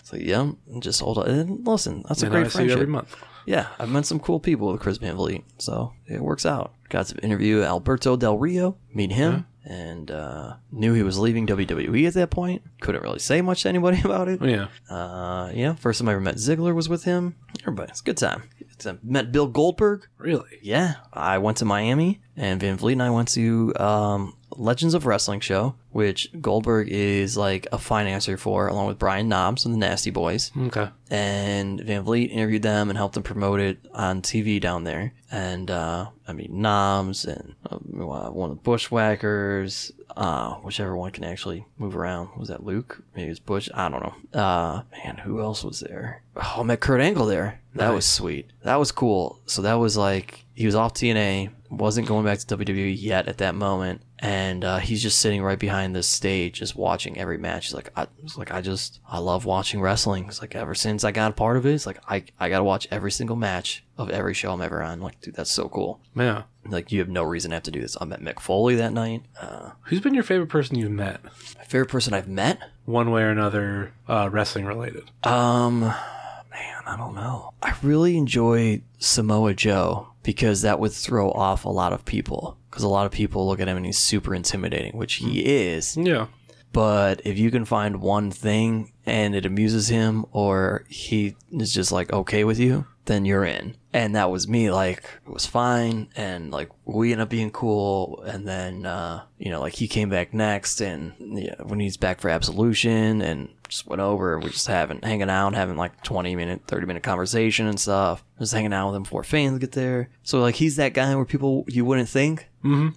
[0.00, 1.26] It's like, yeah, and just hold on.
[1.28, 2.76] And listen, that's a And I great see you friendship.
[2.76, 3.16] every month.
[3.46, 6.72] Yeah, I've met some cool people with Chris Van Vliet, so it works out.
[6.88, 12.06] Got to interview Alberto Del Rio, meet him, and uh, knew he was leaving WWE
[12.06, 12.62] at that point.
[12.80, 14.40] Couldn't really say much to anybody about it.
[14.40, 14.68] Yeah.
[14.88, 17.34] Uh, yeah, first time I ever met Ziggler was with him.
[17.62, 18.44] Everybody, it's a good time.
[18.60, 20.06] It's, uh, met Bill Goldberg.
[20.18, 20.58] Really?
[20.62, 25.06] Yeah, I went to Miami, and Van Vliet and I went to um, Legends of
[25.06, 29.78] Wrestling show, which Goldberg is like a financier for, along with Brian Knobbs and the
[29.78, 30.88] Nasty Boys Okay.
[31.10, 35.12] and Van Vliet interviewed them and helped them promote it on TV down there.
[35.30, 41.24] And uh, I mean, Knobbs and uh, one of the Bushwhackers, uh, whichever one can
[41.24, 42.30] actually move around.
[42.36, 43.02] Was that Luke?
[43.14, 43.68] Maybe it was Butch.
[43.74, 44.40] I don't know.
[44.40, 46.22] Uh, man, who else was there?
[46.36, 47.60] Oh, I met Kurt Angle there.
[47.74, 48.50] That was sweet.
[48.62, 49.40] That was cool.
[49.46, 53.38] So that was like he was off TNA, wasn't going back to WWE yet at
[53.38, 57.66] that moment, and uh, he's just sitting right behind this stage, just watching every match.
[57.66, 60.26] He's like, I was like, I just, I love watching wrestling.
[60.26, 62.64] It's like ever since I got a part of it, it's like I, I gotta
[62.64, 65.00] watch every single match of every show I'm ever on.
[65.00, 66.00] like, dude, that's so cool.
[66.14, 66.44] Yeah.
[66.68, 67.96] Like, you have no reason to have to do this.
[68.00, 69.22] I met Mick Foley that night.
[69.40, 71.22] Uh, Who's been your favorite person you've met?
[71.24, 72.58] my favorite person I've met.
[72.86, 75.10] One way or another, uh, wrestling related.
[75.24, 77.52] Um, man, I don't know.
[77.62, 82.58] I really enjoy Samoa Joe because that would throw off a lot of people.
[82.68, 85.46] Because a lot of people look at him and he's super intimidating, which he mm.
[85.46, 85.96] is.
[85.96, 86.26] Yeah.
[86.72, 91.92] But if you can find one thing and it amuses him or he is just
[91.92, 93.76] like okay with you, then you're in.
[93.96, 94.70] And that was me.
[94.70, 96.08] Like, it was fine.
[96.16, 98.22] And like, we ended up being cool.
[98.26, 102.20] And then, uh, you know, like he came back next and yeah, when he's back
[102.20, 106.62] for Absolution and just went over, we just having, hanging out, having like 20 minute,
[106.68, 108.22] 30 minute conversation and stuff.
[108.38, 110.10] Just hanging out with him before fans get there.
[110.22, 112.48] So like, he's that guy where people, you wouldn't think,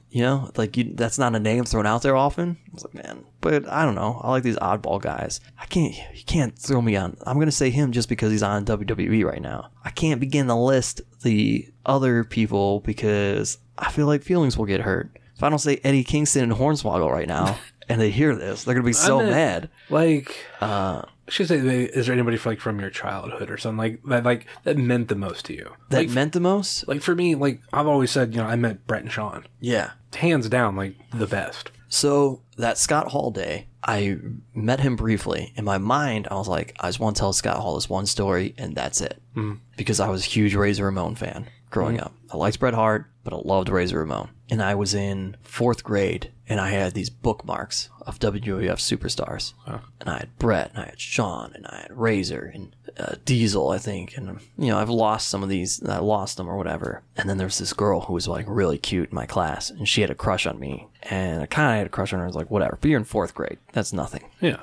[0.10, 2.58] you know, like you, that's not a name thrown out there often.
[2.68, 4.20] I was like, man, but I don't know.
[4.24, 5.40] I like these oddball guys.
[5.60, 7.16] I can't, you can't throw me on.
[7.26, 9.70] I'm gonna say him just because he's on WWE right now.
[9.86, 10.89] I can't begin to list
[11.24, 15.80] the other people because I feel like feelings will get hurt if I don't say
[15.84, 17.58] Eddie Kingston and Hornswoggle right now.
[17.92, 19.70] And they hear this, they're gonna be so meant- mad.
[19.90, 24.04] Like, Uh, I should say, is there anybody like from your childhood or something like
[24.10, 24.24] that?
[24.24, 25.72] Like that meant the most to you.
[25.90, 26.88] That like, meant the most.
[26.88, 29.90] like for me, like I've always said, you know, I met Bret and Shawn, Yeah.
[30.16, 31.72] hands down, like the best.
[31.90, 34.18] So that Scott Hall day, I
[34.54, 35.52] met him briefly.
[35.56, 38.06] In my mind, I was like, I just want to tell Scott Hall this one
[38.06, 39.22] story, and that's it.
[39.36, 39.60] Mm.
[39.76, 42.04] Because I was a huge Razor Ramon fan growing mm.
[42.04, 42.14] up.
[42.32, 44.30] I liked Bret Hart, but I loved Razor Ramon.
[44.52, 49.54] And I was in fourth grade, and I had these bookmarks of WWF superstars.
[49.68, 53.70] And I had Bret, and I had Shawn, and I had Razor, and uh, Diesel,
[53.70, 54.18] I think.
[54.18, 57.04] And, you know, I've lost some of these, I lost them or whatever.
[57.16, 59.88] And then there was this girl who was like really cute in my class, and
[59.88, 60.88] she had a crush on me.
[61.04, 62.26] And I kind of had a crush on her.
[62.26, 63.60] I was like, whatever, but you're in fourth grade.
[63.74, 64.60] That's nothing Yeah.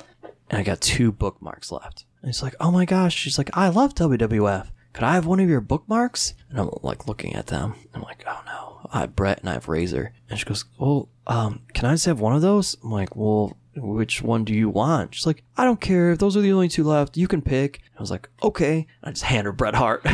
[0.50, 2.04] and I got two bookmarks left.
[2.20, 4.68] And he's like, "Oh my gosh!" She's like, "I love WWF.
[4.92, 7.74] Could I have one of your bookmarks?" And I'm like looking at them.
[7.94, 10.12] I'm like, "Oh no, I have Bret and I have Razor.
[10.28, 12.76] And she goes, well, um, can I just have one of those?
[12.82, 15.14] I'm like, well, which one do you want?
[15.14, 16.12] She's like, I don't care.
[16.12, 17.80] If those are the only two left, you can pick.
[17.96, 18.86] I was like, okay.
[19.02, 20.06] I just hand her Bret Hart.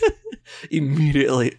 [0.70, 1.56] Immediately.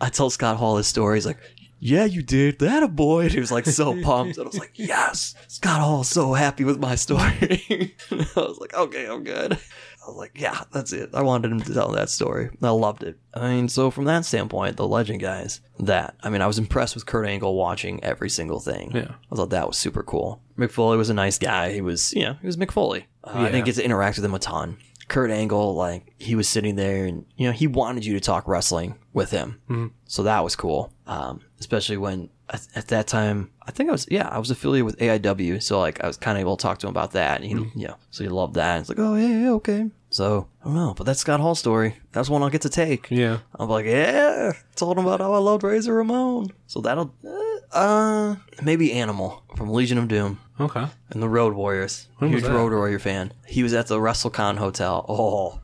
[0.00, 1.16] I tell Scott Hall his story.
[1.16, 1.38] He's like,
[1.84, 2.60] yeah, you did.
[2.60, 3.22] That a boy.
[3.24, 4.36] And he was like so pumped.
[4.38, 7.96] And I was like, yes, Scott Hall's so happy with my story.
[8.10, 9.54] I was like, okay, I'm good.
[9.54, 11.10] I was like, yeah, that's it.
[11.12, 12.50] I wanted him to tell that story.
[12.62, 13.18] I loved it.
[13.34, 16.94] I mean, so from that standpoint, the legend guys, that, I mean, I was impressed
[16.94, 18.92] with Kurt Angle watching every single thing.
[18.94, 19.12] Yeah.
[19.32, 20.40] I thought that was super cool.
[20.58, 21.72] Mick Foley was a nice guy.
[21.72, 22.72] He was, you know, he was McFoley.
[22.72, 23.06] Foley.
[23.24, 23.48] Uh, I Yeah.
[23.52, 24.76] didn't get to interact with him a ton.
[25.08, 28.48] Kurt Angle, like, he was sitting there and, you know, he wanted you to talk
[28.48, 29.60] wrestling with him.
[30.06, 30.92] So that was cool.
[31.06, 34.84] Um, especially when at, at that time, I think I was, yeah, I was affiliated
[34.86, 35.62] with AIW.
[35.62, 37.40] So, like, I was kind of able to talk to him about that.
[37.40, 38.74] And he, you know, so he loved that.
[38.76, 39.90] And it's like, oh, yeah, yeah, okay.
[40.10, 40.94] So, I don't know.
[40.96, 41.96] But that's Scott Hall story.
[42.10, 43.10] That's one I'll get to take.
[43.10, 43.38] Yeah.
[43.58, 46.50] I'm like, yeah, told him about how I loved Razor Ramon.
[46.66, 50.84] So that'll, uh, uh, maybe Animal from Legion of Doom Okay.
[51.10, 52.08] and the Road Warriors.
[52.18, 52.42] When Huge?
[52.44, 53.32] Road Warrior fan.
[53.46, 55.06] He was at the WrestleCon hotel.
[55.08, 55.60] Oh,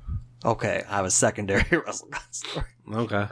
[0.49, 0.85] okay.
[0.89, 2.67] I have a secondary WrestleCon story.
[2.95, 3.27] Okay.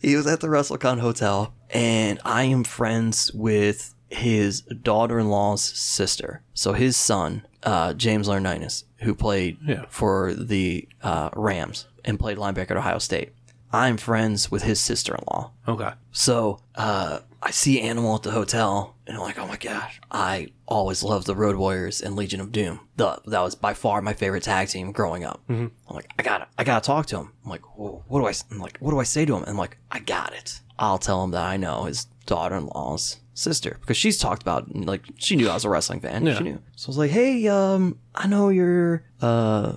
[0.00, 6.42] He was at the WrestleCon hotel, and I am friends with his daughter-in-law's sister.
[6.54, 9.84] So his son, uh, James Laurinaitis, who played Yeah.
[9.88, 13.30] for the uh, Rams and played linebacker at Ohio State.
[13.72, 15.52] I'm friends with his sister-in-law.
[15.68, 15.90] Okay.
[16.10, 20.48] So uh, I see Animal at the hotel, and I'm like, oh my gosh, I
[20.66, 22.80] always loved the Road Warriors and Legion of Doom.
[22.96, 25.40] The, that was by far my favorite tag team growing up.
[25.48, 25.68] Mm-hmm.
[25.88, 27.32] I'm like, I gotta, I gotta talk to him.
[27.44, 28.34] I'm like, what do I?
[28.50, 29.42] I'm like, what do I say to him?
[29.42, 30.60] And I'm like, I got it.
[30.78, 35.34] I'll tell him that I know his daughter-in-law's sister because she's talked about like she
[35.34, 36.26] knew I was a wrestling fan.
[36.26, 36.36] Yeah.
[36.36, 36.62] She knew.
[36.76, 39.76] So I was like, hey, um, I know your uh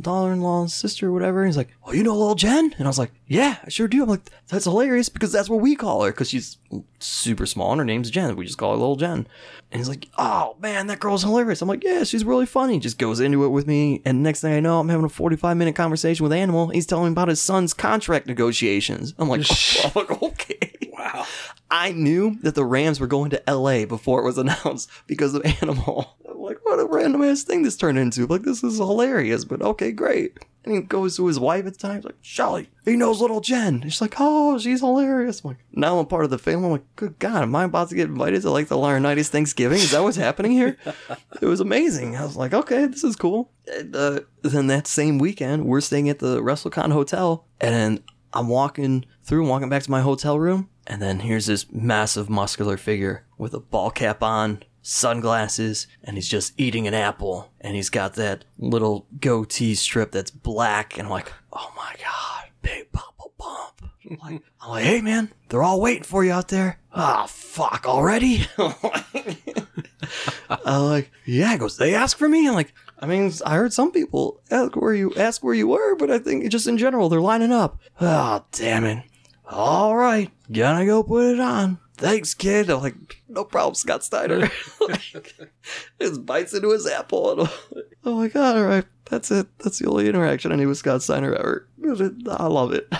[0.00, 1.42] daughter-in-law's sister or whatever.
[1.42, 2.74] And he's like, oh, you know little Jen?
[2.78, 4.02] And I was like, yeah, I sure do.
[4.02, 6.58] I'm like, that's hilarious because that's what we call her because she's
[6.98, 8.36] super small and her name's Jen.
[8.36, 9.26] We just call her little Jen.
[9.70, 11.62] And he's like, oh man, that girl's hilarious.
[11.62, 12.78] I'm like, yeah, she's really funny.
[12.78, 14.02] Just goes into it with me.
[14.04, 16.68] And next thing I know, I'm having a 45 minute conversation with Animal.
[16.68, 19.14] He's telling me about his son's contract negotiations.
[19.18, 19.44] I'm like,
[19.84, 20.72] I'm like okay.
[20.92, 21.26] Wow.
[21.70, 25.44] I knew that the Rams were going to LA before it was announced because of
[25.62, 26.16] Animal.
[26.76, 28.26] What a random ass thing this turned into.
[28.26, 30.36] Like, this is hilarious, but okay, great.
[30.62, 31.96] And he goes to his wife at the time.
[31.96, 33.80] He's like, Shelly, he knows little Jen.
[33.80, 35.42] And she's like, oh, she's hilarious.
[35.42, 36.66] I'm like, now I'm part of the family.
[36.66, 39.78] I'm like, good God, am I about to get invited to like the Laurinaitis Thanksgiving?
[39.78, 40.76] Is that what's happening here?
[41.40, 42.14] it was amazing.
[42.14, 43.50] I was like, okay, this is cool.
[43.72, 48.02] And uh, then that same weekend, we're staying at the WrestleCon Hotel, and
[48.34, 52.76] I'm walking through, walking back to my hotel room, and then here's this massive muscular
[52.76, 57.90] figure with a ball cap on, sunglasses, and he's just eating an apple, and he's
[57.90, 63.24] got that little goatee strip that's black, and I'm like, oh my god, Big Poppa
[63.36, 63.90] Pump.
[64.08, 66.78] I'm like, I'm like, hey man, they're all waiting for you out there.
[66.92, 68.46] Ah, fuck, already?
[70.48, 71.56] I'm like, yeah.
[71.56, 72.46] Goes, they ask for me.
[72.46, 75.96] I'm like, I mean, I heard some people ask where you ask where you were,
[75.96, 77.80] but I think just in general they're lining up.
[78.00, 79.04] Oh, damn it!
[79.44, 81.78] All right, gonna go put it on.
[81.96, 82.68] Thanks, kid.
[82.70, 84.40] I'm like, no problem, Scott Steiner.
[84.80, 85.38] like,
[86.00, 88.56] just bites into his apple, and I'm like, oh my god!
[88.56, 89.46] All right, that's it.
[89.58, 91.68] That's the only interaction I need with Scott Steiner ever.
[92.28, 92.92] I love it.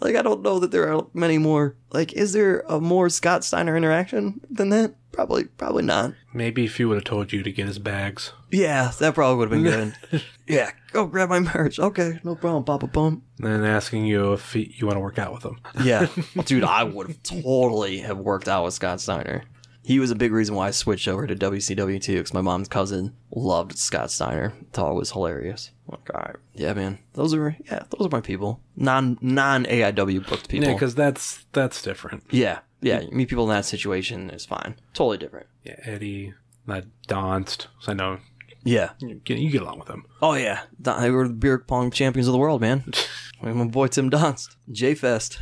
[0.00, 1.76] like, I don't know that there are many more.
[1.92, 4.94] Like, is there a more Scott Steiner interaction than that?
[5.14, 6.14] Probably, probably not.
[6.32, 8.32] Maybe if he would have told you to get his bags.
[8.50, 10.22] Yeah, that probably would have been good.
[10.48, 11.78] yeah, go grab my merch.
[11.78, 13.22] Okay, no problem, Poppa Pump.
[13.40, 15.60] And asking you if he, you want to work out with him.
[15.82, 16.08] Yeah,
[16.44, 19.44] dude, I would have totally have worked out with Scott Steiner.
[19.84, 22.68] He was a big reason why I switched over to WCW too, because my mom's
[22.68, 24.54] cousin loved Scott Steiner.
[24.72, 25.70] Thought it was hilarious.
[25.86, 28.60] Like, all right, yeah, man, those are yeah, those are my people.
[28.74, 30.68] Non non AIW booked people.
[30.68, 32.24] Yeah, because that's that's different.
[32.30, 34.76] yeah, yeah, you meet people in that situation is fine.
[34.92, 35.46] Totally different.
[35.64, 36.34] Yeah, Eddie,
[36.66, 37.66] not Donst.
[37.80, 38.18] So I know
[38.64, 38.90] Yeah.
[39.00, 40.04] you get, you get along with him.
[40.22, 42.84] Oh yeah, Don- they were the beer pong champions of the world, man.
[43.42, 45.38] my boy Tim Donst, J Fest,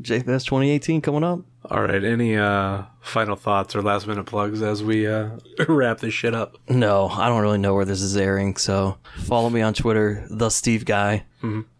[0.00, 1.40] J Fest 2018 coming up.
[1.68, 2.04] All right.
[2.04, 5.30] Any uh, final thoughts or last minute plugs as we uh,
[5.68, 6.56] wrap this shit up?
[6.68, 10.48] No, I don't really know where this is airing, so follow me on Twitter, the
[10.50, 11.24] Steve Guy,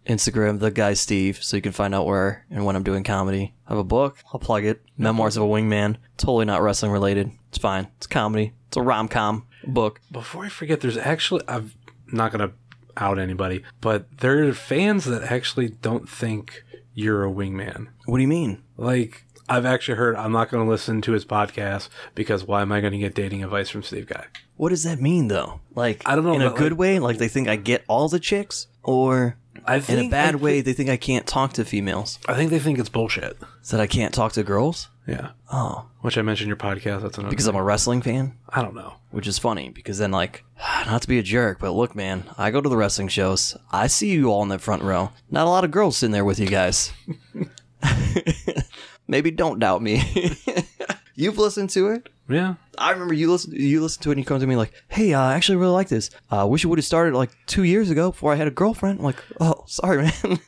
[0.06, 3.54] Instagram, the Guy Steve, so you can find out where and when I'm doing comedy.
[3.66, 4.82] I have a book, I'll plug it.
[4.96, 7.30] Memoirs of a Wingman, totally not wrestling related.
[7.48, 7.88] It's fine.
[7.96, 8.52] It's comedy.
[8.68, 10.00] It's a rom com book.
[10.12, 11.72] Before I forget, there's actually I'm
[12.12, 12.52] not gonna
[12.96, 16.62] out anybody, but there are fans that actually don't think
[16.94, 17.88] you're a wingman.
[18.06, 18.62] What do you mean?
[18.76, 22.80] Like I've actually heard I'm not gonna listen to his podcast because why am I
[22.80, 24.26] gonna get dating advice from Steve Guy?
[24.56, 25.60] What does that mean though?
[25.74, 28.08] Like I don't know, in a good like- way, like they think I get all
[28.08, 31.52] the chicks, or I In think a bad I way, they think I can't talk
[31.54, 32.18] to females.
[32.28, 33.36] I think they think it's bullshit.
[33.70, 34.88] That I can't talk to girls.
[35.08, 35.30] Yeah.
[35.52, 37.02] Oh, Which I mentioned in your podcast.
[37.02, 37.30] That's another.
[37.30, 38.36] because I'm a wrestling fan.
[38.48, 38.94] I don't know.
[39.10, 40.44] which is funny because then like
[40.86, 43.86] not to be a jerk but look man i go to the wrestling shows i
[43.86, 46.38] see you all in the front row not a lot of girls sitting there with
[46.38, 46.92] you guys
[49.08, 50.02] maybe don't doubt me
[51.14, 52.54] you've listened to it Yeah.
[52.78, 55.14] i remember you listen you listened to it and you come to me like hey
[55.14, 57.62] uh, i actually really like this i uh, wish it would have started like two
[57.62, 60.38] years ago before i had a girlfriend I'm like oh sorry man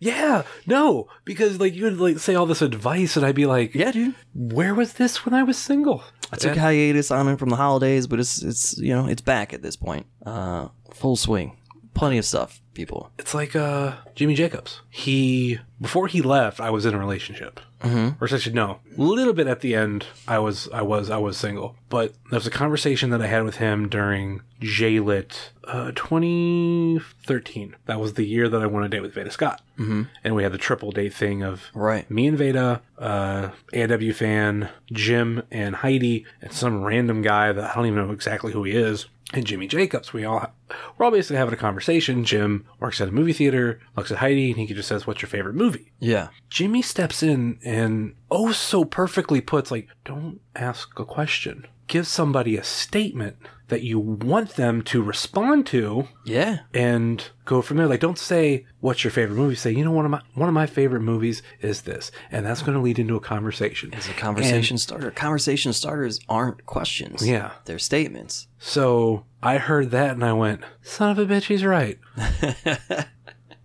[0.00, 0.44] Yeah.
[0.66, 3.90] No, because like you would like say all this advice, and I'd be like, yeah
[3.90, 6.04] dude where was this when I was single?
[6.32, 9.22] I took a hiatus on it from the holidays, but it's it's you know it's
[9.22, 10.06] back at this point.
[10.24, 11.56] Uh, full swing,
[11.94, 13.10] plenty of stuff, people.
[13.18, 14.82] It's like uh Jimmy Jacobs.
[14.88, 17.58] He before he left, I was in a relationship.
[17.80, 18.22] Mm-hmm.
[18.22, 18.80] Or should know.
[18.96, 21.76] A little bit at the end, I was I was I was single.
[21.88, 27.76] But there was a conversation that I had with him during JLit uh, 2013.
[27.86, 29.62] That was the year that I went on a date with Veda Scott.
[29.78, 30.02] Mm-hmm.
[30.24, 32.10] And we had the triple date thing of Right.
[32.10, 37.74] me and Veda, uh, AW fan, Jim and Heidi, and some random guy that I
[37.74, 40.12] don't even know exactly who he is, and Jimmy Jacobs.
[40.12, 40.52] We all
[40.96, 42.24] we're all basically having a conversation.
[42.24, 45.28] Jim works at a movie theater, looks at Heidi, and he just says, "What's your
[45.28, 46.28] favorite movie?" Yeah.
[46.50, 51.66] Jimmy steps in and oh so perfectly puts like, "Don't ask a question.
[51.88, 53.36] Give somebody a statement."
[53.68, 56.60] That you want them to respond to, Yeah.
[56.72, 57.86] and go from there.
[57.86, 59.56] Like, don't say what's your favorite movie.
[59.56, 62.62] Say, you know, one of my one of my favorite movies is this, and that's
[62.62, 63.90] going to lead into a conversation.
[63.92, 65.10] It's a conversation starter.
[65.10, 67.28] Conversation starters aren't questions.
[67.28, 67.50] Yeah.
[67.66, 68.46] They're statements.
[68.58, 71.98] So I heard that, and I went, "Son of a bitch, he's right."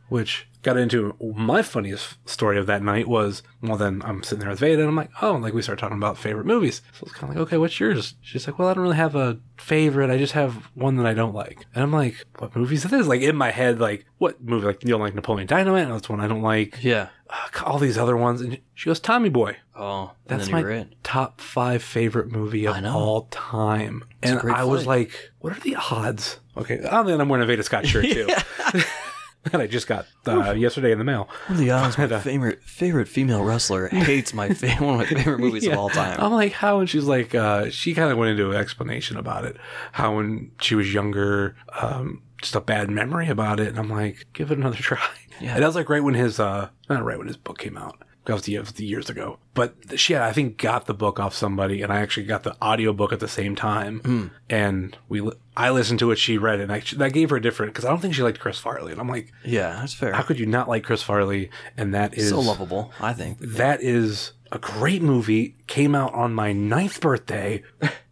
[0.10, 4.50] Which got into my funniest story of that night was, well, then I'm sitting there
[4.50, 6.82] with Veda, and I'm like, oh, and like we start talking about favorite movies.
[6.94, 8.16] So it's kind of like, okay, what's yours?
[8.22, 10.10] She's like, well, I don't really have a favorite.
[10.10, 11.66] I just have one that I don't like.
[11.76, 13.08] And I'm like, what movies are this?
[13.08, 14.66] Like in my head, like what movie?
[14.66, 15.90] Like you don't like Napoleon Dynamite?
[15.90, 16.82] That's one I don't like.
[16.82, 17.10] Yeah.
[17.30, 19.58] Uh, all these other ones, and she goes, Tommy Boy.
[19.76, 24.04] Oh, That's my top five favorite movie of all time.
[24.22, 26.40] a and I was like, what are the odds?
[26.56, 28.28] Okay, oh, then I'm wearing a Veda Scott shirt too.
[29.52, 31.28] that I just got uh, yesterday in the mail.
[31.48, 35.00] One of the odds my uh, favorite favorite female wrestler hates my fa- one of
[35.00, 36.20] my favorite movies of all time?
[36.20, 36.80] I'm like, how?
[36.80, 39.58] And she's like, uh, she kind of went into an explanation about it.
[39.92, 43.68] How when she was younger, um, just a bad memory about it.
[43.68, 45.00] And I'm like, give it another try.
[45.42, 45.56] Yeah.
[45.56, 48.02] And that was like right when his, uh, not right when his book came out.
[48.26, 49.38] That was the, the years ago.
[49.54, 52.56] But she, had, I think, got the book off somebody, and I actually got the
[52.62, 54.00] audiobook at the same time.
[54.00, 54.28] Hmm.
[54.50, 57.42] And we, I listened to it, she read it, and I, that gave her a
[57.42, 58.92] different, because I don't think she liked Chris Farley.
[58.94, 60.14] And I'm like, yeah, that's fair.
[60.14, 61.50] how could you not like Chris Farley?
[61.78, 63.40] And that is so lovable, I think.
[63.40, 65.56] that is a great movie.
[65.68, 67.62] Came out on my ninth birthday.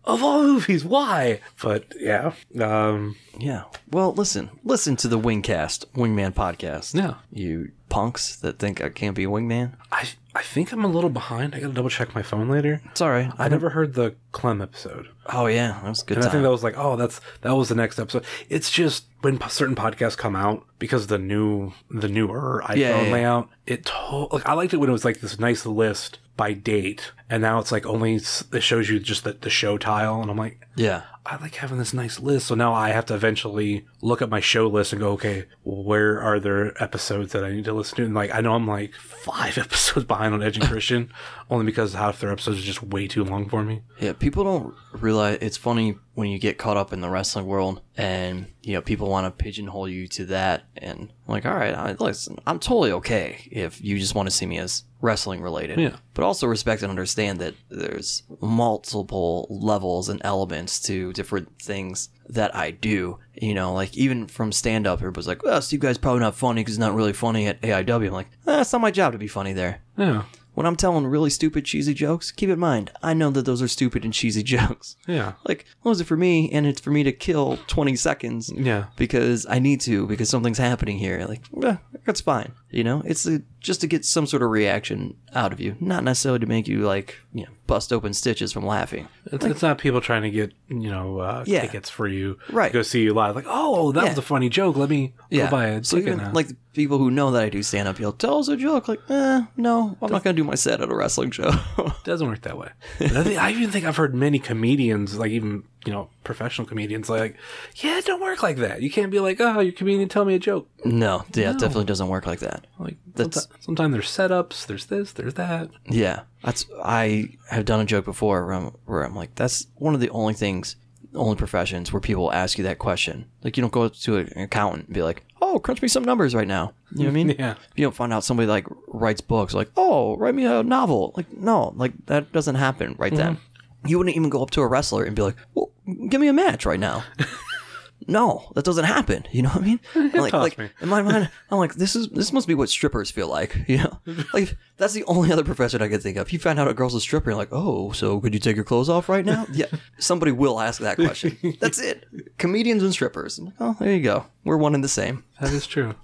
[0.04, 1.40] of all movies, why?
[1.62, 3.64] But yeah, um, Yeah.
[3.90, 6.96] Well, listen, listen to the Wingcast, Wingman podcast.
[6.96, 7.16] Yeah.
[7.32, 9.74] You punks that think I can't be a wingman.
[9.92, 11.54] I I think I'm a little behind.
[11.54, 12.82] I gotta double check my phone later.
[12.86, 13.32] It's all right.
[13.38, 16.44] I never heard the Clem episode, Oh yeah, that was a good and I think
[16.44, 18.26] that was like, oh, that's that was the next episode.
[18.50, 22.76] It's just when p- certain podcasts come out because of the new the newer iPhone
[22.78, 23.12] Yeah, yeah, yeah.
[23.14, 23.50] layout.
[23.68, 27.12] It to- like I liked it when it was like this nice list by date,
[27.32, 30.38] and now it's like only it shows you just the, the show tile, and I'm
[30.38, 31.04] like, yeah.
[31.24, 32.48] I like having this nice list.
[32.48, 36.20] So now I have to eventually look at my show list and go, okay, where
[36.20, 38.06] are there episodes that I need to listen to?
[38.06, 41.12] And like, I know I'm like five episodes behind on Edge and Christian,
[41.50, 43.84] only because half their episodes are just way too long for me.
[44.00, 47.82] Yeah, people don't realize it's funny when you get caught up in the wrestling world
[47.96, 51.74] and you know people want to pigeonhole you to that and I'm like all right
[51.74, 55.80] I, listen i'm totally okay if you just want to see me as wrestling related
[55.80, 55.96] Yeah.
[56.14, 62.56] but also respect and understand that there's multiple levels and elements to different things that
[62.56, 66.20] i do you know like even from stand up everybody's like well steve guy's probably
[66.20, 68.92] not funny because he's not really funny at aiw i'm like eh, it's not my
[68.92, 70.24] job to be funny there Yeah.
[70.54, 73.68] when I'm telling really stupid, cheesy jokes, keep in mind, I know that those are
[73.70, 74.98] stupid and cheesy jokes.
[75.08, 75.34] Yeah.
[75.48, 76.52] Like, what is it for me?
[76.52, 78.52] And it's for me to kill 20 seconds.
[78.54, 78.86] Yeah.
[78.98, 81.26] Because I need to, because something's happening here.
[81.26, 82.52] Like, eh, that's fine.
[82.72, 86.04] You know, it's a, just to get some sort of reaction out of you, not
[86.04, 89.08] necessarily to make you, like, you know, bust open stitches from laughing.
[89.26, 91.62] It's, it's not people trying to get, you know, uh, Yeah.
[91.62, 92.68] tickets for you Right.
[92.70, 93.36] to go see you live.
[93.36, 94.10] Like, oh, that Yeah.
[94.10, 94.78] was a funny joke.
[94.78, 95.46] Let me Yeah.
[95.46, 96.32] go buy a so ticket even, now.
[96.34, 98.88] like, people who know that I do stand up, you'll tell us a joke.
[98.88, 101.52] Like, eh, no, I'm not going to do my set at a wrestling show.
[101.78, 102.70] It doesn't work that way.
[103.02, 107.10] I, think, I even think I've heard many comedians, like even you know professional comedians,
[107.10, 107.38] like,
[107.76, 108.82] yeah, it don't work like that.
[108.82, 110.68] You can't be like, oh, you're comedian, tell me a joke.
[110.86, 112.66] no, yeah, it definitely doesn't work like that.
[112.80, 115.70] Like That's- sometimes, sometimes there's setups, there's this, there's that.
[115.86, 119.94] Yeah, that's I have done a joke before where I'm, where I'm like, that's one
[119.94, 120.76] of the only things,
[121.16, 123.26] only professions where people ask you that question.
[123.44, 126.04] Like, you don't go to an accountant and be like, "Oh, oh, crunch me some
[126.04, 126.74] numbers right now.
[126.92, 127.36] You know what I mean?
[127.40, 127.56] Yeah.
[127.76, 131.14] You don't find out somebody like writes books like, oh, write me a novel.
[131.16, 133.36] Like, no, like that doesn't happen right mm-hmm.
[133.36, 133.38] then.
[133.86, 135.72] You wouldn't even go up to a wrestler and be like, well,
[136.08, 137.04] give me a match right now.
[138.08, 139.26] no, that doesn't happen.
[139.32, 139.80] You know what I mean?
[140.14, 140.70] like, like me.
[140.82, 143.56] in my mind, I'm like, this is this must be what strippers feel like.
[143.68, 144.00] You know,
[144.34, 146.32] like that's the only other profession I could think of.
[146.32, 148.66] You find out a girl's a stripper, you're like, oh, so could you take your
[148.66, 149.46] clothes off right now?
[149.52, 149.68] Yeah,
[149.98, 151.38] somebody will ask that question.
[151.60, 152.06] That's it.
[152.38, 153.40] Comedians and strippers.
[153.40, 154.26] I'm like, oh, there you go.
[154.44, 155.24] We're one and the same.
[155.40, 155.96] That is true.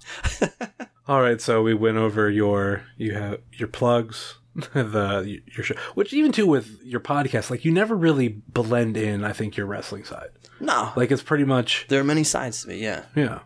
[1.06, 4.37] All right, so we went over your you have your plugs,
[4.74, 9.24] the your show, which even too with your podcast, like you never really blend in.
[9.24, 10.30] I think your wrestling side,
[10.60, 12.78] No, like it's pretty much there are many sides to me.
[12.78, 13.40] Yeah, yeah.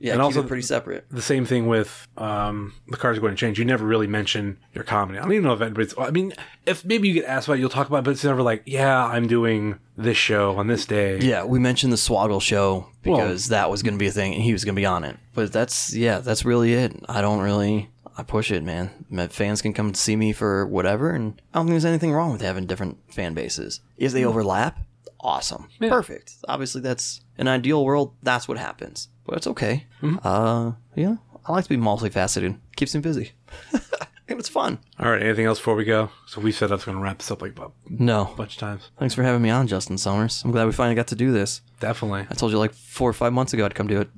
[0.00, 0.14] yeah.
[0.14, 1.06] And also- pretty separate.
[1.10, 3.58] The same thing with um, the cards are going to change.
[3.58, 5.18] You never really mention your comedy.
[5.18, 5.94] I don't even know if anybody's.
[5.96, 6.32] I mean,
[6.66, 8.62] if maybe you get asked about, it, you'll talk about, it, but it's never like,
[8.66, 11.18] yeah, I'm doing this show on this day.
[11.20, 14.42] Yeah, we mentioned the Swoggle show because that was going to be a thing, and
[14.42, 15.16] he was going to be on it.
[15.34, 16.96] But that's yeah, that's really it.
[17.08, 17.88] I don't really.
[18.18, 18.90] I push it, man.
[19.10, 22.32] My fans can come see me for whatever, and I don't think there's anything wrong
[22.32, 23.80] with having different fan bases.
[23.98, 24.78] If they overlap,
[25.20, 26.34] awesome, perfect.
[26.48, 28.14] Obviously, that's an ideal world.
[28.22, 29.86] That's what happens, but it's okay.
[30.22, 31.16] Uh, yeah,
[31.46, 32.58] I like to be multifaceted.
[32.76, 33.32] Keeps me busy,
[33.72, 34.78] and it's fun.
[34.98, 35.22] All right.
[35.22, 36.10] Anything else before we go?
[36.26, 38.60] So we said I was going to wrap this up like a No, bunch of
[38.60, 38.90] times.
[38.98, 40.42] thanks for having me on, Justin Summers.
[40.44, 41.60] I'm glad we finally got to do this.
[41.80, 42.26] Definitely.
[42.30, 44.08] I told you like four or five months ago I'd come do it.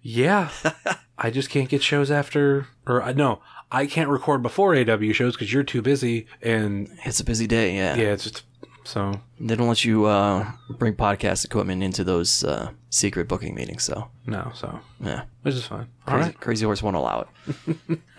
[0.00, 0.50] Yeah.
[1.24, 3.40] I just can't get shows after, or I no,
[3.70, 7.76] I can't record before AW shows because you're too busy, and It's a busy day,
[7.76, 7.94] yeah.
[7.94, 8.42] yeah, it's just
[8.84, 9.20] so.
[9.38, 14.08] They don't let you uh, bring podcast equipment into those uh, secret booking meetings, so
[14.26, 15.22] No, so yeah.
[15.42, 15.86] which is fine.
[16.08, 17.98] All Crazy, right, Crazy Horse won't allow it.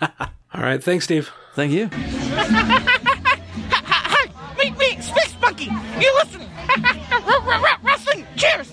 [0.54, 0.82] all right.
[0.82, 1.30] Thanks, Steve.
[1.54, 1.90] Thank you.
[3.86, 5.64] Hi, me, me, Space Monkey.
[6.00, 6.40] You listen.
[7.84, 8.26] Wrestling.
[8.36, 8.72] Cheers.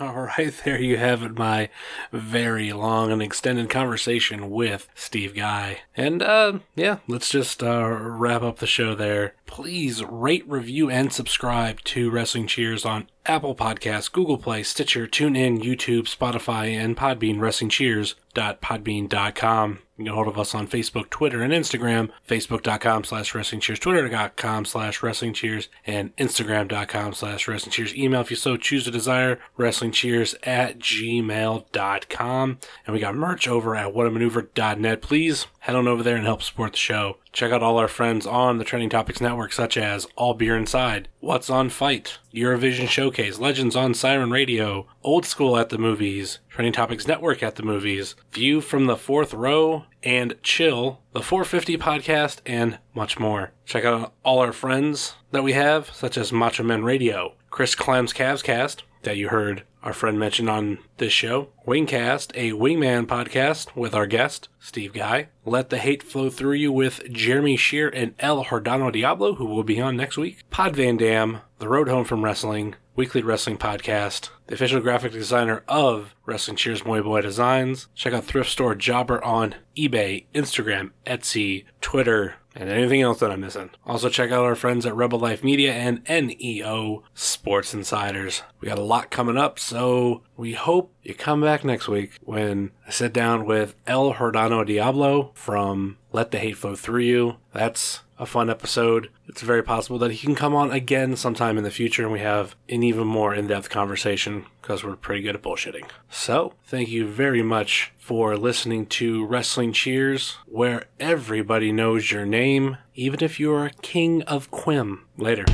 [0.02, 1.36] All right, there you have it.
[1.36, 1.68] My
[2.10, 8.40] very long and extended conversation with Steve Guy, and uh, yeah, let's just uh, wrap
[8.40, 9.34] up the show there.
[9.50, 15.60] Please rate, review, and subscribe to Wrestling Cheers on Apple Podcasts, Google Play, Stitcher, TuneIn,
[15.60, 17.38] YouTube, Spotify, and Podbean.
[17.38, 19.70] WrestlingCheers.podbean.com.
[19.72, 22.10] You can get hold of us on Facebook, Twitter, and Instagram.
[22.26, 27.94] Facebook.com slash Wrestling Cheers, Twitter.com slash Wrestling Cheers, and Instagram.com slash Wrestling Cheers.
[27.94, 32.58] Email if you so choose to desire, Wrestling Cheers at gmail.com.
[32.86, 35.02] And we got merch over at whatamaneuver.net.
[35.02, 37.18] Please head on over there and help support the show.
[37.32, 41.08] Check out all our friends on the Trending Topics Network, such as All Beer Inside,
[41.20, 46.72] What's on Fight, Eurovision Showcase, Legends on Siren Radio, Old School at the Movies, Trending
[46.72, 52.38] Topics Network at the Movies, View from the Fourth Row, and Chill, the 450 podcast,
[52.44, 53.52] and much more.
[53.64, 58.12] Check out all our friends that we have, such as Macho Men Radio, Chris Clem's
[58.12, 63.74] Cavs Cast, that you heard our friend mention on this show, Wingcast, a Wingman podcast
[63.74, 68.14] with our guest, Steve Guy, Let the Hate Flow Through You with Jeremy Shear and
[68.18, 72.04] El Hordano Diablo, who will be on next week, Pod Van Dam, The Road Home
[72.04, 77.88] from Wrestling, Weekly Wrestling Podcast, the official graphic designer of Wrestling Cheers Moy Boy Designs.
[77.94, 83.40] Check out Thrift Store Jobber on eBay, Instagram, Etsy, Twitter, and anything else that I'm
[83.40, 83.70] missing.
[83.86, 88.42] Also, check out our friends at Rebel Life Media and NEO Sports Insiders.
[88.60, 92.72] We got a lot coming up, so we hope you come back next week when
[92.86, 97.36] I sit down with El Hordano Diablo from Let the Hate Flow Through You.
[97.52, 99.08] That's a fun episode.
[99.26, 102.20] It's very possible that he can come on again sometime in the future and we
[102.20, 105.88] have an even more in depth conversation because we're pretty good at bullshitting.
[106.10, 112.76] So, thank you very much for listening to Wrestling Cheers, where everybody knows your name,
[112.94, 115.00] even if you're a King of Quim.
[115.16, 115.46] Later.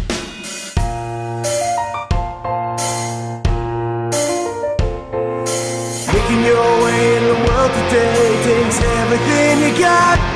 [6.13, 10.36] Making your way in the world today takes everything you got.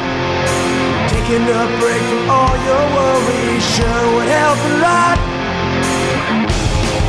[1.31, 5.19] Taking a break from all your worries sure would help a lot.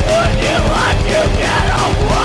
[0.06, 2.22] Would you like to get away?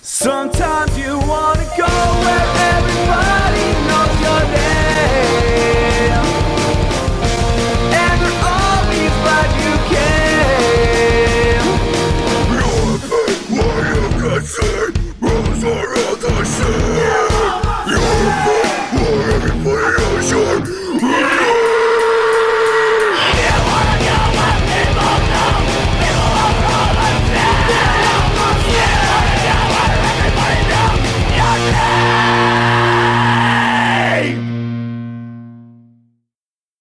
[0.00, 1.88] Sometimes you wanna go
[2.24, 2.63] where.